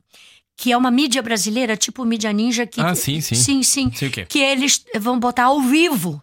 que 0.57 0.71
é 0.73 0.77
uma 0.77 0.91
mídia 0.91 1.23
brasileira, 1.23 1.77
tipo 1.77 2.05
mídia 2.05 2.33
ninja. 2.33 2.67
Que, 2.67 2.81
Ah, 2.81 2.95
sim, 2.95 3.21
sim. 3.21 3.35
Sim, 3.35 3.63
sim. 3.63 3.91
Sei 3.95 4.09
o 4.09 4.11
quê. 4.11 4.25
Que 4.27 4.39
eles 4.41 4.85
vão 5.01 5.19
botar 5.19 5.45
ao 5.45 5.61
vivo. 5.61 6.23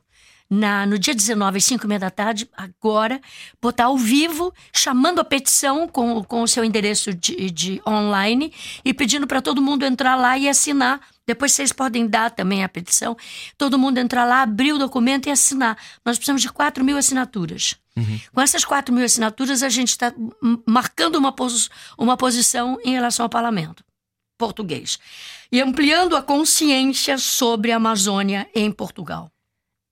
Na, 0.54 0.86
no 0.86 1.00
dia 1.00 1.16
19, 1.16 1.60
às 1.60 1.64
5 1.64 1.86
e 1.86 1.88
meia 1.88 2.00
da 2.00 2.10
tarde, 2.10 2.46
agora, 2.58 3.22
botar 3.62 3.86
ao 3.86 3.98
vivo, 3.98 4.54
chamando 4.76 5.20
a 5.22 5.24
petição 5.24 5.88
com, 5.88 6.22
com 6.26 6.42
o 6.42 6.48
seu 6.48 6.62
endereço 6.66 7.14
de, 7.14 7.50
de 7.50 7.82
online 7.88 8.52
e 8.84 8.94
pedindo 8.94 9.26
para 9.26 9.42
todo 9.42 9.62
mundo 9.62 9.86
entrar 9.86 10.18
lá 10.18 10.38
e 10.38 10.50
assinar. 10.50 11.00
Depois 11.26 11.54
vocês 11.54 11.72
podem 11.72 12.06
dar 12.06 12.32
também 12.32 12.66
a 12.66 12.68
petição. 12.68 13.16
Todo 13.58 13.80
mundo 13.80 13.98
entrar 13.98 14.26
lá, 14.26 14.42
abrir 14.42 14.74
o 14.74 14.78
documento 14.78 15.28
e 15.28 15.32
assinar. 15.32 15.78
Nós 16.04 16.18
precisamos 16.18 16.42
de 16.42 16.50
4 16.52 16.84
mil 16.84 16.98
assinaturas. 16.98 17.76
Com 18.34 18.42
essas 18.42 18.66
4 18.66 18.94
mil 18.94 19.06
assinaturas, 19.06 19.64
a 19.64 19.70
gente 19.70 19.92
está 19.92 20.14
marcando 20.68 21.16
uma, 21.16 21.32
pos- 21.32 21.70
uma 21.98 22.18
posição 22.18 22.78
em 22.84 22.92
relação 22.92 23.24
ao 23.24 23.30
parlamento 23.30 23.82
português 24.42 24.98
e 25.52 25.62
ampliando 25.62 26.16
a 26.16 26.22
consciência 26.24 27.16
sobre 27.20 27.72
a 27.72 27.76
Amazônia 27.76 28.50
em 28.56 28.72
Portugal. 28.72 29.32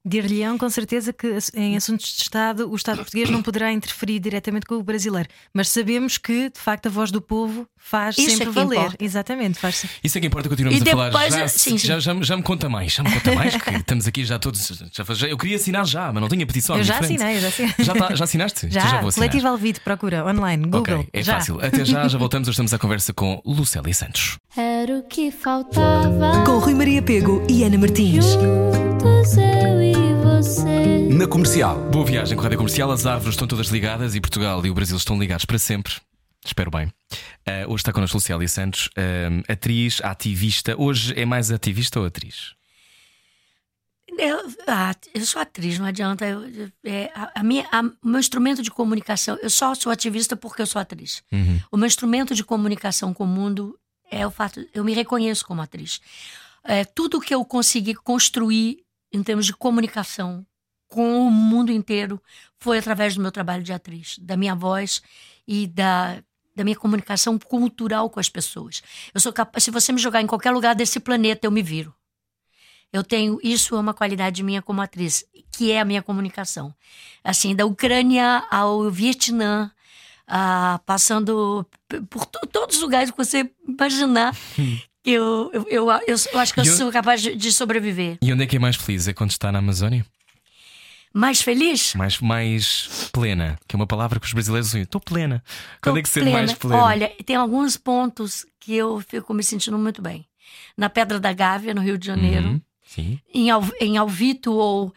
Dir-lhe-ão 0.06 0.58
com 0.58 0.70
certeza 0.70 1.12
que 1.12 1.38
em 1.54 1.76
assuntos 1.76 2.06
de 2.16 2.22
Estado 2.24 2.70
o 2.72 2.76
Estado 2.76 2.97
português 2.97 3.30
não 3.30 3.41
poderá 3.43 3.72
interferir 3.72 4.18
diretamente 4.20 4.66
com 4.66 4.76
o 4.76 4.84
brasileiro, 4.84 5.28
mas 5.54 5.68
sabemos 5.70 6.18
que 6.18 6.50
de 6.50 6.58
facto 6.60 6.86
a 6.88 6.89
voz 6.89 7.12
do 7.12 7.22
povo 7.22 7.68
faz 7.76 8.18
Isso 8.18 8.28
é 8.28 8.32
sempre 8.32 8.47
que 8.47 8.52
valer. 8.54 8.78
importa. 8.80 9.04
Exatamente, 9.04 9.60
faz 9.60 9.86
Isso 10.02 10.18
é 10.18 10.22
que 10.22 10.28
importa, 10.28 10.47
continuamos 10.47 10.80
E 10.80 10.84
a 10.88 10.91
falar. 10.91 11.10
depois, 11.10 11.34
Já, 11.34 11.47
sim, 11.50 11.78
sim. 11.78 11.88
Já, 11.88 12.00
já, 12.00 12.16
já 12.22 12.38
me 12.38 12.43
conta 12.43 12.70
mais, 12.70 12.93
já 12.93 13.04
me 13.04 13.12
conta 13.12 13.36
mais, 13.36 13.56
que 13.56 13.70
estamos 13.76 14.08
aqui 14.08 14.24
já 14.24 14.39
todos. 14.39 14.72
Já, 14.91 15.04
já- 15.14 15.28
eu 15.28 15.38
queria 15.38 15.58
assinar 15.58 15.86
já, 15.86 16.12
mas 16.14 16.22
não 16.22 16.30
tinha 16.30 16.47
petição. 16.47 16.78
Eu 16.78 16.84
já 16.84 16.95
frente. 16.97 17.16
assinei, 17.22 17.36
eu 17.38 17.41
já 17.41 17.47
assinei. 17.50 17.74
Já, 17.80 17.93
tá- 17.93 18.16
já 18.16 18.24
assinaste? 18.24 18.62
Já, 18.70 18.80
Então 18.80 18.91
já 18.91 19.00
vou 19.02 19.10
assinar. 19.10 19.28
Coletivo 19.30 19.47
Alvite, 19.50 19.80
procura 19.82 20.26
online, 20.26 20.64
Google. 20.64 20.80
Ok, 21.00 21.10
é 21.12 21.22
já. 21.22 21.34
fácil. 21.36 21.60
Até 21.62 21.84
já, 21.84 22.08
já 22.08 22.18
voltamos. 22.18 22.47
Hoje 22.47 22.54
estamos 22.54 22.74
à 22.74 22.80
conversa 22.80 23.14
com 23.14 23.41
Lucélia 23.45 23.93
Santos. 23.93 24.38
Era 24.56 24.97
o 24.97 25.04
que 25.04 25.30
faltava. 25.30 26.43
Com 26.45 26.58
Rui 26.60 26.74
Maria 26.74 27.02
Pego 27.02 27.45
e 27.50 27.64
Ana 27.66 27.78
Martins. 27.78 28.26
Juntos 29.02 29.38
eu 29.38 29.82
e 29.82 29.93
você. 30.24 31.10
Na 31.14 31.28
comercial. 31.28 31.80
Boa 31.89 32.06
viagem 32.06 32.36
com 32.36 32.41
a 32.41 32.43
Rádio 32.43 32.58
Comercial. 32.58 32.91
As 32.91 33.06
árvores 33.06 33.36
estão 33.36 33.47
todas 33.47 33.68
ligadas 33.68 34.16
e 34.16 34.22
Portugal 34.22 34.66
e 34.66 34.70
o 34.70 34.74
Brasil 34.74 34.97
estão 34.97 35.18
ligados 35.20 35.45
para 35.45 35.58
sempre. 35.60 35.93
Espero 36.45 36.72
bem. 36.72 36.91
Ah, 37.45 37.66
hoje 37.68 37.82
está 37.82 37.91
connosco 37.93 38.18
Lucélia 38.18 38.47
Santos, 38.47 38.89
ah, 38.97 39.52
atriz, 39.54 40.02
ativista. 40.04 40.76
Hoje 40.78 41.14
é 41.20 41.26
mais 41.26 41.52
ativista 41.52 42.00
ou 42.00 42.06
atriz? 42.06 42.54
Eu, 44.18 44.38
ah, 44.68 44.95
eu 45.14 45.26
sou 45.26 45.41
atriz, 45.41 45.78
não 45.80 45.86
adianta. 45.86 46.26
Eu, 46.26 46.47
eu- 46.50 46.72
é, 46.84 47.12
a, 47.16 47.39
a 47.39 47.43
minha, 47.43 47.68
a- 47.72 47.82
o 48.04 48.08
meu 48.08 48.20
instrumento 48.20 48.62
de 48.62 48.72
comunicação, 48.72 49.38
eu 49.41 49.50
só 49.50 49.74
sou 49.76 49.91
ativista 49.91 50.36
porque 50.36 50.62
eu 50.62 50.66
sou 50.68 50.82
atriz. 50.82 51.22
O 51.72 51.78
meu 51.78 51.88
instrumento 51.88 52.34
de 52.36 52.43
comunicação 52.43 53.14
com 53.14 53.24
o 53.24 53.28
mundo 53.28 53.78
é 54.12 54.26
o 54.26 54.32
fato, 54.32 54.66
eu 54.74 54.84
me 54.84 54.93
reconheço 54.93 55.45
como 55.45 55.62
atriz. 55.62 56.00
É, 56.64 56.84
tudo 56.84 57.22
que 57.22 57.34
eu 57.34 57.43
consegui 57.45 57.93
construir 57.95 58.80
em 59.12 59.24
termos 59.24 59.45
de 59.45 59.53
comunicação 59.53 60.45
com 60.88 61.28
o 61.28 61.32
mundo 61.32 61.72
inteiro 61.72 62.22
foi 62.57 62.80
através 62.80 63.16
do 63.16 63.22
meu 63.22 63.32
trabalho 63.32 63.64
de 63.64 63.72
atriz, 63.74 64.18
da 64.20 64.36
minha 64.36 64.55
voz 64.55 65.01
e 65.47 65.68
da, 65.68 66.22
da 66.55 66.64
minha 66.64 66.76
comunicação 66.76 67.38
cultural 67.38 68.10
com 68.10 68.20
as 68.20 68.30
pessoas. 68.30 68.82
Eu 69.14 69.20
sou 69.22 69.32
capaz, 69.32 69.64
se 69.64 69.72
você 69.72 69.91
me 69.91 69.99
jogar 69.99 70.22
em 70.22 70.28
qualquer 70.28 70.51
lugar 70.51 70.76
desse 70.76 70.99
planeta, 70.99 71.45
eu 71.45 71.51
me 71.51 71.62
viro. 71.62 71.93
Eu 72.91 73.03
tenho, 73.03 73.39
isso 73.43 73.76
é 73.76 73.80
uma 73.80 73.93
qualidade 73.93 74.41
minha 74.41 74.64
como 74.64 74.82
atriz, 74.82 75.24
que 75.51 75.72
é 75.72 75.80
a 75.80 75.86
minha 75.86 76.01
comunicação. 76.01 76.74
Assim, 77.24 77.55
da 77.55 77.64
Ucrânia 77.66 78.47
ao 78.49 78.89
Vietnã, 78.89 79.72
ah, 80.28 80.80
passando 80.88 81.64
por 82.10 82.26
to- 82.26 82.47
todos 82.47 82.78
os 82.78 82.82
lugares 82.82 83.12
que 83.12 83.18
você 83.18 83.47
imaginar, 83.68 84.36
eu, 85.12 85.49
eu, 85.53 85.66
eu, 85.70 85.89
eu, 86.07 86.16
eu 86.34 86.39
acho 86.39 86.53
que 86.53 86.60
eu, 86.60 86.66
eu- 86.66 86.74
sou 86.76 86.91
capaz 86.91 87.22
de, 87.22 87.36
de 87.36 87.51
sobreviver. 87.51 88.18
E 88.22 88.32
onde 88.34 88.43
é 88.43 88.47
que 88.47 88.55
é 88.55 88.60
mais 88.60 88.76
feliz? 88.76 89.07
É 89.07 89.14
quando 89.14 89.32
está 89.32 89.51
na 89.51 89.60
Amazónia? 89.60 90.05
Mais 91.14 91.41
feliz? 91.41 91.95
Mais, 91.95 92.20
mais 92.20 93.10
plena, 93.12 93.57
que 93.68 93.76
é 93.76 93.78
uma 93.78 93.88
palavra 93.88 94.20
que 94.20 94.28
os 94.28 94.34
brasileiros 94.34 94.70
usam. 94.70 94.82
Estou 94.82 95.01
plena. 95.01 95.43
Tô 95.82 95.89
Quando 95.89 95.99
é 95.99 96.03
que 96.03 96.10
ser 96.10 96.22
plena. 96.22 96.38
mais 96.38 96.53
plena? 96.53 96.84
Olha, 96.84 97.12
tem 97.26 97.36
alguns 97.36 97.76
pontos 97.78 98.45
que 98.60 98.76
eu 98.76 98.99
fico 99.07 99.34
me 99.34 99.43
sentindo 99.43 99.78
muito 99.78 100.01
bem. 100.01 100.26
Na 100.78 100.88
Pedra 100.89 101.20
da 101.20 101.34
Gávea, 101.34 101.74
no 101.74 101.82
Rio 101.82 101.97
de 101.97 102.05
Janeiro, 102.05 102.49
Uhum. 102.49 102.62
Sim, 102.86 103.20
em, 103.34 103.51
Al, 103.51 103.64
em 103.80 103.97
Alvito 103.97 104.51
ou 104.53 104.93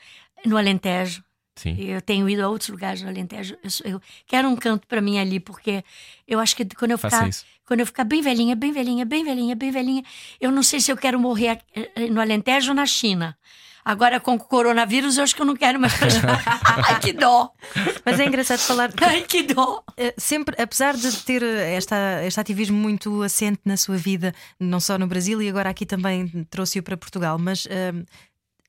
no 0.46 0.56
Alentejo. 0.56 1.22
sim. 1.56 1.76
Eu 1.78 2.00
tenho 2.00 2.28
ido 2.28 2.42
a 2.42 2.48
outros 2.48 2.70
lugares 2.70 3.02
no 3.02 3.08
Alentejo. 3.08 3.56
Eu, 3.62 3.92
eu 3.92 4.02
quero 4.26 4.48
um 4.48 4.56
canto 4.56 4.86
pra 4.86 5.00
mim 5.00 5.18
ali, 5.18 5.38
porque 5.40 5.82
eu 6.26 6.40
acho 6.40 6.54
que 6.56 6.64
quando 6.74 6.92
eu 6.92 6.98
ficar. 6.98 7.28
Quando 7.66 7.80
eu 7.80 7.86
ficar 7.86 8.04
bem 8.04 8.20
velhinha, 8.22 8.54
bem 8.56 8.72
velhinha, 8.72 9.04
bem 9.04 9.24
velhinha, 9.24 9.54
bem 9.54 9.70
velhinha, 9.70 10.02
eu 10.40 10.50
não 10.50 10.62
sei 10.62 10.80
se 10.80 10.90
eu 10.90 10.96
quero 10.96 11.18
morrer 11.18 11.58
eh, 11.74 11.90
eh, 11.96 12.06
no 12.08 12.20
Alentejo 12.20 12.70
ou 12.70 12.74
na 12.74 12.86
China. 12.86 13.36
Agora 13.84 14.20
com 14.20 14.34
o 14.34 14.38
coronavírus, 14.38 15.16
eu 15.16 15.24
acho 15.24 15.34
que 15.34 15.42
eu 15.42 15.46
não 15.46 15.56
quero 15.56 15.80
mais. 15.80 15.92
Ai, 16.88 17.00
que 17.00 17.12
dó! 17.12 17.50
Mas 18.04 18.20
é 18.20 18.26
engraçado 18.26 18.60
falar. 18.60 18.92
Ai, 19.00 19.22
que 19.22 19.42
dó! 19.42 19.82
Eh, 19.96 20.14
Sempre, 20.16 20.60
apesar 20.62 20.96
de 20.96 21.10
ter 21.24 21.42
esta, 21.42 21.96
este 22.24 22.38
ativismo 22.38 22.76
muito 22.76 23.22
assente 23.22 23.60
na 23.64 23.76
sua 23.76 23.96
vida, 23.96 24.32
não 24.58 24.78
só 24.78 24.96
no 24.96 25.06
Brasil 25.08 25.42
e 25.42 25.48
agora 25.48 25.70
aqui 25.70 25.84
também 25.84 26.28
trouxe-o 26.48 26.82
para 26.82 26.96
Portugal, 26.96 27.38
mas 27.38 27.66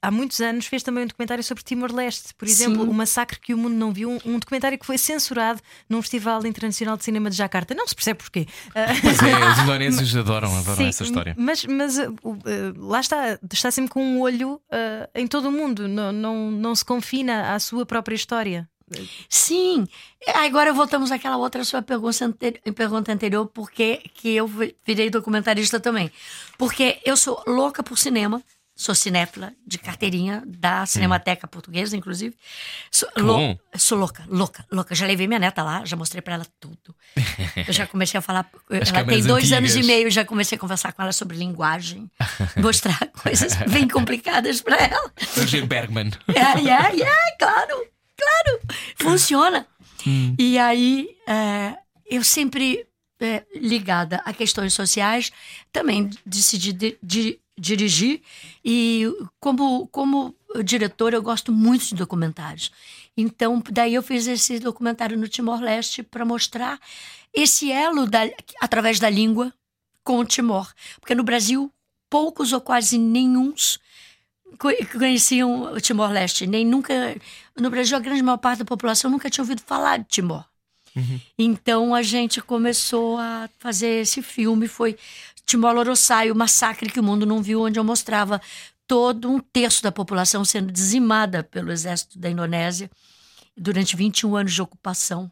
há 0.04 0.12
muitos 0.12 0.42
anos 0.42 0.68
fez 0.68 0.84
também 0.84 1.06
um 1.06 1.08
documentário 1.08 1.44
sobre 1.44 1.64
Timor-Leste, 1.64 2.34
por 2.36 2.48
exemplo, 2.48 2.84
Sim. 2.84 2.90
o 2.90 2.94
massacre 2.94 3.40
que 3.40 3.54
o 3.54 3.58
mundo 3.58 3.74
não 3.76 3.92
viu, 3.94 4.10
um, 4.12 4.20
um 4.26 4.38
documentário 4.38 4.78
que 4.78 4.86
foi 4.86 4.98
censurado 4.98 5.62
num 5.90 6.02
Festival 6.02 6.46
Internacional 6.46 6.98
de 6.98 7.04
Cinema 7.06 7.30
de 7.30 7.38
Jacarta. 7.38 7.74
Não 7.74 7.88
se 7.88 7.96
percebe 7.96 8.20
porquê. 8.20 8.46
Pois 9.02 9.22
é, 9.22 9.50
os 9.50 9.60
indonésios 9.60 10.16
adoram, 10.18 10.56
adoram 10.58 10.76
Sim, 10.76 10.88
essa 10.88 11.04
história. 11.04 11.36
Mas, 11.38 11.66
mas 11.66 11.98
uh, 11.98 12.14
uh, 12.24 12.36
lá 12.78 13.00
está, 13.00 13.40
está 13.52 13.72
sempre 13.72 13.92
com 13.92 14.04
um 14.04 14.20
olho 14.22 14.56
uh, 14.56 15.10
em 15.16 15.26
todo 15.26 15.48
o 15.48 15.52
mundo, 15.52 15.88
não, 15.88 16.12
não, 16.12 16.52
não 16.52 16.76
se 16.76 16.84
confina 16.84 17.54
à 17.54 17.60
sua 17.60 17.86
própria 17.86 18.16
história. 18.16 18.68
Sim. 19.30 19.88
Agora 20.36 20.74
voltamos 20.74 21.12
àquela 21.12 21.38
outra 21.38 21.64
sua 21.64 21.82
pergunta, 21.82 22.32
pergunta 22.76 23.12
anterior, 23.12 23.48
porque 23.48 24.02
que 24.14 24.30
eu 24.36 24.48
vi- 24.48 24.76
virei 24.86 25.10
documentarista 25.10 25.80
também. 25.80 26.12
Porque 26.58 27.00
eu 27.06 27.18
sou 27.18 27.42
louca 27.48 27.82
por 27.82 27.98
cinema, 27.98 28.42
sou 28.76 28.96
cinéfila 28.96 29.54
de 29.66 29.78
carteirinha 29.78 30.42
da 30.46 30.86
Cinemateca 30.86 31.48
Portuguesa, 31.48 31.96
inclusive. 31.96 32.36
Sou, 32.92 33.08
lou- 33.18 33.60
sou 33.78 33.98
louca, 33.98 34.24
louca, 34.28 34.66
louca. 34.72 34.96
Já 34.96 35.06
levei 35.06 35.28
minha 35.28 35.40
neta 35.40 35.62
lá, 35.62 35.86
já 35.86 35.96
mostrei 35.96 36.22
pra 36.22 36.34
ela 36.36 36.48
tudo. 36.60 36.96
Eu 37.68 37.72
já 37.74 37.86
comecei 37.86 38.18
a 38.18 38.22
falar. 38.22 38.50
As 38.70 38.90
ela 38.90 39.04
tem 39.06 39.22
dois 39.24 39.44
antigas. 39.52 39.58
anos 39.58 39.76
e 39.76 39.84
meio, 39.84 40.10
já 40.10 40.26
comecei 40.26 40.56
a 40.58 40.60
conversar 40.60 40.92
com 40.92 41.02
ela 41.04 41.12
sobre 41.12 41.38
linguagem, 41.38 42.10
mostrar 42.58 42.98
coisas 43.22 43.54
bem 43.72 43.88
complicadas 43.88 44.60
pra 44.62 44.76
ela. 44.78 45.12
Roger 45.38 45.66
Bergman. 45.68 46.12
Ai, 46.30 46.70
ai, 46.70 47.02
ai, 47.04 47.32
claro, 47.38 47.86
claro. 48.18 48.60
Funciona. 48.98 49.68
E 50.38 50.58
aí, 50.58 51.10
é, 51.28 51.76
eu 52.10 52.24
sempre 52.24 52.86
é, 53.22 53.44
ligada 53.56 54.22
a 54.26 54.34
questões 54.34 54.74
sociais, 54.74 55.32
também 55.72 56.10
decidi 56.26 56.74
de- 56.74 56.98
de- 57.02 57.40
dirigir. 57.58 58.22
E 58.64 59.06
como, 59.40 59.88
como 59.88 60.36
diretora, 60.64 61.16
eu 61.16 61.22
gosto 61.22 61.52
muito 61.52 61.86
de 61.88 61.96
documentários. 61.96 62.72
Então, 63.16 63.62
daí 63.72 63.94
eu 63.94 64.02
fiz 64.04 64.26
esse 64.28 64.60
documentário 64.60 65.18
no 65.18 65.28
Timor-Leste 65.28 66.02
para 66.04 66.26
mostrar 66.26 66.80
esse 67.34 67.72
elo 67.72 68.08
da- 68.08 68.30
através 68.62 69.00
da 69.00 69.10
língua 69.10 69.54
com 70.04 70.20
o 70.20 70.26
Timor. 70.26 70.72
Porque 71.00 71.16
no 71.16 71.24
Brasil, 71.24 71.72
poucos 72.10 72.52
ou 72.54 72.62
quase 72.62 72.98
nenhuns 72.98 73.80
co- 74.58 74.70
conheciam 74.98 75.74
o 75.74 75.80
Timor-Leste. 75.82 76.48
Nem 76.48 76.66
nunca. 76.66 76.94
No 77.56 77.70
Brasil, 77.70 77.96
a 77.96 78.00
grande 78.00 78.24
maior 78.24 78.38
parte 78.38 78.60
da 78.60 78.66
população 78.66 79.10
nunca 79.12 79.30
tinha 79.30 79.44
ouvido 79.44 79.62
falar 79.66 79.98
de 79.98 80.06
Timor. 80.06 80.44
Então 81.40 81.96
a 81.96 82.04
gente 82.04 82.40
começou 82.40 83.18
a 83.18 83.50
fazer 83.58 84.02
esse 84.02 84.22
filme. 84.22 84.68
Foi 84.68 84.96
Timor-Loroçai, 85.46 86.32
o 86.32 86.36
massacre 86.36 86.90
que 86.90 87.00
o 87.00 87.04
mundo 87.04 87.26
não 87.26 87.42
viu, 87.42 87.62
onde 87.62 87.80
eu 87.80 87.84
mostrava 87.84 88.42
todo 88.88 89.30
um 89.30 89.40
terço 89.40 89.82
da 89.84 89.92
população 89.92 90.44
sendo 90.44 90.72
dizimada 90.72 91.44
pelo 91.44 91.72
exército 91.72 92.20
da 92.20 92.30
Indonésia 92.30 92.90
durante 93.56 93.96
21 93.96 94.36
anos 94.36 94.54
de 94.54 94.62
ocupação. 94.62 95.32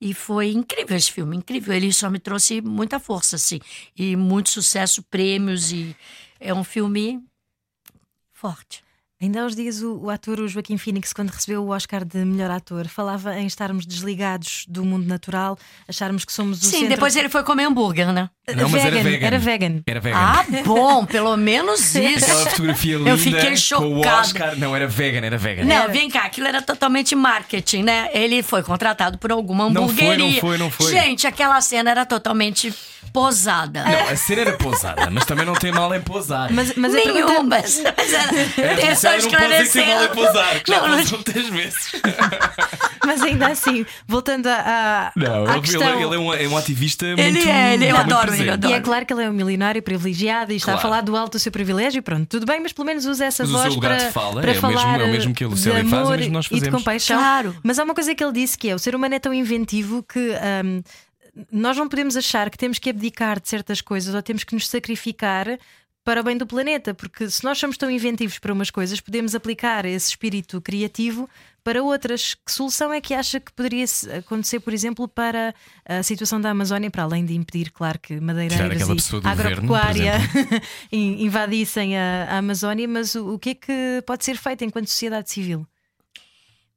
E 0.00 0.14
foi 0.14 0.52
incrível 0.52 0.96
esse 0.96 1.12
filme, 1.12 1.36
incrível. 1.36 1.74
Ele 1.74 1.92
só 1.92 2.08
me 2.08 2.18
trouxe 2.18 2.62
muita 2.62 2.98
força, 2.98 3.36
assim, 3.36 3.60
e 3.94 4.16
muito 4.16 4.48
sucesso, 4.48 5.02
prêmios, 5.02 5.72
e 5.72 5.94
é 6.38 6.54
um 6.54 6.64
filme 6.64 7.22
forte. 8.32 8.82
Ainda 9.20 9.44
uns 9.44 9.54
dias 9.54 9.82
o, 9.82 9.98
o 9.98 10.08
ator 10.08 10.40
o 10.40 10.48
Joaquim 10.48 10.78
Phoenix, 10.78 11.12
quando 11.12 11.28
recebeu 11.28 11.62
o 11.62 11.68
Oscar 11.68 12.06
de 12.06 12.24
melhor 12.24 12.50
ator, 12.50 12.88
falava 12.88 13.38
em 13.38 13.46
estarmos 13.46 13.84
desligados 13.84 14.64
do 14.66 14.82
mundo 14.82 15.06
natural, 15.06 15.58
acharmos 15.86 16.24
que 16.24 16.32
somos 16.32 16.62
o 16.62 16.64
Sim, 16.64 16.70
centro... 16.70 16.88
depois 16.88 17.14
ele 17.14 17.28
foi 17.28 17.44
comer 17.44 17.64
hambúrguer, 17.64 18.10
né? 18.14 18.30
Não, 18.56 18.68
mas 18.68 18.84
era 18.84 18.96
vegan, 18.96 19.02
vegan. 19.10 19.26
Era 19.26 19.38
vegan. 19.38 19.82
Era 19.86 20.00
vegan. 20.00 20.16
Ah, 20.18 20.44
bom, 20.64 21.04
pelo 21.04 21.36
menos 21.36 21.94
isso. 21.94 22.24
Aquela 22.24 22.46
fotografia 22.50 22.96
linda 22.98 23.16
fiquei 23.18 23.40
com 23.42 23.52
o 23.52 23.56
chocada. 23.56 24.20
Oscar. 24.20 24.56
Não, 24.58 24.74
era 24.74 24.86
vegan, 24.86 25.24
era 25.26 25.38
vegan. 25.38 25.64
Não, 25.64 25.88
vem 25.92 26.08
cá, 26.10 26.20
aquilo 26.22 26.46
era 26.46 26.60
totalmente 26.62 27.14
marketing, 27.14 27.82
né? 27.82 28.08
Ele 28.12 28.42
foi 28.42 28.62
contratado 28.62 29.18
por 29.18 29.30
alguma 29.32 29.68
Não 29.70 29.88
foi, 29.88 30.04
hamburgueria. 30.04 30.32
não 30.34 30.40
foi, 30.40 30.58
não 30.58 30.70
foi. 30.70 30.90
Gente, 30.90 31.26
aquela 31.26 31.60
cena 31.60 31.90
era 31.90 32.04
totalmente 32.06 32.72
posada. 33.12 33.82
Não, 33.84 34.08
a 34.08 34.16
cena 34.16 34.42
era 34.42 34.52
pousada, 34.56 35.10
mas 35.10 35.24
também 35.24 35.44
não 35.44 35.54
tem 35.54 35.72
mal 35.72 35.92
em 35.94 36.00
pousar. 36.00 36.50
Mas, 36.52 36.74
mas 36.76 36.94
a 36.94 36.96
Nenhum, 36.98 37.12
pergunta- 37.14 37.42
mas, 37.44 37.82
mas 37.96 38.12
era, 38.12 38.80
É, 38.86 38.94
só 38.94 39.10
você 39.10 39.22
não 39.22 39.30
pode 39.30 39.48
dizer 39.48 39.66
que 39.66 39.72
tem 39.72 39.86
mal 39.94 40.02
em 40.02 40.06
esclarecer. 40.06 40.10
pousar, 40.14 40.60
que 40.62 40.70
já 40.72 40.80
Não, 40.80 40.88
não- 40.88 40.96
muitas 40.96 41.46
vezes. 41.48 41.92
mas 43.04 43.22
ainda 43.22 43.48
assim, 43.48 43.84
voltando 44.06 44.46
à, 44.46 44.52
à, 45.08 45.12
Não, 45.16 45.46
à 45.46 45.52
ele, 45.54 45.60
questão. 45.62 45.94
ele 46.00 46.14
é, 46.14 46.18
um, 46.18 46.34
é 46.34 46.48
um 46.48 46.56
ativista 46.56 47.04
Ele 47.06 47.32
muito. 47.32 47.48
é, 47.48 47.74
ele- 47.74 47.88
eu 47.90 47.96
adoro 47.96 48.30
presente. 48.40 48.42
ele, 48.42 48.50
eu 48.50 48.54
adoro. 48.54 48.72
E 48.74 48.76
é 48.76 48.80
claro 48.80 49.06
que 49.06 49.12
ele 49.12 49.22
é 49.24 49.30
um 49.30 49.32
milionário 49.32 49.82
privilegiado 49.82 50.52
e 50.52 50.56
está 50.56 50.72
Claro. 50.72 50.78
a 50.78 50.82
falar 50.82 51.00
do 51.02 51.16
alto 51.16 51.32
do 51.32 51.38
seu 51.38 51.52
privilégio, 51.52 52.02
pronto, 52.02 52.26
tudo 52.28 52.46
bem, 52.46 52.60
mas 52.60 52.72
pelo 52.72 52.86
menos 52.86 53.06
usa 53.06 53.24
essa 53.24 53.42
Mas 53.44 53.50
o 53.50 53.52
voz 53.52 53.64
seu 53.64 53.72
lugar 53.74 53.96
para, 53.96 54.06
de 54.06 54.12
fala 54.12 54.40
para 54.40 54.50
é 54.52 54.58
o 54.58 54.62
mesmo- 54.62 54.78
falar 54.80 55.00
é 55.00 55.04
o 55.04 55.08
mesmo 55.12 55.34
que 55.34 55.44
Lucélia 55.44 55.80
faz, 55.84 55.92
é 55.92 55.96
o 55.96 55.98
amor 56.00 56.16
mesmo 56.18 56.26
que 56.26 56.32
nós 56.32 56.46
e 56.46 56.48
de 56.48 56.54
fazemos. 56.60 56.78
compaixão. 56.78 57.18
Claro. 57.18 57.56
Mas 57.62 57.78
há 57.78 57.84
uma 57.84 57.94
coisa 57.94 58.14
que 58.14 58.22
ele 58.24 58.32
disse 58.32 58.56
que 58.58 58.68
é: 58.68 58.74
o 58.74 58.78
ser 58.78 58.94
humano 58.94 59.14
é 59.14 59.18
tão 59.18 59.32
inventivo 59.34 60.02
que. 60.02 60.18
hum, 60.64 60.82
nós 61.52 61.76
não 61.76 61.88
podemos 61.88 62.16
achar 62.16 62.50
que 62.50 62.58
temos 62.58 62.78
que 62.78 62.90
abdicar 62.90 63.40
de 63.40 63.48
certas 63.48 63.80
coisas 63.80 64.14
ou 64.14 64.20
temos 64.22 64.42
que 64.42 64.52
nos 64.52 64.68
sacrificar 64.68 65.46
para 66.04 66.20
o 66.22 66.24
bem 66.24 66.36
do 66.36 66.46
planeta, 66.46 66.92
porque 66.92 67.30
se 67.30 67.44
nós 67.44 67.56
somos 67.58 67.76
tão 67.76 67.90
inventivos 67.90 68.38
para 68.38 68.52
umas 68.52 68.70
coisas, 68.70 69.00
podemos 69.00 69.34
aplicar 69.34 69.84
esse 69.84 70.08
espírito 70.08 70.60
criativo 70.60 71.28
para 71.70 71.84
outras. 71.84 72.34
Que 72.34 72.50
solução 72.50 72.92
é 72.92 73.00
que 73.00 73.14
acha 73.14 73.38
que 73.38 73.52
poderia 73.52 73.84
acontecer, 74.18 74.58
por 74.58 74.74
exemplo, 74.74 75.06
para 75.06 75.54
a 75.84 76.02
situação 76.02 76.40
da 76.40 76.50
Amazónia, 76.50 76.90
para 76.90 77.04
além 77.04 77.24
de 77.24 77.34
impedir, 77.34 77.70
claro, 77.70 77.96
que 78.00 78.20
madeireiras 78.20 78.82
e 78.82 79.28
agropecuária 79.28 80.14
invadissem 80.90 81.96
a, 81.96 82.26
a, 82.28 82.38
Amazónia, 82.38 82.88
mas 82.88 83.14
o, 83.14 83.34
o 83.34 83.38
que 83.38 83.50
é 83.50 83.54
que 83.54 84.02
pode 84.04 84.24
ser 84.24 84.36
feito 84.36 84.64
enquanto 84.64 84.88
sociedade 84.88 85.30
civil? 85.30 85.64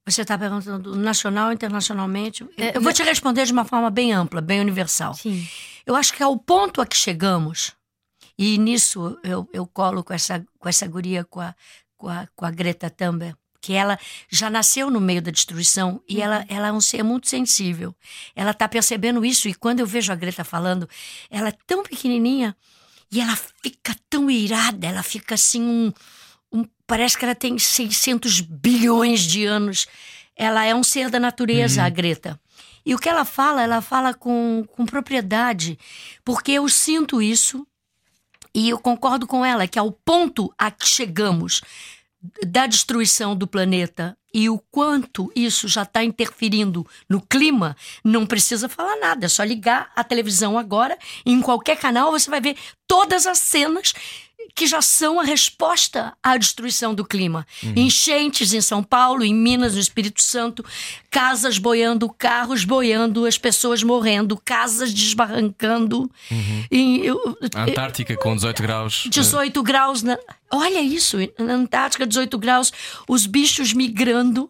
Você 0.05 0.21
está 0.21 0.37
perguntando 0.37 0.95
nacional, 0.95 1.51
internacionalmente. 1.51 2.45
É, 2.55 2.77
eu 2.77 2.81
vou 2.81 2.93
te 2.93 3.01
responder 3.01 3.45
de 3.45 3.53
uma 3.53 3.65
forma 3.65 3.89
bem 3.89 4.13
ampla, 4.13 4.41
bem 4.41 4.61
universal. 4.61 5.15
Sim. 5.15 5.47
Eu 5.87 5.95
acho 5.95 6.13
que 6.13 6.21
ao 6.21 6.37
ponto 6.37 6.81
a 6.81 6.85
que 6.85 6.95
chegamos, 6.95 7.73
e 8.37 8.59
nisso 8.59 9.17
eu, 9.23 9.49
eu 9.51 9.65
colo 9.65 10.03
com 10.03 10.13
essa, 10.13 10.45
com 10.59 10.69
essa 10.69 10.85
guria, 10.85 11.23
com 11.23 11.39
a, 11.39 11.55
com 11.97 12.09
a, 12.09 12.27
com 12.35 12.45
a 12.45 12.51
Greta 12.51 12.91
Thunberg, 12.91 13.35
que 13.64 13.72
ela 13.72 13.97
já 14.30 14.49
nasceu 14.49 14.91
no 14.91 14.99
meio 14.99 15.22
da 15.22 15.32
destruição 15.32 16.03
e 16.07 16.22
ela, 16.22 16.39
uhum. 16.39 16.45
ela 16.49 16.68
é 16.68 16.72
um 16.74 16.82
ser 16.82 17.01
muito 17.01 17.30
sensível. 17.30 17.95
Ela 18.36 18.51
está 18.51 18.68
percebendo 18.68 19.24
isso 19.24 19.47
e 19.47 19.53
quando 19.53 19.80
eu 19.80 19.88
vejo 19.88 20.11
a 20.11 20.16
Greta 20.16 20.43
falando, 20.43 20.88
ela 21.32 21.47
é 21.47 21.53
tão 21.66 21.82
pequenininha 21.82 22.53
e 23.09 23.22
ela 23.22 23.38
fica 23.64 23.95
tão 24.09 24.30
irada, 24.30 24.86
ela 24.86 25.01
fica 25.01 25.36
assim 25.36 25.61
um, 25.64 25.93
um 26.51 26.66
parece 26.86 27.18
que 27.18 27.24
ela 27.24 27.34
tem 27.34 27.57
600 27.57 28.41
bilhões 28.41 29.22
de 29.22 29.45
anos. 29.45 29.88
Ela 30.36 30.66
é 30.66 30.76
um 30.76 30.84
ser 30.84 31.09
da 31.09 31.20
natureza, 31.20 31.80
uhum. 31.80 31.88
a 31.88 31.89
Greta. 31.89 32.39
E 32.86 32.93
o 32.93 32.99
que 32.99 33.07
ela 33.07 33.24
fala, 33.24 33.64
ela 33.64 33.82
fala 33.82 34.14
com, 34.14 34.66
com 34.74 34.86
propriedade, 34.86 35.80
porque 36.26 36.51
eu 36.51 36.68
sinto 36.68 37.22
isso 37.22 37.66
e 38.53 38.68
eu 38.68 38.78
concordo 38.78 39.26
com 39.26 39.45
ela 39.45 39.70
que 39.70 39.80
ao 39.80 39.89
ponto 39.89 40.53
a 40.57 40.70
que 40.70 40.86
chegamos 40.86 41.61
da 42.45 42.67
destruição 42.67 43.36
do 43.36 43.45
planeta 43.45 44.17
e 44.34 44.49
o 44.49 44.57
quanto 44.71 45.32
isso 45.36 45.67
já 45.67 45.84
está 45.84 46.03
interferindo 46.03 46.88
no 47.07 47.21
clima, 47.21 47.76
não 48.03 48.26
precisa 48.26 48.67
falar 48.67 48.95
nada. 48.95 49.26
É 49.26 49.30
só 49.30 49.43
ligar 49.43 49.91
a 49.95 50.03
televisão 50.03 50.57
agora, 50.57 50.97
em 51.26 51.39
qualquer 51.41 51.78
canal 51.78 52.11
você 52.11 52.30
vai 52.30 52.41
ver 52.41 52.57
todas 52.88 53.28
as 53.28 53.38
cenas 53.38 53.93
que 54.55 54.67
já 54.67 54.81
são 54.81 55.19
a 55.19 55.23
resposta 55.23 56.13
à 56.21 56.37
destruição 56.37 56.93
do 56.93 57.03
clima. 57.03 57.45
Uhum. 57.63 57.73
Enchentes 57.75 58.53
em 58.53 58.61
São 58.61 58.83
Paulo, 58.83 59.23
em 59.23 59.33
Minas, 59.33 59.73
no 59.73 59.79
Espírito 59.79 60.21
Santo, 60.21 60.63
casas 61.09 61.57
boiando, 61.57 62.09
carros 62.09 62.63
boiando, 62.63 63.25
as 63.25 63.37
pessoas 63.37 63.83
morrendo, 63.83 64.39
casas 64.43 64.93
desbarrancando. 64.93 66.09
Uhum. 66.29 66.65
E, 66.71 67.01
eu, 67.05 67.37
Antártica 67.55 68.15
com 68.17 68.35
18 68.35 68.61
graus. 68.61 69.03
18 69.09 69.59
uh... 69.59 69.63
graus. 69.63 70.03
Na... 70.03 70.17
Olha 70.51 70.81
isso, 70.81 71.17
na 71.39 71.53
Antártica, 71.53 72.05
18 72.05 72.37
graus, 72.37 72.71
os 73.07 73.25
bichos 73.25 73.73
migrando. 73.73 74.49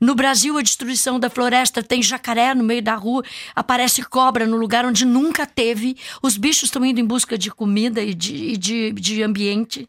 No 0.00 0.14
Brasil, 0.14 0.56
a 0.56 0.62
destruição 0.62 1.18
da 1.18 1.30
floresta 1.30 1.82
tem 1.82 2.02
jacaré 2.02 2.54
no 2.54 2.64
meio 2.64 2.82
da 2.82 2.94
rua, 2.94 3.22
aparece 3.54 4.02
cobra 4.02 4.46
no 4.46 4.56
lugar 4.56 4.84
onde 4.84 5.04
nunca 5.04 5.46
teve. 5.46 5.96
Os 6.22 6.36
bichos 6.36 6.64
estão 6.64 6.84
indo 6.84 7.00
em 7.00 7.04
busca 7.04 7.36
de 7.36 7.50
comida 7.50 8.02
e 8.02 8.14
de, 8.14 8.56
de, 8.56 8.92
de 8.92 9.22
ambiente, 9.22 9.88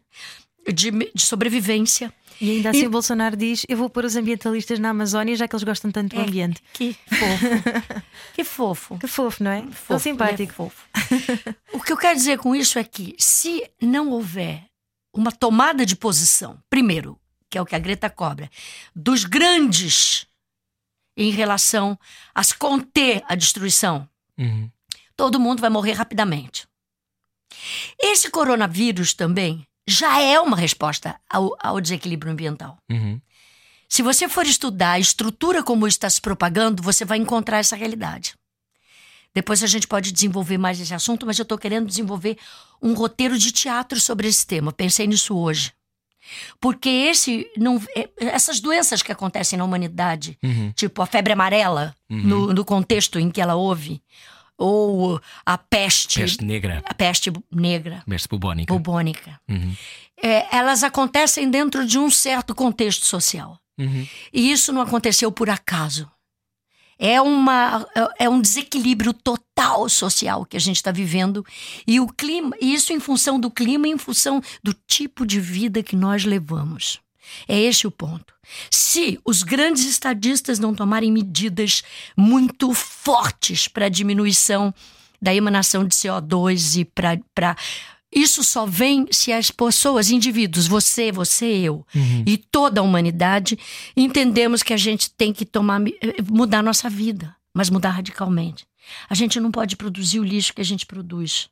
de, 0.72 0.90
de 0.90 1.22
sobrevivência. 1.26 2.12
E 2.40 2.50
ainda 2.50 2.70
assim 2.70 2.82
e... 2.82 2.86
o 2.86 2.90
Bolsonaro 2.90 3.36
diz: 3.36 3.64
Eu 3.68 3.76
vou 3.76 3.88
pôr 3.88 4.04
os 4.04 4.16
ambientalistas 4.16 4.78
na 4.78 4.90
Amazónia, 4.90 5.36
já 5.36 5.46
que 5.46 5.54
eles 5.54 5.64
gostam 5.64 5.90
tanto 5.90 6.16
do 6.16 6.20
é, 6.20 6.24
ambiente. 6.24 6.62
Que 6.72 6.96
fofo. 7.08 7.46
que 8.34 8.44
fofo. 8.44 8.98
Que 8.98 9.06
fofo, 9.06 9.44
não 9.44 9.50
é? 9.50 9.62
Fofo, 9.62 9.88
Tão 9.88 9.98
simpático. 9.98 10.42
É 10.42 10.46
fofo. 10.54 10.88
o 11.72 11.80
que 11.80 11.92
eu 11.92 11.96
quero 11.96 12.16
dizer 12.16 12.38
com 12.38 12.54
isso 12.54 12.78
é 12.78 12.84
que, 12.84 13.14
se 13.18 13.62
não 13.80 14.10
houver 14.10 14.64
uma 15.14 15.30
tomada 15.30 15.86
de 15.86 15.94
posição, 15.94 16.58
primeiro, 16.68 17.18
que 17.54 17.58
é 17.58 17.62
o 17.62 17.66
que 17.66 17.76
a 17.76 17.78
Greta 17.78 18.10
cobra, 18.10 18.50
dos 18.96 19.24
grandes 19.24 20.26
em 21.16 21.30
relação 21.30 21.96
a 22.34 22.42
se 22.42 22.52
conter 22.56 23.22
a 23.28 23.36
destruição, 23.36 24.08
uhum. 24.36 24.68
todo 25.16 25.38
mundo 25.38 25.60
vai 25.60 25.70
morrer 25.70 25.92
rapidamente. 25.92 26.66
Esse 27.96 28.28
coronavírus 28.28 29.14
também 29.14 29.64
já 29.86 30.20
é 30.20 30.40
uma 30.40 30.56
resposta 30.56 31.14
ao, 31.30 31.56
ao 31.60 31.80
desequilíbrio 31.80 32.32
ambiental. 32.32 32.76
Uhum. 32.90 33.20
Se 33.88 34.02
você 34.02 34.28
for 34.28 34.44
estudar 34.44 34.92
a 34.92 34.98
estrutura 34.98 35.62
como 35.62 35.86
está 35.86 36.10
se 36.10 36.20
propagando, 36.20 36.82
você 36.82 37.04
vai 37.04 37.18
encontrar 37.18 37.58
essa 37.58 37.76
realidade. 37.76 38.34
Depois 39.32 39.62
a 39.62 39.68
gente 39.68 39.86
pode 39.86 40.10
desenvolver 40.10 40.58
mais 40.58 40.80
esse 40.80 40.92
assunto, 40.92 41.24
mas 41.24 41.38
eu 41.38 41.44
estou 41.44 41.56
querendo 41.56 41.86
desenvolver 41.86 42.36
um 42.82 42.94
roteiro 42.94 43.38
de 43.38 43.52
teatro 43.52 44.00
sobre 44.00 44.26
esse 44.26 44.44
tema. 44.44 44.72
Pensei 44.72 45.06
nisso 45.06 45.38
hoje. 45.38 45.72
Porque 46.60 46.88
esse 46.88 47.50
não, 47.56 47.80
é, 47.96 48.08
essas 48.18 48.60
doenças 48.60 49.02
que 49.02 49.12
acontecem 49.12 49.58
na 49.58 49.64
humanidade, 49.64 50.38
uhum. 50.42 50.72
tipo 50.72 51.02
a 51.02 51.06
febre 51.06 51.32
amarela, 51.32 51.94
uhum. 52.10 52.22
no, 52.22 52.54
no, 52.54 52.64
contexto 52.64 53.18
em 53.18 53.30
que 53.30 53.40
ela 53.40 53.54
houve, 53.54 54.02
ou 54.56 55.20
a 55.44 55.58
peste. 55.58 56.20
Peste 56.20 56.44
negra. 56.44 56.82
A 56.86 56.94
peste 56.94 57.32
negra. 57.50 58.02
Peste 58.08 58.28
bubônica. 58.28 58.72
Bubônica. 58.72 59.40
Uhum. 59.48 59.74
É, 60.22 60.56
elas 60.56 60.82
acontecem 60.82 61.50
dentro 61.50 61.86
de 61.86 61.98
um 61.98 62.10
certo 62.10 62.54
contexto 62.54 63.04
social. 63.04 63.58
Uhum. 63.78 64.06
E 64.32 64.52
isso 64.52 64.72
não 64.72 64.80
aconteceu 64.80 65.30
por 65.32 65.50
acaso. 65.50 66.08
É, 66.98 67.20
uma, 67.20 67.86
é 68.18 68.28
um 68.28 68.40
desequilíbrio 68.40 69.12
total 69.12 69.88
social 69.88 70.44
que 70.44 70.56
a 70.56 70.60
gente 70.60 70.76
está 70.76 70.92
vivendo. 70.92 71.44
E 71.86 72.00
o 72.00 72.06
clima, 72.06 72.56
isso 72.60 72.92
em 72.92 73.00
função 73.00 73.38
do 73.38 73.50
clima 73.50 73.88
em 73.88 73.98
função 73.98 74.40
do 74.62 74.74
tipo 74.86 75.26
de 75.26 75.40
vida 75.40 75.82
que 75.82 75.96
nós 75.96 76.24
levamos. 76.24 77.00
É 77.48 77.58
este 77.58 77.86
o 77.86 77.90
ponto. 77.90 78.34
Se 78.70 79.18
os 79.24 79.42
grandes 79.42 79.86
estadistas 79.86 80.58
não 80.58 80.74
tomarem 80.74 81.10
medidas 81.10 81.82
muito 82.16 82.74
fortes 82.74 83.66
para 83.66 83.86
a 83.86 83.88
diminuição 83.88 84.74
da 85.20 85.34
emanação 85.34 85.84
de 85.84 85.94
CO2 85.94 86.80
e 86.80 86.84
para 86.84 87.56
isso 88.14 88.44
só 88.44 88.64
vem 88.64 89.06
se 89.10 89.32
as 89.32 89.50
pessoas, 89.50 90.10
indivíduos, 90.10 90.66
você, 90.66 91.10
você, 91.10 91.46
eu 91.46 91.84
uhum. 91.94 92.24
e 92.24 92.36
toda 92.36 92.80
a 92.80 92.84
humanidade, 92.84 93.58
entendemos 93.96 94.62
que 94.62 94.72
a 94.72 94.76
gente 94.76 95.10
tem 95.10 95.32
que 95.32 95.44
tomar, 95.44 95.80
eh, 95.82 96.22
mudar 96.30 96.62
nossa 96.62 96.88
vida, 96.88 97.34
mas 97.52 97.70
mudar 97.70 97.90
radicalmente. 97.90 98.66
A 99.08 99.14
gente 99.14 99.40
não 99.40 99.50
pode 99.50 99.76
produzir 99.76 100.20
o 100.20 100.24
lixo 100.24 100.54
que 100.54 100.60
a 100.60 100.64
gente 100.64 100.86
produz. 100.86 101.48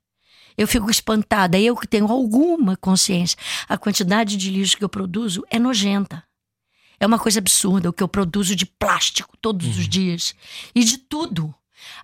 Eu 0.57 0.69
fico 0.69 0.91
espantada, 0.91 1.59
eu 1.59 1.75
que 1.75 1.89
tenho 1.89 2.07
alguma 2.07 2.77
consciência, 2.77 3.39
a 3.69 3.77
quantidade 3.77 4.37
de 4.37 4.51
lixo 4.51 4.77
que 4.77 4.85
eu 4.85 4.89
produzo 4.89 5.45
é 5.51 5.59
nojenta. 5.59 6.23
É 7.01 7.07
uma 7.07 7.19
coisa 7.19 7.41
absurda 7.41 7.91
o 7.91 7.93
que 7.93 8.03
eu 8.03 8.09
produzo 8.09 8.55
de 8.55 8.67
plástico 8.67 9.37
todos 9.41 9.67
uhum. 9.67 9.73
os 9.73 9.89
dias 9.89 10.35
e 10.75 10.85
de 10.85 10.99
tudo. 10.99 11.53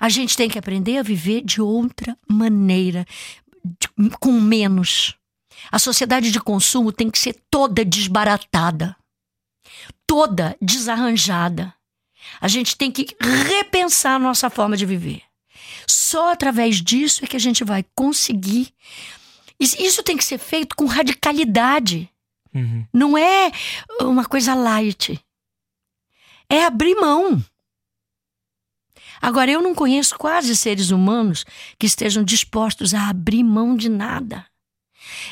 A 0.01 0.09
gente 0.09 0.37
tem 0.37 0.49
que 0.49 0.59
aprender 0.59 0.99
a 0.99 1.03
viver 1.03 1.43
de 1.43 1.61
outra 1.61 2.17
maneira, 2.29 3.07
com 4.21 4.33
menos. 4.33 5.17
A 5.71 5.79
sociedade 5.79 6.31
de 6.31 6.41
consumo 6.41 6.93
tem 6.93 7.11
que 7.11 7.19
ser 7.19 7.37
toda 7.51 7.85
desbaratada, 7.85 8.97
toda 10.07 10.57
desarranjada. 10.61 11.75
A 12.41 12.49
gente 12.49 12.77
tem 12.77 12.91
que 12.91 13.17
repensar 13.21 14.15
a 14.15 14.19
nossa 14.19 14.49
forma 14.49 14.77
de 14.77 14.87
viver. 14.87 15.23
Só 15.87 16.33
através 16.33 16.83
disso 16.83 17.25
é 17.25 17.27
que 17.27 17.37
a 17.37 17.41
gente 17.41 17.65
vai 17.65 17.85
conseguir. 17.95 18.73
Isso 19.59 20.03
tem 20.03 20.17
que 20.17 20.25
ser 20.25 20.39
feito 20.39 20.77
com 20.77 20.85
radicalidade. 20.87 22.09
Uhum. 22.55 22.87
Não 22.93 23.19
é 23.19 23.51
uma 24.01 24.25
coisa 24.25 24.55
light. 24.55 25.21
É 26.49 26.65
abrir 26.65 26.95
mão. 26.95 27.43
Agora, 29.21 29.51
eu 29.51 29.61
não 29.61 29.75
conheço 29.75 30.17
quase 30.17 30.55
seres 30.55 30.91
humanos 30.91 31.45
que 31.79 31.87
estejam 31.87 32.23
dispostos 32.23 32.95
a 32.95 33.09
abrir 33.09 33.43
mão 33.43 33.77
de 33.77 33.89
nada. 33.89 34.47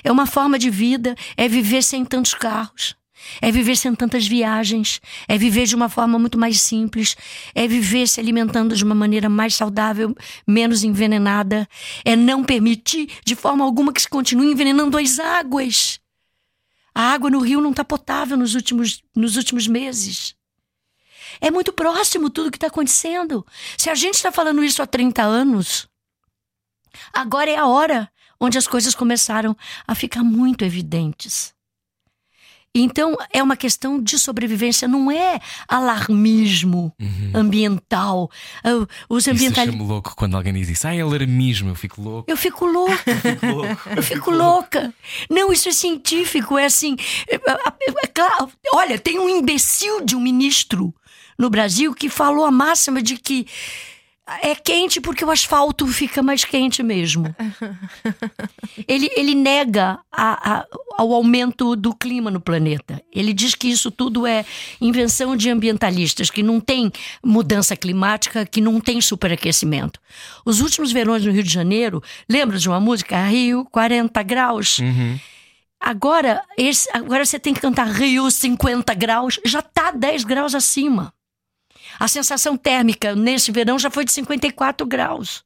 É 0.02 0.10
uma 0.10 0.26
forma 0.26 0.58
de 0.58 0.70
vida, 0.70 1.14
é 1.36 1.48
viver 1.48 1.82
sem 1.82 2.04
tantos 2.04 2.34
carros, 2.34 2.94
é 3.40 3.50
viver 3.50 3.76
sem 3.76 3.94
tantas 3.94 4.26
viagens, 4.26 5.00
é 5.26 5.36
viver 5.36 5.66
de 5.66 5.74
uma 5.74 5.88
forma 5.88 6.18
muito 6.18 6.38
mais 6.38 6.60
simples, 6.60 7.16
é 7.54 7.66
viver 7.66 8.06
se 8.06 8.20
alimentando 8.20 8.74
de 8.74 8.84
uma 8.84 8.94
maneira 8.94 9.28
mais 9.28 9.54
saudável, 9.54 10.14
menos 10.46 10.84
envenenada, 10.84 11.68
é 12.04 12.14
não 12.14 12.44
permitir 12.44 13.10
de 13.24 13.34
forma 13.34 13.64
alguma 13.64 13.92
que 13.92 14.02
se 14.02 14.08
continue 14.08 14.52
envenenando 14.52 14.96
as 14.98 15.18
águas. 15.18 16.00
A 16.94 17.12
água 17.12 17.28
no 17.28 17.40
rio 17.40 17.60
não 17.60 17.70
está 17.70 17.84
potável 17.84 18.36
nos 18.36 18.54
últimos, 18.54 19.02
nos 19.14 19.36
últimos 19.36 19.66
meses. 19.66 20.34
É 21.40 21.50
muito 21.50 21.72
próximo 21.72 22.30
tudo 22.30 22.50
que 22.50 22.56
está 22.56 22.66
acontecendo. 22.68 23.44
Se 23.76 23.88
a 23.90 23.94
gente 23.94 24.14
está 24.14 24.30
falando 24.32 24.62
isso 24.64 24.82
há 24.82 24.86
30 24.86 25.22
anos, 25.22 25.88
agora 27.12 27.50
é 27.50 27.56
a 27.56 27.66
hora 27.66 28.10
onde 28.40 28.58
as 28.58 28.66
coisas 28.66 28.94
começaram 28.94 29.56
a 29.86 29.94
ficar 29.94 30.22
muito 30.22 30.64
evidentes. 30.64 31.54
Então, 32.78 33.16
é 33.32 33.42
uma 33.42 33.56
questão 33.56 33.98
de 34.02 34.18
sobrevivência, 34.18 34.86
não 34.86 35.10
é 35.10 35.40
alarmismo 35.66 36.92
ambiental. 37.34 38.30
Ah, 38.62 38.86
Os 39.08 39.22
Isso 39.22 39.30
ambientalistas. 39.30 39.64
deixa-me 39.74 39.82
louco 39.88 40.14
quando 40.14 40.36
alguém 40.36 40.52
diz 40.52 40.68
isso. 40.68 40.86
Ah, 40.86 40.94
é 40.94 41.00
alarmismo, 41.00 41.70
eu 41.70 41.74
fico 41.74 42.02
louco. 42.02 42.30
Eu 42.30 42.36
fico 42.36 42.66
louca. 42.66 43.02
Eu 43.96 44.02
fico 44.02 44.30
louca. 44.30 44.92
Não, 45.30 45.50
isso 45.50 45.70
é 45.70 45.72
científico, 45.72 46.58
é 46.58 46.66
assim. 46.66 46.96
É, 47.26 47.36
é- 47.36 48.04
é 48.04 48.06
claro. 48.08 48.52
Olha, 48.74 48.98
tem 48.98 49.18
um 49.18 49.26
imbecil 49.28 50.04
de 50.04 50.14
um 50.14 50.20
ministro 50.20 50.94
no 51.38 51.48
Brasil 51.50 51.94
que 51.94 52.08
falou 52.08 52.44
a 52.44 52.50
máxima 52.50 53.02
de 53.02 53.16
que 53.16 53.46
é 54.42 54.56
quente 54.56 55.00
porque 55.00 55.24
o 55.24 55.30
asfalto 55.30 55.86
fica 55.86 56.20
mais 56.20 56.44
quente 56.44 56.82
mesmo. 56.82 57.32
Ele, 58.88 59.08
ele 59.16 59.34
nega 59.34 59.98
a- 60.10 60.52
a- 60.58 60.66
ao 60.98 61.12
aumento 61.12 61.76
do 61.76 61.94
clima 61.94 62.30
no 62.30 62.40
planeta. 62.40 63.00
Ele 63.12 63.32
diz 63.32 63.54
que 63.54 63.68
isso 63.68 63.90
tudo 63.90 64.26
é 64.26 64.44
invenção 64.80 65.36
de 65.36 65.48
ambientalistas, 65.48 66.28
que 66.30 66.42
não 66.42 66.60
tem 66.60 66.90
mudança 67.24 67.76
climática, 67.76 68.44
que 68.44 68.60
não 68.60 68.80
tem 68.80 69.00
superaquecimento. 69.00 70.00
Os 70.44 70.60
últimos 70.60 70.90
verões 70.92 71.24
no 71.24 71.30
Rio 71.32 71.42
de 71.44 71.52
Janeiro, 71.52 72.02
lembra 72.28 72.58
de 72.58 72.68
uma 72.68 72.80
música? 72.80 73.24
Rio 73.26 73.64
40 73.70 74.22
graus. 74.24 74.78
Agora, 75.78 76.42
esse, 76.58 76.88
agora 76.92 77.24
você 77.24 77.38
tem 77.38 77.54
que 77.54 77.60
cantar 77.60 77.86
Rio 77.86 78.28
50 78.30 78.92
graus, 78.94 79.38
já 79.44 79.62
tá 79.62 79.90
10 79.90 80.24
graus 80.24 80.54
acima. 80.54 81.12
A 81.98 82.08
sensação 82.08 82.56
térmica 82.56 83.14
nesse 83.14 83.50
verão 83.52 83.78
já 83.78 83.90
foi 83.90 84.04
de 84.04 84.12
54 84.12 84.86
graus. 84.86 85.44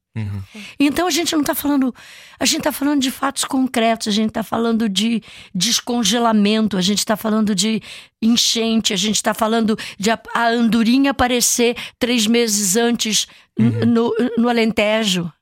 Então 0.78 1.06
a 1.06 1.10
gente 1.10 1.32
não 1.34 1.40
está 1.42 1.54
falando. 1.54 1.94
A 2.38 2.44
gente 2.44 2.58
está 2.58 2.72
falando 2.72 3.00
de 3.00 3.10
fatos 3.12 3.44
concretos, 3.44 4.08
a 4.08 4.10
gente 4.10 4.28
está 4.30 4.42
falando 4.42 4.88
de 4.88 5.22
descongelamento, 5.54 6.76
a 6.76 6.80
gente 6.80 6.98
está 6.98 7.16
falando 7.16 7.54
de 7.54 7.80
enchente, 8.20 8.92
a 8.92 8.96
gente 8.96 9.14
está 9.16 9.32
falando 9.32 9.78
de 9.98 10.10
a, 10.10 10.18
a 10.34 10.48
andorinha 10.48 11.12
aparecer 11.12 11.76
três 11.98 12.26
meses 12.26 12.76
antes 12.76 13.28
n- 13.56 13.84
no, 13.86 14.12
no 14.36 14.48
Alentejo. 14.48 15.32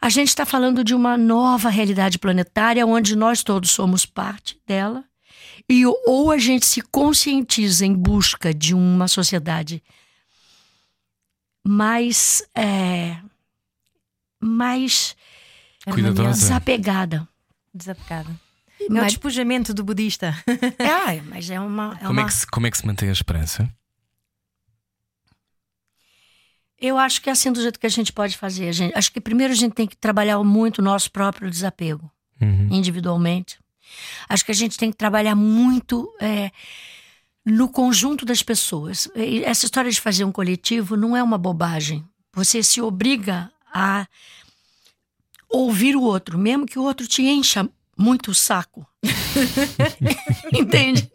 A 0.00 0.08
gente 0.08 0.28
está 0.28 0.46
falando 0.46 0.82
de 0.82 0.94
uma 0.94 1.18
nova 1.18 1.68
realidade 1.68 2.18
planetária 2.18 2.86
onde 2.86 3.14
nós 3.16 3.42
todos 3.42 3.70
somos 3.70 4.06
parte 4.06 4.58
dela. 4.66 5.04
E 5.70 5.86
ou 5.86 6.30
a 6.32 6.36
gente 6.38 6.66
se 6.66 6.80
conscientiza 6.82 7.86
em 7.86 7.94
busca 7.94 8.52
de 8.52 8.74
uma 8.74 9.06
sociedade 9.06 9.80
mais. 11.64 12.42
É, 12.54 13.16
mais 14.40 15.14
Era 15.86 15.94
Cuidadosa. 15.94 16.22
uma 16.28 16.32
desapegada. 16.34 17.28
Desapegada. 17.72 18.30
É 18.80 18.84
o 18.84 18.92
Mas, 18.94 19.12
despojamento 19.12 19.72
do 19.72 19.84
budista. 19.84 20.34
é, 20.78 21.20
mas 21.22 21.48
é 21.50 21.60
uma. 21.60 21.94
É 22.00 22.06
Como, 22.06 22.12
uma 22.12 22.22
é 22.22 22.24
que 22.24 22.34
se, 22.34 22.46
como 22.46 22.66
é 22.66 22.70
que 22.70 22.78
se 22.78 22.86
mantém 22.86 23.08
a 23.08 23.12
esperança? 23.12 23.72
Eu 26.78 26.96
acho 26.96 27.20
que 27.20 27.28
é 27.28 27.32
assim 27.32 27.52
do 27.52 27.60
jeito 27.60 27.78
que 27.78 27.86
a 27.86 27.90
gente 27.90 28.10
pode 28.12 28.36
fazer. 28.38 28.68
A 28.68 28.72
gente- 28.72 28.96
acho 28.96 29.12
que 29.12 29.20
primeiro 29.20 29.52
a 29.52 29.56
gente 29.56 29.74
tem 29.74 29.86
que 29.86 29.96
trabalhar 29.96 30.42
muito 30.42 30.78
o 30.78 30.82
nosso 30.82 31.10
próprio 31.12 31.50
desapego, 31.50 32.10
Uhum. 32.40 32.68
individualmente. 32.70 33.58
Acho 34.28 34.44
que 34.44 34.52
a 34.52 34.54
gente 34.54 34.76
tem 34.76 34.90
que 34.90 34.96
trabalhar 34.96 35.34
muito 35.34 36.12
é, 36.20 36.50
no 37.44 37.68
conjunto 37.68 38.24
das 38.24 38.42
pessoas. 38.42 39.08
Essa 39.44 39.66
história 39.66 39.90
de 39.90 40.00
fazer 40.00 40.24
um 40.24 40.32
coletivo 40.32 40.96
não 40.96 41.16
é 41.16 41.22
uma 41.22 41.38
bobagem. 41.38 42.04
Você 42.34 42.62
se 42.62 42.80
obriga 42.80 43.50
a 43.72 44.06
ouvir 45.48 45.96
o 45.96 46.02
outro, 46.02 46.38
mesmo 46.38 46.66
que 46.66 46.78
o 46.78 46.82
outro 46.82 47.06
te 47.06 47.22
encha 47.22 47.68
muito 47.96 48.30
o 48.30 48.34
saco. 48.34 48.86
Entende? 50.52 51.10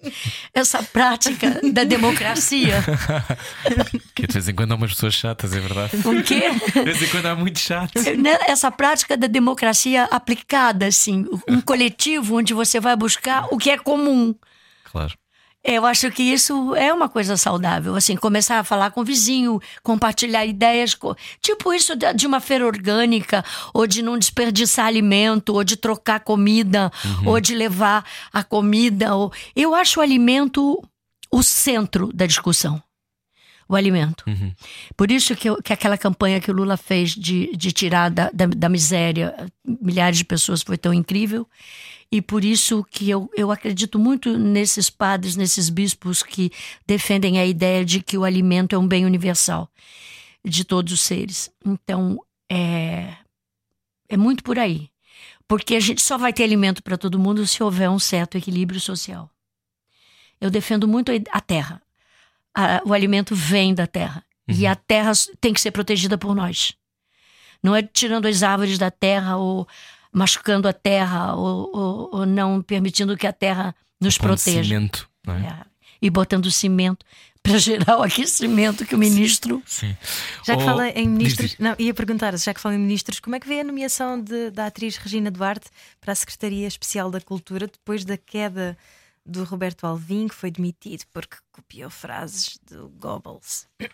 Essa 0.53 0.81
prática 0.81 1.59
da 1.71 1.83
democracia. 1.83 2.83
Que 4.15 4.25
de 4.25 4.33
vez 4.33 4.49
em 4.49 4.55
quando 4.55 4.71
há 4.71 4.75
umas 4.75 4.93
pessoas 4.93 5.13
chatas, 5.13 5.53
é 5.53 5.59
verdade. 5.59 5.91
O 5.97 6.23
quê? 6.23 6.49
De 6.73 6.83
vez 6.83 7.01
em 7.01 7.07
quando 7.07 7.25
há 7.27 7.35
muito 7.35 7.59
chato. 7.59 7.93
Né, 8.17 8.37
essa 8.47 8.71
prática 8.71 9.15
da 9.15 9.27
democracia 9.27 10.05
aplicada, 10.05 10.87
assim, 10.87 11.25
um 11.47 11.61
coletivo 11.61 12.37
onde 12.37 12.53
você 12.53 12.79
vai 12.79 12.95
buscar 12.95 13.47
o 13.51 13.57
que 13.57 13.69
é 13.69 13.77
comum. 13.77 14.33
Claro. 14.85 15.13
Eu 15.67 15.83
acho 15.83 16.11
que 16.11 16.21
isso 16.21 16.75
é 16.75 16.93
uma 16.93 17.09
coisa 17.09 17.35
saudável, 17.35 17.95
assim, 17.95 18.15
começar 18.15 18.59
a 18.59 18.63
falar 18.63 18.91
com 18.91 19.01
o 19.01 19.03
vizinho, 19.03 19.59
compartilhar 19.81 20.45
ideias, 20.45 20.95
tipo 21.41 21.73
isso 21.73 21.93
de 22.15 22.27
uma 22.27 22.39
feira 22.39 22.65
orgânica, 22.67 23.43
ou 23.73 23.87
de 23.87 24.03
não 24.03 24.15
desperdiçar 24.17 24.85
alimento, 24.85 25.53
ou 25.55 25.63
de 25.63 25.75
trocar 25.75 26.19
comida, 26.19 26.91
ou 27.25 27.39
de 27.41 27.55
levar 27.55 28.05
a 28.31 28.43
comida. 28.43 29.15
Ou... 29.15 29.33
Eu 29.55 29.73
acho 29.73 29.99
o 29.99 30.03
alimento 30.03 30.83
o 31.31 31.41
centro 31.41 32.11
da 32.13 32.27
discussão. 32.27 32.79
O 33.67 33.75
alimento. 33.75 34.23
Por 34.95 35.09
isso 35.09 35.35
que, 35.35 35.49
eu- 35.49 35.59
que 35.63 35.73
aquela 35.73 35.97
campanha 35.97 36.39
que 36.39 36.51
o 36.51 36.53
Lula 36.53 36.77
fez 36.77 37.09
de, 37.15 37.49
de 37.57 37.71
tirar 37.71 38.11
da, 38.11 38.29
da, 38.31 38.45
da 38.45 38.69
miséria 38.69 39.33
milhares 39.67 40.19
de 40.19 40.23
pessoas 40.25 40.61
foi 40.61 40.77
tão 40.77 40.93
incrível. 40.93 41.47
E 42.15 42.21
por 42.21 42.45
isso 42.45 42.81
que 42.89 43.09
eu, 43.09 43.29
eu 43.35 43.51
acredito 43.51 43.99
muito 43.99 44.37
nesses 44.39 44.89
padres, 44.89 45.35
nesses 45.35 45.69
bispos 45.69 46.23
que 46.23 46.49
defendem 46.87 47.37
a 47.39 47.45
ideia 47.45 47.83
de 47.83 48.01
que 48.01 48.17
o 48.17 48.23
alimento 48.23 48.73
é 48.73 48.79
um 48.79 48.87
bem 48.87 49.05
universal 49.05 49.69
de 50.41 50.63
todos 50.63 50.93
os 50.93 51.01
seres. 51.01 51.51
Então, 51.65 52.17
é, 52.49 53.17
é 54.07 54.15
muito 54.15 54.45
por 54.45 54.57
aí. 54.57 54.89
Porque 55.45 55.75
a 55.75 55.79
gente 55.81 56.01
só 56.01 56.17
vai 56.17 56.31
ter 56.31 56.45
alimento 56.45 56.81
para 56.81 56.97
todo 56.97 57.19
mundo 57.19 57.45
se 57.45 57.61
houver 57.61 57.89
um 57.89 57.99
certo 57.99 58.37
equilíbrio 58.37 58.79
social. 58.79 59.29
Eu 60.39 60.49
defendo 60.49 60.87
muito 60.87 61.11
a- 61.31 61.41
terra. 61.41 61.81
A- 62.55 62.81
o 62.85 62.93
alimento 62.93 63.35
vem 63.35 63.75
da 63.75 63.85
terra. 63.85 64.23
E 64.47 64.65
a 64.65 64.73
terra 64.73 65.11
tem 65.41 65.51
que 65.53 65.59
ser 65.59 65.71
protegida 65.71 66.17
por 66.17 66.33
nós. 66.33 66.75
Não 67.61 67.75
é 67.75 67.83
tirando 67.83 68.25
as 68.25 68.41
árvores 68.41 68.77
da 68.77 68.89
terra 68.89 69.35
ou 69.35 69.67
machucando 70.15 70.67
a 70.67 70.73
terra 70.73 71.35
ou, 71.35 71.69
ou- 71.75 72.09
ou 72.19 72.25
não 72.25 72.61
permitindo 72.61 73.17
que 73.17 73.27
a 73.27 73.33
terra 73.33 73.75
nos 73.99 74.17
Ponto 74.17 74.27
proteja. 74.29 74.63
cimento, 74.63 75.09
não 75.25 75.35
é? 75.35 75.39
É. 75.47 75.65
E 76.01 76.09
botando 76.09 76.49
cimento 76.51 77.05
para 77.43 77.57
gerar 77.59 77.97
o 77.99 78.03
aquecimento 78.03 78.85
que 78.85 78.95
o 78.95 78.97
ministro. 78.97 79.61
Sim. 79.65 79.95
Já 80.45 80.55
que 80.55 80.63
Oh, 80.63 80.65
fala 80.65 80.89
em 80.89 81.07
ministros, 81.07 81.49
diz, 81.51 81.57
diz. 81.57 81.59
não, 81.59 81.75
ia 81.77 81.93
perguntar, 81.93 82.35
já 82.37 82.53
que 82.53 82.59
fala 82.61 82.75
em 82.75 82.79
ministros, 82.79 83.19
como 83.19 83.35
é 83.35 83.39
que 83.39 83.47
vê 83.47 83.59
a 83.59 83.63
nomeação 83.63 84.19
de- 84.21 84.49
da 84.51 84.65
atriz 84.67 84.97
Regina 84.97 85.29
Duarte 85.29 85.67
para 86.01 86.11
a 86.11 86.15
Secretaria 86.15 86.67
Especial 86.67 87.11
da 87.11 87.21
Cultura 87.21 87.67
depois 87.67 88.03
da 88.05 88.17
queda 88.17 88.77
do 89.25 89.43
Roberto 89.43 89.85
Alvim, 89.85 90.27
que 90.27 90.35
foi 90.35 90.49
demitido 90.51 91.03
porque 91.13 91.37
copiou 91.51 91.89
frases 91.89 92.59
do 92.69 92.89
Goebbels? 92.89 93.67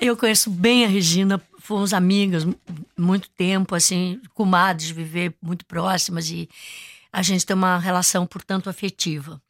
Eu 0.00 0.16
conheço 0.16 0.50
bem 0.50 0.84
a 0.84 0.88
Regina, 0.88 1.40
fomos 1.58 1.92
amigas 1.92 2.44
mu- 2.44 2.54
muito 2.96 3.28
tempo, 3.30 3.74
assim, 3.74 4.20
comadres, 4.34 4.90
viver 4.90 5.34
muito 5.42 5.64
próximas 5.64 6.30
e 6.30 6.48
a 7.12 7.22
gente 7.22 7.46
tem 7.46 7.56
uma 7.56 7.78
relação, 7.78 8.26
portanto, 8.26 8.68
afetiva. 8.68 9.40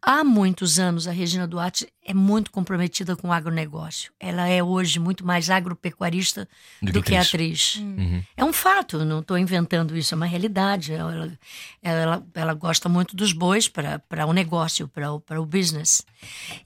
Há 0.00 0.24
muitos 0.24 0.78
anos, 0.78 1.06
a 1.06 1.12
Regina 1.12 1.46
Duarte 1.46 1.86
é 2.10 2.14
muito 2.14 2.50
comprometida 2.50 3.14
com 3.14 3.28
o 3.28 3.32
agronegócio. 3.32 4.12
Ela 4.18 4.48
é 4.48 4.60
hoje 4.60 4.98
muito 4.98 5.24
mais 5.24 5.48
agropecuarista 5.48 6.48
Do 6.82 6.90
do, 6.90 7.02
que 7.02 7.10
que 7.10 7.16
atriz. 7.16 7.78
atriz. 7.78 8.26
É 8.36 8.44
um 8.44 8.52
fato, 8.52 9.04
não 9.04 9.20
estou 9.20 9.38
inventando 9.38 9.96
isso, 9.96 10.12
é 10.12 10.16
uma 10.16 10.26
realidade. 10.26 10.92
Ela, 10.92 11.32
ela, 11.80 12.26
ela 12.34 12.54
gosta 12.54 12.88
muito 12.88 13.14
dos 13.14 13.32
bois 13.32 13.68
para 13.68 14.26
o 14.26 14.32
negócio, 14.32 14.88
para 14.88 15.40
o, 15.40 15.46
business. 15.46 16.04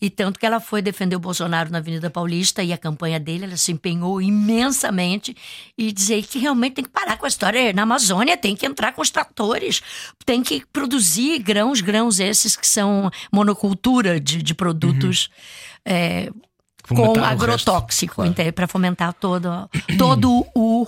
E 0.00 0.08
tanto 0.08 0.40
que 0.40 0.46
ela 0.46 0.60
foi 0.60 0.80
defender 0.80 1.14
o 1.16 1.20
Bolsonaro 1.20 1.70
na 1.70 1.78
Avenida 1.78 2.08
Paulista 2.08 2.62
e 2.62 2.72
a 2.72 2.78
campanha 2.78 3.20
dele, 3.20 3.44
ela 3.44 3.56
se 3.58 3.70
empenhou 3.70 4.22
imensamente 4.22 5.36
e 5.76 5.92
dizer 5.92 6.22
que 6.24 6.38
realmente 6.38 6.74
tem 6.74 6.84
que 6.84 6.90
parar 6.90 7.18
com 7.18 7.26
a 7.26 7.28
história 7.28 7.70
na 7.74 7.82
Amazônia, 7.82 8.36
tem 8.36 8.56
que 8.56 8.64
entrar 8.64 8.92
com 8.92 9.02
os 9.02 9.10
tratores, 9.10 9.82
tem 10.24 10.42
que 10.42 10.64
produzir 10.72 11.38
grãos, 11.40 11.82
grãos 11.82 12.18
esses 12.18 12.56
que 12.56 12.66
são 12.66 13.10
monocultura 13.30 14.18
de, 14.18 14.42
de 14.42 14.54
produtos 14.54 15.28
é, 15.84 16.30
com 16.88 17.12
agrotóxico, 17.24 18.22
resto, 18.22 18.52
para 18.52 18.66
fomentar 18.68 19.12
todo, 19.14 19.48
todo 19.98 20.46
o 20.54 20.86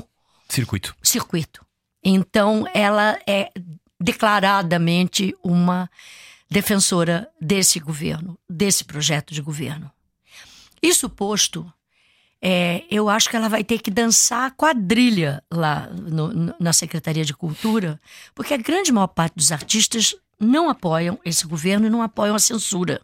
Circuito. 0.48 0.94
circuito. 1.02 1.64
Então, 2.04 2.66
ela 2.72 3.18
é 3.26 3.50
declaradamente 4.00 5.34
uma 5.42 5.90
defensora 6.50 7.28
desse 7.40 7.80
governo, 7.80 8.38
desse 8.48 8.84
projeto 8.84 9.34
de 9.34 9.40
governo. 9.42 9.90
Isso 10.82 11.08
posto, 11.08 11.70
é, 12.40 12.84
eu 12.90 13.08
acho 13.08 13.28
que 13.28 13.36
ela 13.36 13.48
vai 13.48 13.64
ter 13.64 13.78
que 13.80 13.90
dançar 13.90 14.52
quadrilha 14.52 15.42
lá 15.50 15.88
no- 15.90 16.32
no- 16.32 16.54
na 16.60 16.72
Secretaria 16.72 17.24
de 17.24 17.34
Cultura, 17.34 18.00
porque 18.34 18.54
a 18.54 18.58
grande 18.58 18.92
maior 18.92 19.08
parte 19.08 19.34
dos 19.34 19.50
artistas 19.50 20.14
não 20.38 20.68
apoiam 20.68 21.18
esse 21.24 21.46
governo 21.46 21.86
e 21.86 21.90
não 21.90 22.02
apoiam 22.02 22.36
a 22.36 22.38
censura. 22.38 23.00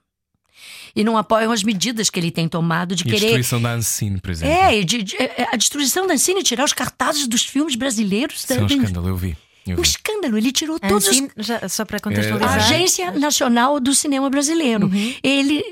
E 0.94 1.02
não 1.04 1.16
apoiam 1.16 1.50
as 1.52 1.62
medidas 1.62 2.10
que 2.10 2.18
ele 2.20 2.30
tem 2.30 2.48
tomado 2.48 2.94
de 2.94 3.02
E 3.04 3.08
a 3.08 3.14
querer 3.14 3.20
destruição 3.26 3.60
da 3.62 3.72
Ancine, 3.72 4.20
por 4.20 4.30
exemplo. 4.30 4.54
é, 4.54 4.82
de- 4.82 5.02
de- 5.02 5.16
é, 5.16 5.48
a 5.52 5.56
destruição 5.56 6.06
da 6.06 6.14
Ancine, 6.14 6.42
tirar 6.42 6.64
os 6.64 6.72
cartazes 6.72 7.26
dos 7.26 7.42
filmes 7.44 7.74
brasileiros. 7.74 8.42
Isso 8.44 8.52
é 8.52 8.56
um 8.62 8.66
da- 8.66 8.74
escândalo, 8.74 9.08
eu 9.08 9.16
vi. 9.16 9.36
Um 9.64 9.80
escândalo. 9.80 10.36
Ele 10.36 10.50
tirou 10.50 10.76
todos 10.80 11.04
os 11.06 11.10
Ancine, 11.10 11.30
já- 11.36 11.68
só 11.68 11.84
para 11.84 11.98
a 11.98 12.00
contextualizar. 12.00 12.56
Agência 12.56 13.12
Nacional 13.12 13.78
do 13.78 13.94
Cinema 13.94 14.28
Brasileiro. 14.28 14.90
Ele, 15.22 15.62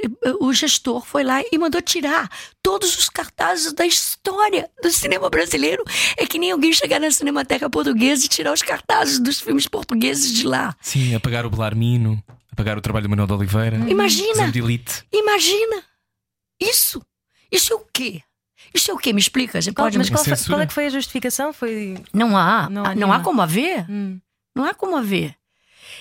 o 0.41 0.53
gestor 0.53 1.05
foi 1.05 1.25
lá 1.25 1.43
e 1.51 1.59
mandou 1.59 1.83
tirar 1.83 2.31
todos 2.63 2.97
os 2.97 3.09
cartazes 3.09 3.73
da 3.73 3.85
história 3.85 4.71
do 4.81 4.93
cinema 4.93 5.29
brasileiro. 5.29 5.83
É 6.17 6.25
que 6.25 6.39
nem 6.39 6.53
alguém 6.53 6.73
chegar 6.73 7.01
na 7.01 7.11
Cinemateca 7.11 7.69
Portuguesa 7.69 8.25
e 8.25 8.29
tirar 8.29 8.53
os 8.53 8.63
cartazes 8.63 9.19
dos 9.19 9.41
filmes 9.41 9.67
portugueses 9.67 10.33
de 10.35 10.47
lá. 10.47 10.73
Sim, 10.81 11.13
apagar 11.17 11.45
o 11.45 11.51
Belarmino, 11.51 12.23
apagar 12.53 12.77
o 12.77 12.81
trabalho 12.81 13.05
do 13.05 13.11
Manuel 13.11 13.27
de 13.27 13.33
Oliveira. 13.33 13.77
Imagina, 13.89 14.35
Zé 14.35 14.51
de 14.51 14.59
Elite. 14.59 15.05
imagina. 15.13 15.83
Isso. 16.61 17.03
Isso 17.51 17.73
é 17.73 17.77
o 17.77 17.87
quê? 17.93 18.23
Isso 18.75 18.91
é 18.91 18.95
o 18.95 18.99
quê? 18.99 19.13
Me 19.13 19.21
explica. 19.21 19.61
Você 19.61 19.73
Qual- 19.73 19.87
pode 19.87 19.99
mas 19.99 20.11
me... 20.11 20.17
qual, 20.17 20.25
foi- 20.25 20.37
qual 20.47 20.61
é 20.61 20.67
que 20.67 20.73
foi 20.75 20.87
a 20.87 20.91
justificação? 20.91 21.53
Foi. 21.53 21.97
Não 22.13 22.37
há. 22.37 22.69
Não 22.69 22.85
há 22.85 22.95
Não, 22.95 23.13
há 23.13 23.21
como 23.21 23.41
haver. 23.41 23.91
Hum. 23.91 24.21
Não 24.55 24.65
há 24.65 24.75
como 24.75 24.97
haver. 24.97 25.35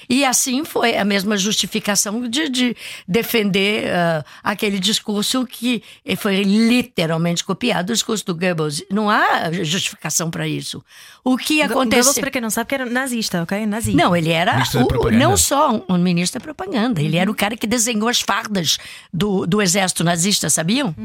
E 0.10 0.26
assim 0.26 0.66
foi 0.66 0.97
a 0.97 1.05
mesma 1.05 1.38
justificação 1.38 2.28
de, 2.28 2.49
de 2.49 2.76
defender 3.07 3.91
ah, 3.93 4.26
aquele 4.43 4.80
discurso 4.80 5.45
que 5.45 5.84
foi 6.18 6.41
literalmente 6.43 7.43
copiado 7.43 7.88
do 7.88 7.93
discurso 7.93 8.26
do 8.26 8.34
Goebbels. 8.36 8.82
Não 8.91 9.10
há 9.10 9.51
justificação 9.51 10.32
para 10.32 10.47
isso. 10.47 10.84
O 11.24 11.38
que 11.38 11.57
Goebbels, 11.57 11.72
aconteceu. 11.72 12.22
para 12.22 12.32
quem 12.32 12.41
não 12.41 12.49
sabe, 12.49 12.68
que 12.70 12.76
era 12.76 12.86
nazista, 12.86 13.43
ok? 13.43 13.66
Nazi. 13.68 13.93
Não, 13.93 14.16
ele 14.16 14.32
era 14.32 14.55
o- 14.76 15.12
não 15.12 15.38
só 15.38 15.86
um, 15.88 15.97
ministro 15.99 16.39
da 16.39 16.43
propaganda, 16.43 17.01
ele 17.01 17.16
era 17.18 17.30
o 17.30 17.36
cara 17.36 17.55
que 17.55 17.68
desenhou 17.68 18.07
as 18.10 18.20
fardas 18.20 18.78
do, 19.14 19.45
do 19.45 19.62
exército 19.62 20.03
nazista, 20.03 20.49
sabiam? 20.49 20.95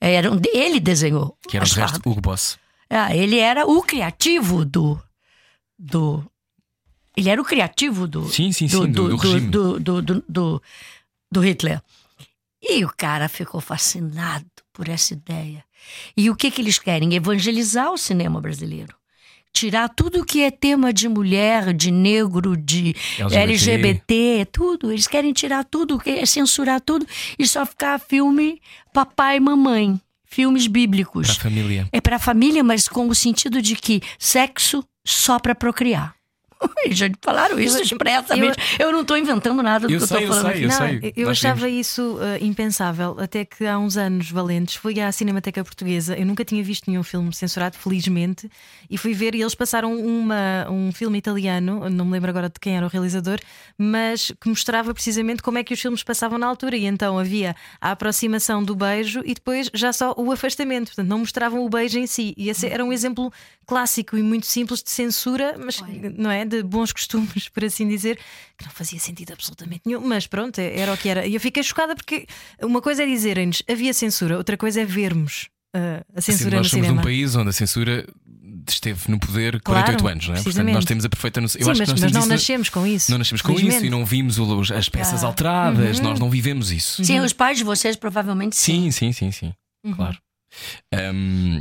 Era 0.00 0.30
um, 0.30 0.40
ele 0.54 0.78
desenhou 0.78 1.36
Que 1.48 1.56
era 1.56 1.64
as 1.64 1.70
de 1.70 1.80
resto 1.80 1.94
fardas. 1.94 2.12
Hugo 2.12 2.20
Boss. 2.20 2.58
Ah, 2.88 3.16
ele 3.16 3.38
era 3.38 3.66
o 3.66 3.82
criativo 3.82 4.64
do. 4.64 5.00
do 5.78 6.22
ele 7.16 7.28
era 7.30 7.40
o 7.40 7.44
criativo 7.44 8.06
do. 8.06 8.28
Sim, 8.28 8.52
sim, 8.52 8.68
sim, 8.68 8.76
do- 8.90 9.08
do 9.08 9.80
do, 9.80 10.02
do, 10.28 10.62
do, 11.30 11.40
Hitler. 11.40 11.80
E 12.62 12.84
o 12.84 12.92
cara 12.96 13.28
ficou 13.28 13.60
fascinado 13.60 14.46
por 14.72 14.88
essa 14.88 15.12
ideia. 15.14 15.64
E 16.16 16.30
o 16.30 16.36
que, 16.36 16.50
que 16.50 16.60
eles 16.62 16.78
querem? 16.78 17.14
Evangelizar 17.14 17.90
o 17.90 17.98
cinema 17.98 18.40
brasileiro. 18.40 18.94
Tirar 19.52 19.88
tudo 19.90 20.24
que 20.24 20.42
é 20.42 20.50
tema 20.50 20.92
de 20.94 21.08
mulher, 21.08 21.74
de 21.74 21.90
negro, 21.90 22.56
de 22.56 22.94
LGBT. 23.18 23.42
LGBT, 23.42 24.48
tudo. 24.50 24.90
Eles 24.90 25.06
querem 25.06 25.32
tirar 25.32 25.64
tudo, 25.64 26.00
censurar 26.26 26.80
tudo 26.80 27.06
e 27.38 27.46
só 27.46 27.66
ficar 27.66 27.98
filme 28.00 28.62
papai 28.94 29.36
e 29.36 29.40
mamãe. 29.40 30.00
Filmes 30.24 30.66
bíblicos. 30.66 31.26
Para 31.26 31.36
a 31.36 31.40
família. 31.50 31.88
É 31.92 32.00
para 32.00 32.18
família, 32.18 32.64
mas 32.64 32.88
com 32.88 33.06
o 33.08 33.14
sentido 33.14 33.60
de 33.60 33.76
que 33.76 34.00
sexo 34.18 34.82
só 35.04 35.38
para 35.38 35.54
procriar. 35.54 36.14
Eles 36.84 36.98
já 36.98 37.10
falaram 37.20 37.58
isso 37.58 37.78
Eu- 37.78 37.82
expressamente. 37.82 38.58
Eu, 38.78 38.92
não 38.92 39.02
estou 39.02 39.16
inventando 39.16 39.62
nada 39.62 39.86
do 39.86 39.92
Eu 39.92 40.00
que 40.00 40.06
sei, 40.06 40.18
eu 40.18 40.20
eu 40.22 40.26
estou 40.28 40.42
falando 40.42 40.54
sei, 40.54 40.64
aqui. 40.64 40.64
eu 40.64 40.68
não, 40.68 41.00
sei. 41.00 41.12
eu 41.16 41.30
achava 41.30 41.68
isso 41.68 42.16
uh, 42.16 42.44
impensável, 42.44 43.16
até 43.18 43.44
que 43.44 43.66
há 43.66 43.78
uns 43.78 43.96
anos 43.96 44.30
valentes 44.30 44.76
fui 44.76 45.00
à 45.00 45.10
Cinemateca 45.12 45.62
Portuguesa. 45.64 46.16
Eu 46.16 46.26
nunca 46.26 46.44
tinha 46.44 46.62
visto 46.62 46.90
nenhum 46.90 47.02
filme 47.02 47.32
censurado, 47.34 47.76
felizmente, 47.76 48.50
e 48.90 48.96
fui 48.98 49.14
ver. 49.14 49.34
E 49.34 49.40
eles 49.40 49.54
passaram 49.54 49.94
uma, 49.96 50.66
um 50.70 50.92
filme 50.92 51.18
italiano, 51.18 51.88
não 51.90 52.04
me 52.04 52.12
lembro 52.12 52.30
agora 52.30 52.48
de 52.48 52.58
quem 52.60 52.76
era 52.76 52.86
o 52.86 52.88
realizador, 52.88 53.38
mas 53.78 54.32
que 54.40 54.48
mostrava 54.48 54.92
precisamente 54.94 55.42
como 55.42 55.58
é 55.58 55.64
que 55.64 55.74
os 55.74 55.80
filmes 55.80 56.02
passavam 56.02 56.38
na 56.38 56.46
altura. 56.46 56.76
E 56.76 56.84
então 56.86 57.18
havia 57.18 57.54
a 57.80 57.90
aproximação 57.92 58.62
do 58.62 58.74
beijo 58.74 59.22
e 59.24 59.34
depois 59.34 59.70
já 59.74 59.92
só 59.92 60.14
o 60.16 60.30
afastamento. 60.32 60.86
Portanto, 60.88 61.08
não 61.08 61.18
mostravam 61.18 61.64
o 61.64 61.68
beijo 61.68 61.98
em 61.98 62.06
si. 62.06 62.34
E 62.36 62.48
esse 62.48 62.66
era 62.66 62.84
um 62.84 62.92
exemplo 62.92 63.32
clássico 63.66 64.16
e 64.16 64.22
muito 64.22 64.46
simples 64.46 64.82
de 64.82 64.90
censura, 64.90 65.56
mas 65.58 65.82
não 66.16 66.30
é? 66.30 66.44
De 66.52 66.62
bons 66.62 66.92
costumes, 66.92 67.48
por 67.48 67.64
assim 67.64 67.88
dizer, 67.88 68.18
que 68.58 68.64
não 68.64 68.70
fazia 68.72 68.98
sentido 69.00 69.32
absolutamente 69.32 69.82
nenhum. 69.86 70.00
Mas 70.06 70.26
pronto, 70.26 70.58
era 70.58 70.92
o 70.92 70.96
que 70.98 71.08
era. 71.08 71.26
E 71.26 71.34
eu 71.34 71.40
fiquei 71.40 71.62
chocada 71.62 71.94
porque 71.94 72.26
uma 72.62 72.82
coisa 72.82 73.02
é 73.04 73.06
dizerem-nos 73.06 73.62
havia 73.70 73.94
censura, 73.94 74.36
outra 74.36 74.56
coisa 74.56 74.82
é 74.82 74.84
vermos 74.84 75.48
uh, 75.74 76.04
a 76.14 76.20
Sim, 76.20 76.32
censura 76.32 76.56
nós 76.56 76.66
no 76.66 76.70
somos 76.70 76.86
cinema. 76.86 77.00
um 77.00 77.04
país 77.04 77.34
onde 77.34 77.48
a 77.48 77.52
censura 77.52 78.06
esteve 78.68 79.10
no 79.10 79.18
poder 79.18 79.60
Claro, 79.62 79.82
48 79.84 80.08
anos, 80.08 80.26
não 80.28 80.34
é? 80.34 80.36
Portanto, 80.36 80.42
precisamente. 80.44 80.74
nós 80.74 80.84
temos 80.84 81.04
a 81.04 81.08
perfeita 81.08 81.40
noção. 81.40 81.60
Eu 81.60 81.64
Sim, 81.64 81.70
acho 81.72 81.78
mas, 81.80 81.86
que 81.88 81.92
nós 81.94 82.00
mas 82.02 82.12
não 82.12 82.20
isso 82.20 82.28
na- 82.28 82.34
nascemos 82.34 82.68
com 82.68 82.86
isso. 82.86 83.10
Não 83.10 83.18
nascemos 83.18 83.42
com 83.42 83.52
isso 83.52 83.60
felizmente. 83.60 83.86
e 83.86 83.90
não 83.90 84.04
vimos 84.04 84.38
os- 84.38 84.70
as 84.70 84.88
peças 84.88 85.24
alteradas, 85.24 85.98
nós 86.00 86.20
não 86.20 86.28
vivemos 86.30 86.70
isso. 86.70 87.04
Sim, 87.04 87.18
os 87.20 87.32
pais 87.32 87.58
de 87.58 87.64
vocês 87.64 87.96
provavelmente 87.96 88.54
sim. 88.56 88.90
Sim, 88.90 89.12
sim, 89.12 89.12
sim, 89.12 89.32
sim. 89.32 89.52
Claro. 89.96 90.16
Ahm, 90.92 91.60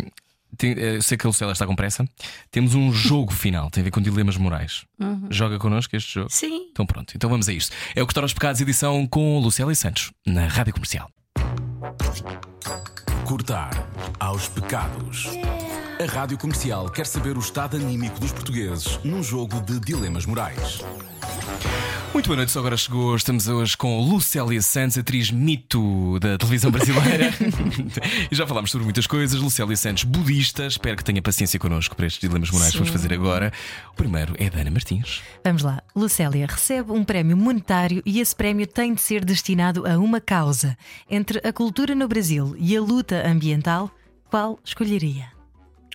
tem- 0.58 0.72
eh, 0.74 0.98
eu 0.98 1.02
sei 1.02 1.18
que 1.18 1.26
a 1.26 1.30
Lucela 1.30 1.52
está 1.52 1.66
com 1.66 1.76
pressa. 1.76 2.06
Temos 2.50 2.76
um 2.76 2.92
jogo 2.92 3.32
final, 3.34 3.70
tem 3.70 3.82
a 3.82 3.84
ver 3.86 3.92
com 3.92 4.02
dilemas 4.02 4.38
morais. 4.38 4.86
Joga 5.30 5.58
connosco 5.60 5.96
este 5.96 6.14
jogo? 6.16 6.30
Sim. 6.30 6.68
Então 6.72 6.86
pronto, 6.86 7.14
então 7.16 7.30
vamos 7.30 7.48
a 7.50 7.54
isto. 7.54 7.76
É 7.96 8.02
o 8.02 8.06
Cortar 8.06 8.22
aos 8.24 8.34
Pecados, 8.34 8.62
edição 8.62 9.06
com 9.08 9.40
Lucélia 9.40 9.74
Santos, 9.76 10.12
na 10.26 10.48
Rádio 10.48 10.74
Comercial. 10.74 11.10
Cortar 13.26 13.72
aos 14.20 14.48
pecados. 14.50 15.28
A 16.02 16.06
Rádio 16.06 16.36
Comercial 16.36 16.90
quer 16.90 17.06
saber 17.06 17.38
o 17.38 17.40
estado 17.40 17.78
anímico 17.78 18.20
dos 18.20 18.32
portugueses 18.32 19.00
num 19.04 19.22
jogo 19.22 19.62
de 19.62 19.80
dilemas 19.80 20.26
morais. 20.26 20.80
Muito 22.12 22.26
boa 22.26 22.38
noite, 22.38 22.52
só 22.52 22.58
agora 22.58 22.76
chegou. 22.76 23.16
Estamos 23.16 23.48
hoje 23.48 23.78
com 23.78 24.02
Lucélia 24.02 24.60
Santos, 24.64 24.98
atriz 24.98 25.30
mito 25.30 26.18
da 26.20 26.40
televisão 26.40 26.72
brasileira. 26.72 27.32
e 28.32 28.36
já 28.36 28.48
falámos 28.48 28.72
sobre 28.72 28.86
muitas 28.86 29.06
coisas. 29.06 29.40
Lucélia 29.40 29.78
Santos, 29.78 30.04
budista. 30.04 30.66
Espero 30.66 30.98
que 30.98 31.04
tenha 31.04 31.22
paciência 31.22 31.60
connosco 31.60 31.96
para 31.96 32.08
estes 32.08 32.20
dilemas 32.20 32.50
morais 32.50 32.72
que 32.72 32.80
vamos 32.80 32.92
fazer 32.92 33.14
agora. 33.14 33.54
O 33.94 33.96
primeiro 33.96 34.34
é 34.40 34.50
da 34.50 34.62
Ana 34.62 34.72
Martins. 34.72 35.22
Vamos 35.44 35.62
lá. 35.62 35.84
Lucélia 35.96 36.48
recebe 36.48 36.92
um 36.92 37.04
prémio 37.04 37.38
monetário 37.38 38.02
e 38.08 38.20
esse 38.20 38.36
prémio 38.36 38.66
tem 38.66 38.96
de 38.96 39.02
ser 39.02 39.24
destinado 39.24 39.86
a 39.86 40.00
uma 40.00 40.20
causa. 40.20 40.76
Entre 41.08 41.40
a 41.48 41.54
cultura 41.54 41.94
no 41.94 42.08
Brasil 42.08 42.56
e 42.58 42.76
a 42.76 42.82
luta 42.82 43.24
ambiental, 43.30 43.92
qual 44.32 44.58
escolheria? 44.66 45.41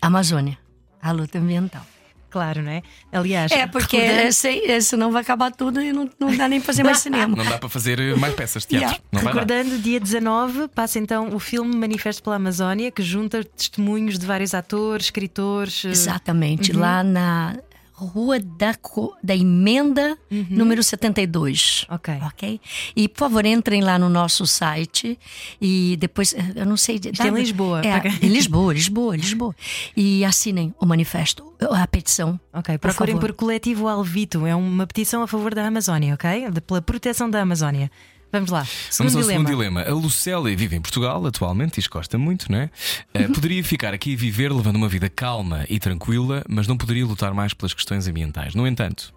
Amazônia. 0.07 0.59
A 1.03 1.13
luta 1.13 1.39
ambiental. 1.39 1.85
Claro, 2.29 2.61
não 2.61 2.71
é? 2.71 2.83
Aliás, 3.13 3.51
É, 3.51 3.67
porque 3.67 3.97
recordando- 3.97 4.29
esse, 4.29 4.81
senão 4.83 5.11
vai 5.11 5.23
acabar 5.23 5.51
tudo 5.53 5.81
e 5.81 5.91
não, 5.93 6.11
não 6.21 6.37
dá 6.37 6.47
nem 6.49 6.61
pra 6.61 6.67
fazer 6.67 6.83
mais 6.83 6.99
cinema. 6.99 7.35
Não 7.35 7.45
dá 7.45 7.57
para 7.57 7.69
fazer 7.69 7.99
mais 8.19 8.35
peças 8.35 8.63
de 8.65 8.69
teatro. 8.71 8.89
Yeah. 8.89 9.05
Não 9.11 9.23
vai 9.23 9.33
dar. 9.33 9.41
Recordando, 9.41 9.79
dia 9.79 9.99
19, 9.99 10.69
passa 10.69 10.99
então 10.99 11.35
o 11.35 11.39
filme 11.39 11.75
Manifesto 11.75 12.23
pela 12.23 12.37
Amazónia, 12.37 12.91
que 12.91 13.03
junta 13.03 13.43
testemunhos 13.43 14.19
de 14.19 14.27
vários 14.27 14.53
atores, 14.53 15.07
escritores. 15.07 15.85
eh, 15.87 15.89
Exatamente, 15.91 16.73
lá 16.75 17.03
na 17.03 17.57
Rua 17.99 18.39
da, 18.39 18.75
Co- 18.75 19.17
da 19.25 19.35
Emenda, 19.35 20.19
número 20.51 20.83
72. 20.83 21.87
Ok. 21.89 22.15
Ok? 22.27 22.61
E, 22.95 23.09
por 23.09 23.19
favor, 23.21 23.47
entrem 23.47 23.81
lá 23.83 23.99
no 23.99 24.11
nosso 24.11 24.47
site 24.47 25.19
e 25.61 25.97
depois, 25.99 26.35
eh, 26.35 26.53
eu 26.57 26.67
não 26.67 26.77
sei. 26.77 27.01
É 27.19 27.27
em 27.27 27.31
Lisboa, 27.35 27.81
É, 27.83 28.25
em 28.25 28.29
Lisboa, 28.29 28.75
Lisboa, 28.75 29.17
Lisboa. 29.17 29.57
E 29.97 30.25
assinem 30.27 30.75
o 30.79 30.85
manifesto, 30.85 31.55
a 31.59 31.87
petição. 31.87 32.39
Ok, 32.53 32.77
Por 32.77 32.91
procurem 32.91 33.15
favor. 33.15 33.29
por 33.31 33.35
Coletivo 33.37 33.89
Alvito, 33.89 34.45
é 34.47 34.55
uma 34.55 34.87
petição 34.87 35.23
a 35.23 35.27
favor 35.27 35.55
da 35.55 35.67
Amazónia, 35.67 36.13
ok? 36.15 36.49
Pela 36.67 36.83
proteção 36.83 37.31
da 37.31 37.41
Amazónia. 37.41 37.91
Vamos 38.37 38.51
lá. 38.51 38.66
Vamos 38.99 39.16
ao 39.16 39.22
dilema. 39.22 39.41
segundo 39.41 39.47
dilema. 39.47 39.82
A 39.82 39.93
Lucélia 39.95 40.57
vive 40.57 40.76
em 40.76 40.80
Portugal 40.80 41.24
atualmente, 41.26 41.76
diz 41.76 41.87
gosta 41.87 42.18
muito, 42.18 42.51
não 42.51 42.59
é? 42.59 42.70
Eh, 43.14 43.28
poderia 43.28 43.64
ficar 43.64 43.95
aqui 43.95 44.11
e 44.11 44.16
viver 44.16 44.53
levando 44.53 44.76
uma 44.76 44.89
vida 44.89 45.09
calma 45.09 45.64
e 45.68 45.78
tranquila, 45.78 46.45
mas 46.49 46.66
não 46.66 46.76
poderia 46.76 47.07
lutar 47.07 47.32
mais 47.32 47.55
pelas 47.55 47.72
questões 47.72 48.07
ambientais. 48.07 48.55
No 48.55 48.66
entanto, 48.66 49.14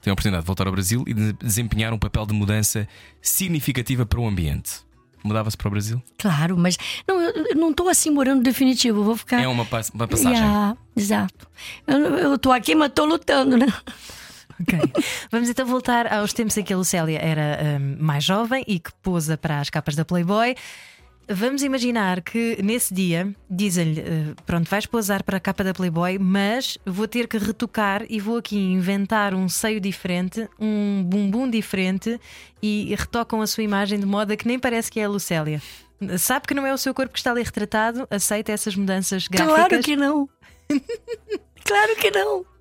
tem 0.00 0.10
a 0.10 0.14
oportunidade 0.14 0.42
de 0.42 0.46
voltar 0.46 0.66
ao 0.66 0.72
Brasil 0.72 1.04
e 1.06 1.14
de 1.14 1.32
desempenhar 1.34 1.92
um 1.92 1.98
papel 1.98 2.26
de 2.26 2.34
mudança 2.34 2.88
significativa 3.20 4.04
para 4.06 4.20
o 4.20 4.26
ambiente. 4.26 4.80
Mudava-se 5.24 5.56
para 5.56 5.68
o 5.68 5.70
Brasil? 5.70 6.02
Claro, 6.18 6.58
mas 6.58 6.76
não, 7.06 7.20
eu 7.20 7.54
não 7.54 7.70
estou 7.70 7.88
assim 7.88 8.10
morando 8.10 8.42
definitivo, 8.42 9.04
vou 9.04 9.16
ficar. 9.16 9.40
É 9.40 9.46
uma, 9.46 9.62
uma 9.94 10.08
passagem. 10.08 10.32
Yeah, 10.32 10.76
exato. 10.96 11.48
Eu, 11.86 12.36
tô 12.38 12.50
aqui, 12.50 12.74
mas 12.74 12.90
tô 12.92 13.04
lutando, 13.04 13.56
né? 13.56 13.72
Ok. 14.60 14.78
Vamos 15.30 15.48
então 15.48 15.66
voltar 15.66 16.12
aos 16.12 16.32
tempos 16.32 16.56
em 16.56 16.62
que 16.62 16.72
a 16.72 16.76
Lucélia 16.76 17.18
era 17.18 17.78
hum, 17.80 17.96
mais 17.98 18.24
jovem 18.24 18.64
e 18.66 18.78
que 18.78 18.92
posa 19.02 19.36
para 19.36 19.60
as 19.60 19.70
capas 19.70 19.94
da 19.94 20.04
Playboy. 20.04 20.54
Vamos 21.28 21.62
imaginar 21.62 22.20
que 22.20 22.58
nesse 22.62 22.92
dia 22.92 23.32
dizem-lhe: 23.48 24.00
eh, 24.00 24.34
Pronto, 24.44 24.68
vais 24.68 24.86
posar 24.86 25.22
para 25.22 25.36
a 25.36 25.40
capa 25.40 25.62
da 25.62 25.72
Playboy, 25.72 26.18
mas 26.18 26.78
vou 26.84 27.06
ter 27.06 27.28
que 27.28 27.38
retocar 27.38 28.04
e 28.08 28.18
vou 28.18 28.38
aqui 28.38 28.56
inventar 28.56 29.32
um 29.32 29.48
seio 29.48 29.80
diferente, 29.80 30.48
um 30.58 31.02
bumbum 31.04 31.48
diferente 31.48 32.20
e 32.60 32.94
retocam 32.98 33.40
a 33.40 33.46
sua 33.46 33.62
imagem 33.62 34.00
de 34.00 34.06
modo 34.06 34.32
a 34.32 34.36
que 34.36 34.46
nem 34.46 34.58
parece 34.58 34.90
que 34.90 34.98
é 34.98 35.04
a 35.04 35.08
Lucélia. 35.08 35.62
Sabe 36.18 36.46
que 36.48 36.54
não 36.54 36.66
é 36.66 36.74
o 36.74 36.78
seu 36.78 36.92
corpo 36.92 37.12
que 37.12 37.18
está 37.18 37.30
ali 37.30 37.42
retratado? 37.42 38.06
Aceita 38.10 38.50
essas 38.50 38.74
mudanças 38.74 39.28
gráficas? 39.28 39.52
Claro 39.68 39.82
que 39.82 39.96
não. 39.96 40.28
claro 41.64 41.96
que 41.96 42.10
não. 42.10 42.51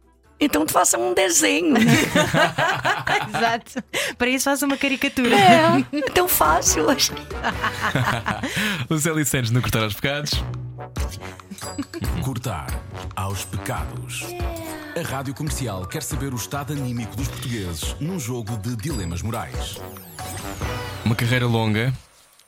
Então 0.41 0.65
tu 0.65 0.73
faça 0.73 0.97
um 0.97 1.13
desenho, 1.13 1.73
né? 1.73 1.81
Exato. 3.29 3.83
Para 4.17 4.27
isso 4.27 4.45
faz 4.45 4.63
uma 4.63 4.75
caricatura. 4.75 5.35
É, 5.35 5.99
é 5.99 6.01
tão 6.13 6.27
fácil. 6.27 6.89
acho. 6.89 7.13
Lucélia 8.89 9.23
Santos 9.23 9.51
no 9.51 9.61
Cortar 9.61 9.83
aos 9.83 9.93
Pecados. 9.93 10.43
Cortar 12.23 12.67
aos 13.15 13.45
pecados. 13.45 14.25
A 14.97 15.07
Rádio 15.07 15.33
Comercial 15.35 15.85
quer 15.85 16.01
saber 16.01 16.33
o 16.33 16.37
estado 16.37 16.73
anímico 16.73 17.15
dos 17.15 17.27
portugueses 17.27 17.95
num 17.99 18.19
jogo 18.19 18.57
de 18.57 18.75
dilemas 18.75 19.21
morais. 19.21 19.77
Uma 21.05 21.15
carreira 21.15 21.45
longa, 21.45 21.93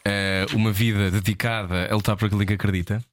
eh, 0.04 0.46
uma 0.54 0.72
vida 0.72 1.12
dedicada 1.12 1.88
a 1.92 1.96
lutar 1.96 2.18
por 2.18 2.26
aquilo 2.26 2.46
que 2.46 2.54
acredita. 2.54 3.04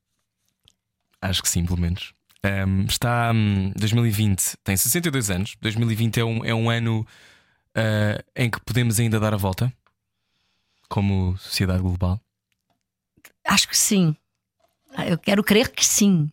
Acho 1.21 1.43
que 1.43 1.49
sim, 1.49 1.67
pelo 1.67 1.79
menos. 1.79 2.15
Ahm, 2.43 2.87
está 2.89 3.33
hum, 3.35 3.73
2020, 3.77 4.57
tem 4.65 4.77
62 4.77 5.31
anos. 5.31 5.57
2020 5.61 6.21
é 6.21 6.25
um, 6.25 6.45
é 6.45 6.55
um 6.55 6.71
ano 6.71 7.07
ah, 7.75 8.23
em 8.35 8.51
que 8.51 8.61
podemos 8.61 8.99
ainda 8.99 9.21
dar 9.21 9.35
a 9.35 9.37
volta 9.37 9.73
como 10.89 11.37
sociedade 11.39 11.83
global. 11.83 12.21
Acho 13.47 13.69
que 13.69 13.77
sim. 13.77 14.17
Eu 15.07 15.17
quero 15.17 15.43
crer 15.45 15.71
que 15.71 15.87
sim. 15.87 16.31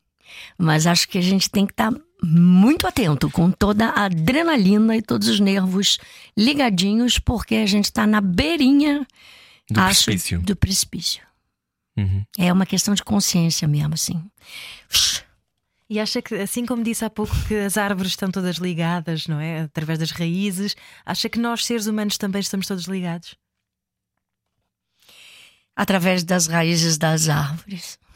Mas 0.57 0.87
acho 0.87 1.07
que 1.07 1.17
a 1.17 1.21
gente 1.21 1.49
tem 1.49 1.65
que 1.65 1.73
estar 1.73 1.93
muito 2.23 2.87
atento 2.87 3.29
com 3.29 3.51
toda 3.51 3.89
a 3.89 4.05
adrenalina 4.05 4.97
e 4.97 5.01
todos 5.01 5.27
os 5.27 5.39
nervos 5.39 5.99
ligadinhos, 6.35 7.19
porque 7.19 7.55
a 7.55 7.65
gente 7.65 7.85
está 7.85 8.07
na 8.07 8.19
beirinha 8.19 9.05
Do 9.69 9.79
acho, 9.79 10.05
precipício. 10.05 10.41
do 10.41 10.55
precipício. 10.55 11.21
Uhum. 11.95 12.25
É 12.37 12.51
uma 12.51 12.65
questão 12.65 12.93
de 12.93 13.03
consciência 13.03 13.67
mesmo, 13.67 13.93
assim. 13.93 14.23
E 15.89 15.99
acha 15.99 16.21
que, 16.21 16.35
assim 16.35 16.65
como 16.65 16.83
disse 16.83 17.05
há 17.05 17.09
pouco, 17.09 17.33
que 17.47 17.55
as 17.55 17.77
árvores 17.77 18.11
estão 18.11 18.29
todas 18.29 18.57
ligadas, 18.57 19.25
não 19.27 19.39
é? 19.39 19.61
Através 19.61 19.97
das 19.99 20.11
raízes, 20.11 20.75
acha 21.05 21.29
que 21.29 21.39
nós, 21.39 21.65
seres 21.65 21.87
humanos, 21.87 22.17
também 22.17 22.41
estamos 22.41 22.67
todos 22.67 22.85
ligados? 22.85 23.35
Através 25.75 26.23
das 26.23 26.47
raízes 26.47 26.97
das 26.97 27.29
árvores. 27.29 27.97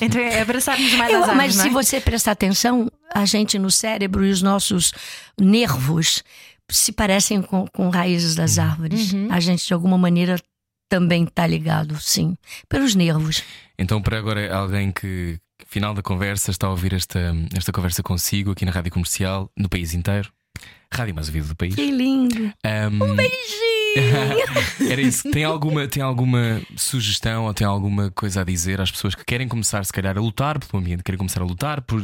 Então 0.00 0.20
é 0.20 0.40
abraçar-nos 0.42 0.92
mais 0.94 1.12
Eu- 1.12 1.22
às 1.22 1.28
árvores. 1.28 1.36
mas 1.36 1.56
não 1.56 1.62
se 1.64 1.68
é? 1.68 1.72
você 1.72 2.00
prestar 2.00 2.32
atenção, 2.32 2.90
a 3.14 3.24
gente 3.24 3.58
no 3.58 3.70
cérebro 3.70 4.24
e 4.26 4.30
os 4.30 4.42
nossos 4.42 4.92
nervos 5.40 6.22
se 6.70 6.92
parecem 6.92 7.40
com, 7.40 7.66
com 7.68 7.88
raízes 7.88 8.34
das 8.34 8.58
árvores. 8.58 9.12
A 9.30 9.40
gente, 9.40 9.66
de 9.66 9.72
alguma 9.72 9.96
maneira, 9.96 10.36
também 10.88 11.24
está 11.24 11.46
ligado, 11.46 11.98
sim, 12.00 12.36
pelos 12.68 12.94
nervos. 12.94 13.42
Então, 13.78 14.02
para 14.02 14.18
agora, 14.18 14.54
alguém 14.54 14.90
que, 14.92 15.38
final 15.68 15.92
da 15.94 16.02
conversa, 16.02 16.50
está 16.50 16.66
a 16.66 16.70
ouvir 16.70 16.94
esta, 16.94 17.32
esta 17.54 17.70
conversa 17.70 18.02
consigo 18.02 18.52
aqui 18.52 18.64
na 18.64 18.72
rádio 18.72 18.90
comercial, 18.90 19.52
no 19.56 19.68
país 19.68 19.94
inteiro. 19.94 20.32
Rádio 20.92 21.14
mais 21.14 21.28
ouvida 21.28 21.46
do 21.46 21.54
país. 21.54 21.74
Que 21.74 21.90
lindo! 21.90 22.52
Um 22.64 23.14
Beijinho! 23.14 24.88
Era 24.90 25.00
isso. 25.02 25.30
Tem 25.30 25.44
alguma, 25.44 25.86
tem 25.86 26.02
alguma 26.02 26.62
sugestão 26.74 27.44
ou 27.44 27.52
tem 27.52 27.66
alguma 27.66 28.10
coisa 28.10 28.40
a 28.40 28.44
dizer 28.44 28.80
às 28.80 28.90
pessoas 28.90 29.14
que 29.14 29.24
querem 29.24 29.46
começar, 29.46 29.84
se 29.84 29.92
calhar, 29.92 30.16
a 30.16 30.20
lutar 30.20 30.58
pelo 30.58 30.82
ambiente, 30.82 31.02
querem 31.02 31.18
começar 31.18 31.42
a 31.42 31.44
lutar 31.44 31.82
por, 31.82 32.02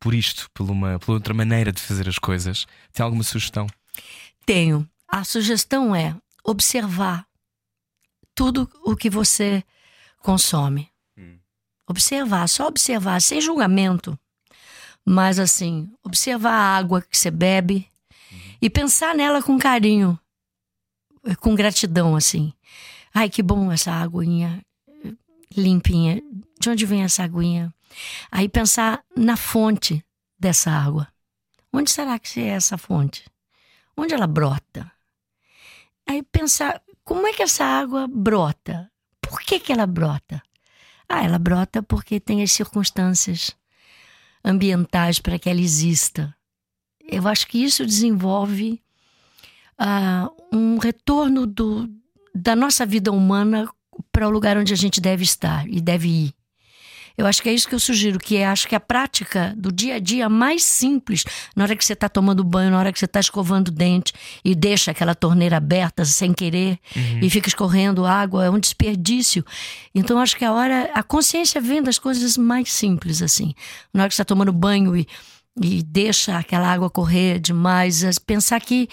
por 0.00 0.12
isto, 0.12 0.48
por 0.52 0.68
uma, 0.68 0.98
por 0.98 1.12
outra 1.12 1.32
maneira 1.32 1.70
de 1.70 1.80
fazer 1.80 2.08
as 2.08 2.18
coisas? 2.18 2.66
Tem 2.92 3.04
alguma 3.04 3.22
sugestão? 3.22 3.68
Tenho. 4.44 4.88
A 5.08 5.22
sugestão 5.22 5.94
é 5.94 6.16
observar 6.44 7.24
tudo 8.34 8.68
o 8.84 8.96
que 8.96 9.08
você 9.08 9.62
consome. 10.20 10.90
Observar, 11.86 12.48
só 12.48 12.66
observar, 12.66 13.20
sem 13.20 13.40
julgamento. 13.40 14.18
Mas 15.04 15.38
assim, 15.38 15.92
observar 16.02 16.52
a 16.52 16.76
água 16.76 17.02
que 17.02 17.16
você 17.16 17.30
bebe 17.30 17.90
e 18.60 18.70
pensar 18.70 19.14
nela 19.14 19.42
com 19.42 19.58
carinho, 19.58 20.18
com 21.40 21.54
gratidão, 21.54 22.16
assim. 22.16 22.52
Ai, 23.12 23.28
que 23.28 23.42
bom 23.42 23.70
essa 23.70 23.92
aguinha 23.92 24.64
limpinha. 25.56 26.22
De 26.60 26.70
onde 26.70 26.86
vem 26.86 27.02
essa 27.02 27.24
aguinha? 27.24 27.72
Aí 28.30 28.48
pensar 28.48 29.04
na 29.16 29.36
fonte 29.36 30.04
dessa 30.38 30.70
água. 30.70 31.08
Onde 31.72 31.90
será 31.90 32.18
que 32.18 32.40
é 32.40 32.48
essa 32.48 32.78
fonte? 32.78 33.24
Onde 33.96 34.14
ela 34.14 34.26
brota? 34.26 34.90
Aí 36.06 36.22
pensar, 36.22 36.82
como 37.04 37.26
é 37.26 37.32
que 37.32 37.42
essa 37.42 37.64
água 37.64 38.06
brota? 38.08 38.90
Por 39.20 39.40
que, 39.40 39.58
que 39.58 39.72
ela 39.72 39.86
brota? 39.86 40.42
Ah, 41.08 41.24
ela 41.24 41.38
brota 41.38 41.82
porque 41.82 42.18
tem 42.18 42.42
as 42.42 42.52
circunstâncias 42.52 43.54
ambientais 44.44 45.18
para 45.18 45.38
que 45.38 45.48
ela 45.48 45.60
exista. 45.60 46.34
Eu 47.00 47.28
acho 47.28 47.46
que 47.46 47.62
isso 47.62 47.84
desenvolve 47.84 48.82
ah, 49.78 50.30
um 50.52 50.78
retorno 50.78 51.46
do, 51.46 51.88
da 52.34 52.56
nossa 52.56 52.86
vida 52.86 53.12
humana 53.12 53.68
para 54.10 54.26
o 54.26 54.30
lugar 54.30 54.56
onde 54.56 54.72
a 54.72 54.76
gente 54.76 55.00
deve 55.00 55.22
estar 55.22 55.68
e 55.68 55.80
deve 55.80 56.08
ir. 56.08 56.34
Eu 57.16 57.26
acho 57.26 57.40
que 57.42 57.48
é 57.48 57.52
isso 57.54 57.68
que 57.68 57.74
eu 57.74 57.78
sugiro, 57.78 58.18
que 58.18 58.36
é, 58.36 58.46
acho 58.46 58.66
que 58.66 58.74
a 58.74 58.80
prática 58.80 59.54
do 59.56 59.70
dia 59.70 59.94
a 59.96 59.98
dia 60.00 60.28
mais 60.28 60.64
simples, 60.64 61.24
na 61.54 61.62
hora 61.64 61.76
que 61.76 61.84
você 61.84 61.92
está 61.92 62.08
tomando 62.08 62.42
banho, 62.42 62.70
na 62.72 62.78
hora 62.78 62.92
que 62.92 62.98
você 62.98 63.04
está 63.04 63.20
escovando 63.20 63.68
o 63.68 63.70
dente 63.70 64.12
e 64.44 64.54
deixa 64.54 64.90
aquela 64.90 65.14
torneira 65.14 65.56
aberta 65.56 66.04
sem 66.04 66.32
querer 66.32 66.78
e 67.22 67.30
fica 67.30 67.48
escorrendo 67.48 68.04
água, 68.04 68.44
é 68.44 68.50
um 68.50 68.58
desperdício. 68.58 69.44
Então 69.94 70.18
acho 70.18 70.36
que 70.36 70.44
a 70.44 70.52
hora, 70.52 70.90
a 70.92 71.02
consciência 71.04 71.60
vem 71.60 71.82
das 71.82 71.98
coisas 71.98 72.36
mais 72.36 72.72
simples 72.72 73.22
assim. 73.22 73.54
Na 73.92 74.02
hora 74.02 74.08
que 74.08 74.14
você 74.16 74.22
está 74.22 74.34
tomando 74.34 74.52
banho 74.52 74.96
e, 74.96 75.06
e 75.62 75.82
deixa 75.84 76.36
aquela 76.36 76.66
água 76.72 76.90
correr 76.90 77.38
demais, 77.38 78.02
as- 78.02 78.18
pensar 78.18 78.60
que 78.60 78.88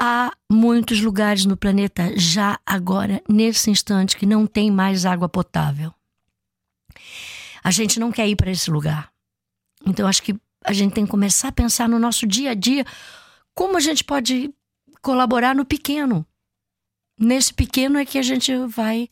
há 0.00 0.32
muitos 0.50 1.00
lugares 1.00 1.44
no 1.44 1.56
planeta 1.56 2.12
já 2.16 2.58
agora, 2.66 3.22
nesse 3.28 3.70
instante, 3.70 4.16
que 4.16 4.26
não 4.26 4.46
tem 4.46 4.70
mais 4.70 5.06
água 5.06 5.28
potável. 5.28 5.92
A 7.62 7.70
gente 7.70 7.98
não 8.00 8.10
quer 8.12 8.28
ir 8.28 8.36
para 8.36 8.50
esse 8.50 8.70
lugar. 8.70 9.10
Então 9.86 10.06
acho 10.08 10.22
que 10.22 10.34
a 10.64 10.72
gente 10.72 10.92
tem 10.94 11.04
que 11.04 11.10
começar 11.10 11.48
a 11.48 11.52
pensar 11.52 11.88
no 11.88 11.98
nosso 11.98 12.26
dia 12.26 12.50
a 12.50 12.54
dia 12.54 12.84
como 13.54 13.76
a 13.76 13.80
gente 13.80 14.04
pode 14.04 14.50
colaborar 15.00 15.54
no 15.54 15.64
pequeno. 15.64 16.26
Nesse 17.18 17.52
pequeno 17.52 17.98
é 17.98 18.04
que 18.04 18.18
a 18.18 18.22
gente 18.22 18.54
vai 18.66 19.08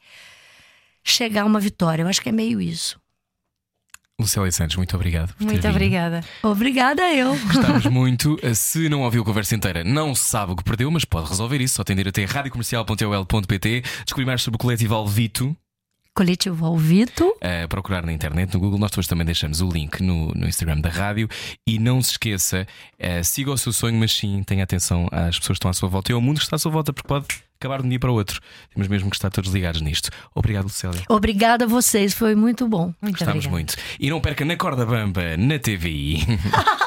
chegar 1.02 1.42
a 1.42 1.44
uma 1.46 1.60
vitória. 1.60 2.02
Eu 2.02 2.08
acho 2.08 2.20
que 2.20 2.28
é 2.28 2.32
meio 2.32 2.60
isso. 2.60 3.00
Lucélia 4.18 4.50
Santos, 4.50 4.76
muito 4.76 4.96
obrigado. 4.96 5.28
por 5.34 5.38
ter 5.38 5.44
Muito 5.44 5.60
vindo. 5.62 5.70
obrigada. 5.70 6.24
Obrigada 6.42 7.12
eu. 7.12 7.36
Gostávamos 7.38 7.84
muito. 7.90 8.38
Se 8.54 8.88
não 8.88 9.02
ouviu 9.02 9.20
a 9.22 9.24
conversa 9.24 9.54
inteira, 9.54 9.84
não 9.84 10.14
sabe 10.14 10.52
o 10.52 10.56
que 10.56 10.64
perdeu, 10.64 10.90
mas 10.90 11.04
pode 11.04 11.28
resolver 11.28 11.60
isso. 11.60 11.74
Só 11.74 11.84
tem 11.84 11.94
de 11.94 12.02
ir 12.02 12.08
até 12.08 12.24
radiocomercial.ol.pt, 12.24 13.82
descobrir 14.04 14.24
mais 14.24 14.40
sobre 14.40 14.56
o 14.56 14.58
coletivo 14.58 14.94
Alvito, 14.94 15.54
Coletivo 16.16 16.64
Alvito. 16.64 17.30
a 17.42 17.68
procurar 17.68 18.04
na 18.06 18.10
internet, 18.10 18.54
no 18.54 18.58
Google. 18.58 18.78
Nós 18.78 18.90
depois 18.90 19.06
também 19.06 19.26
deixamos 19.26 19.60
o 19.60 19.68
link 19.68 20.02
no, 20.02 20.28
no 20.28 20.48
Instagram 20.48 20.80
da 20.80 20.88
rádio. 20.88 21.28
E 21.66 21.78
não 21.78 22.00
se 22.00 22.12
esqueça, 22.12 22.66
eh, 22.98 23.22
siga 23.22 23.50
o 23.50 23.58
seu 23.58 23.70
sonho, 23.70 23.98
mas 23.98 24.12
sim, 24.12 24.42
tenha 24.42 24.64
atenção 24.64 25.08
às 25.12 25.38
pessoas 25.38 25.58
que 25.58 25.58
estão 25.58 25.70
à 25.70 25.74
sua 25.74 25.90
volta 25.90 26.10
e 26.10 26.14
ao 26.14 26.20
mundo 26.22 26.38
que 26.38 26.44
está 26.44 26.56
à 26.56 26.58
sua 26.58 26.72
volta, 26.72 26.90
porque 26.90 27.06
pode 27.06 27.26
acabar 27.60 27.82
de 27.82 27.86
um 27.86 27.90
dia 27.90 27.98
para 28.00 28.10
o 28.10 28.14
outro. 28.14 28.40
Temos 28.72 28.88
mesmo 28.88 29.10
que 29.10 29.16
estar 29.16 29.28
todos 29.28 29.52
ligados 29.52 29.82
nisto. 29.82 30.08
Obrigado, 30.34 30.64
Lucélia. 30.64 31.02
Obrigada 31.10 31.66
a 31.66 31.68
vocês, 31.68 32.14
foi 32.14 32.34
muito 32.34 32.66
bom. 32.66 32.94
Muito 33.02 33.18
Gostávamos 33.18 33.46
muito. 33.46 33.76
E 34.00 34.08
não 34.08 34.18
perca 34.18 34.42
na 34.42 34.56
corda 34.56 34.86
bamba 34.86 35.36
na 35.36 35.58
TVI. 35.58 36.24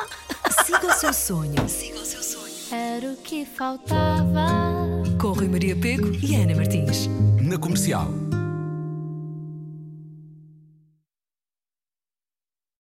Siga 0.66 0.88
o 0.88 0.94
seu 0.94 1.14
sonho. 1.14 1.70
Siga 1.70 2.00
o 2.00 2.06
seu 2.06 2.24
sonho. 2.24 2.54
Era 2.72 3.12
o 3.14 3.18
que 3.18 3.46
faltava. 3.46 4.48
Com 5.22 5.34
Rui 5.34 5.48
Maria 5.48 5.76
Pego 5.76 6.12
e 6.20 6.36
Ana 6.36 6.56
Martins. 6.56 7.08
Na 7.40 7.60
comercial. 7.60 8.12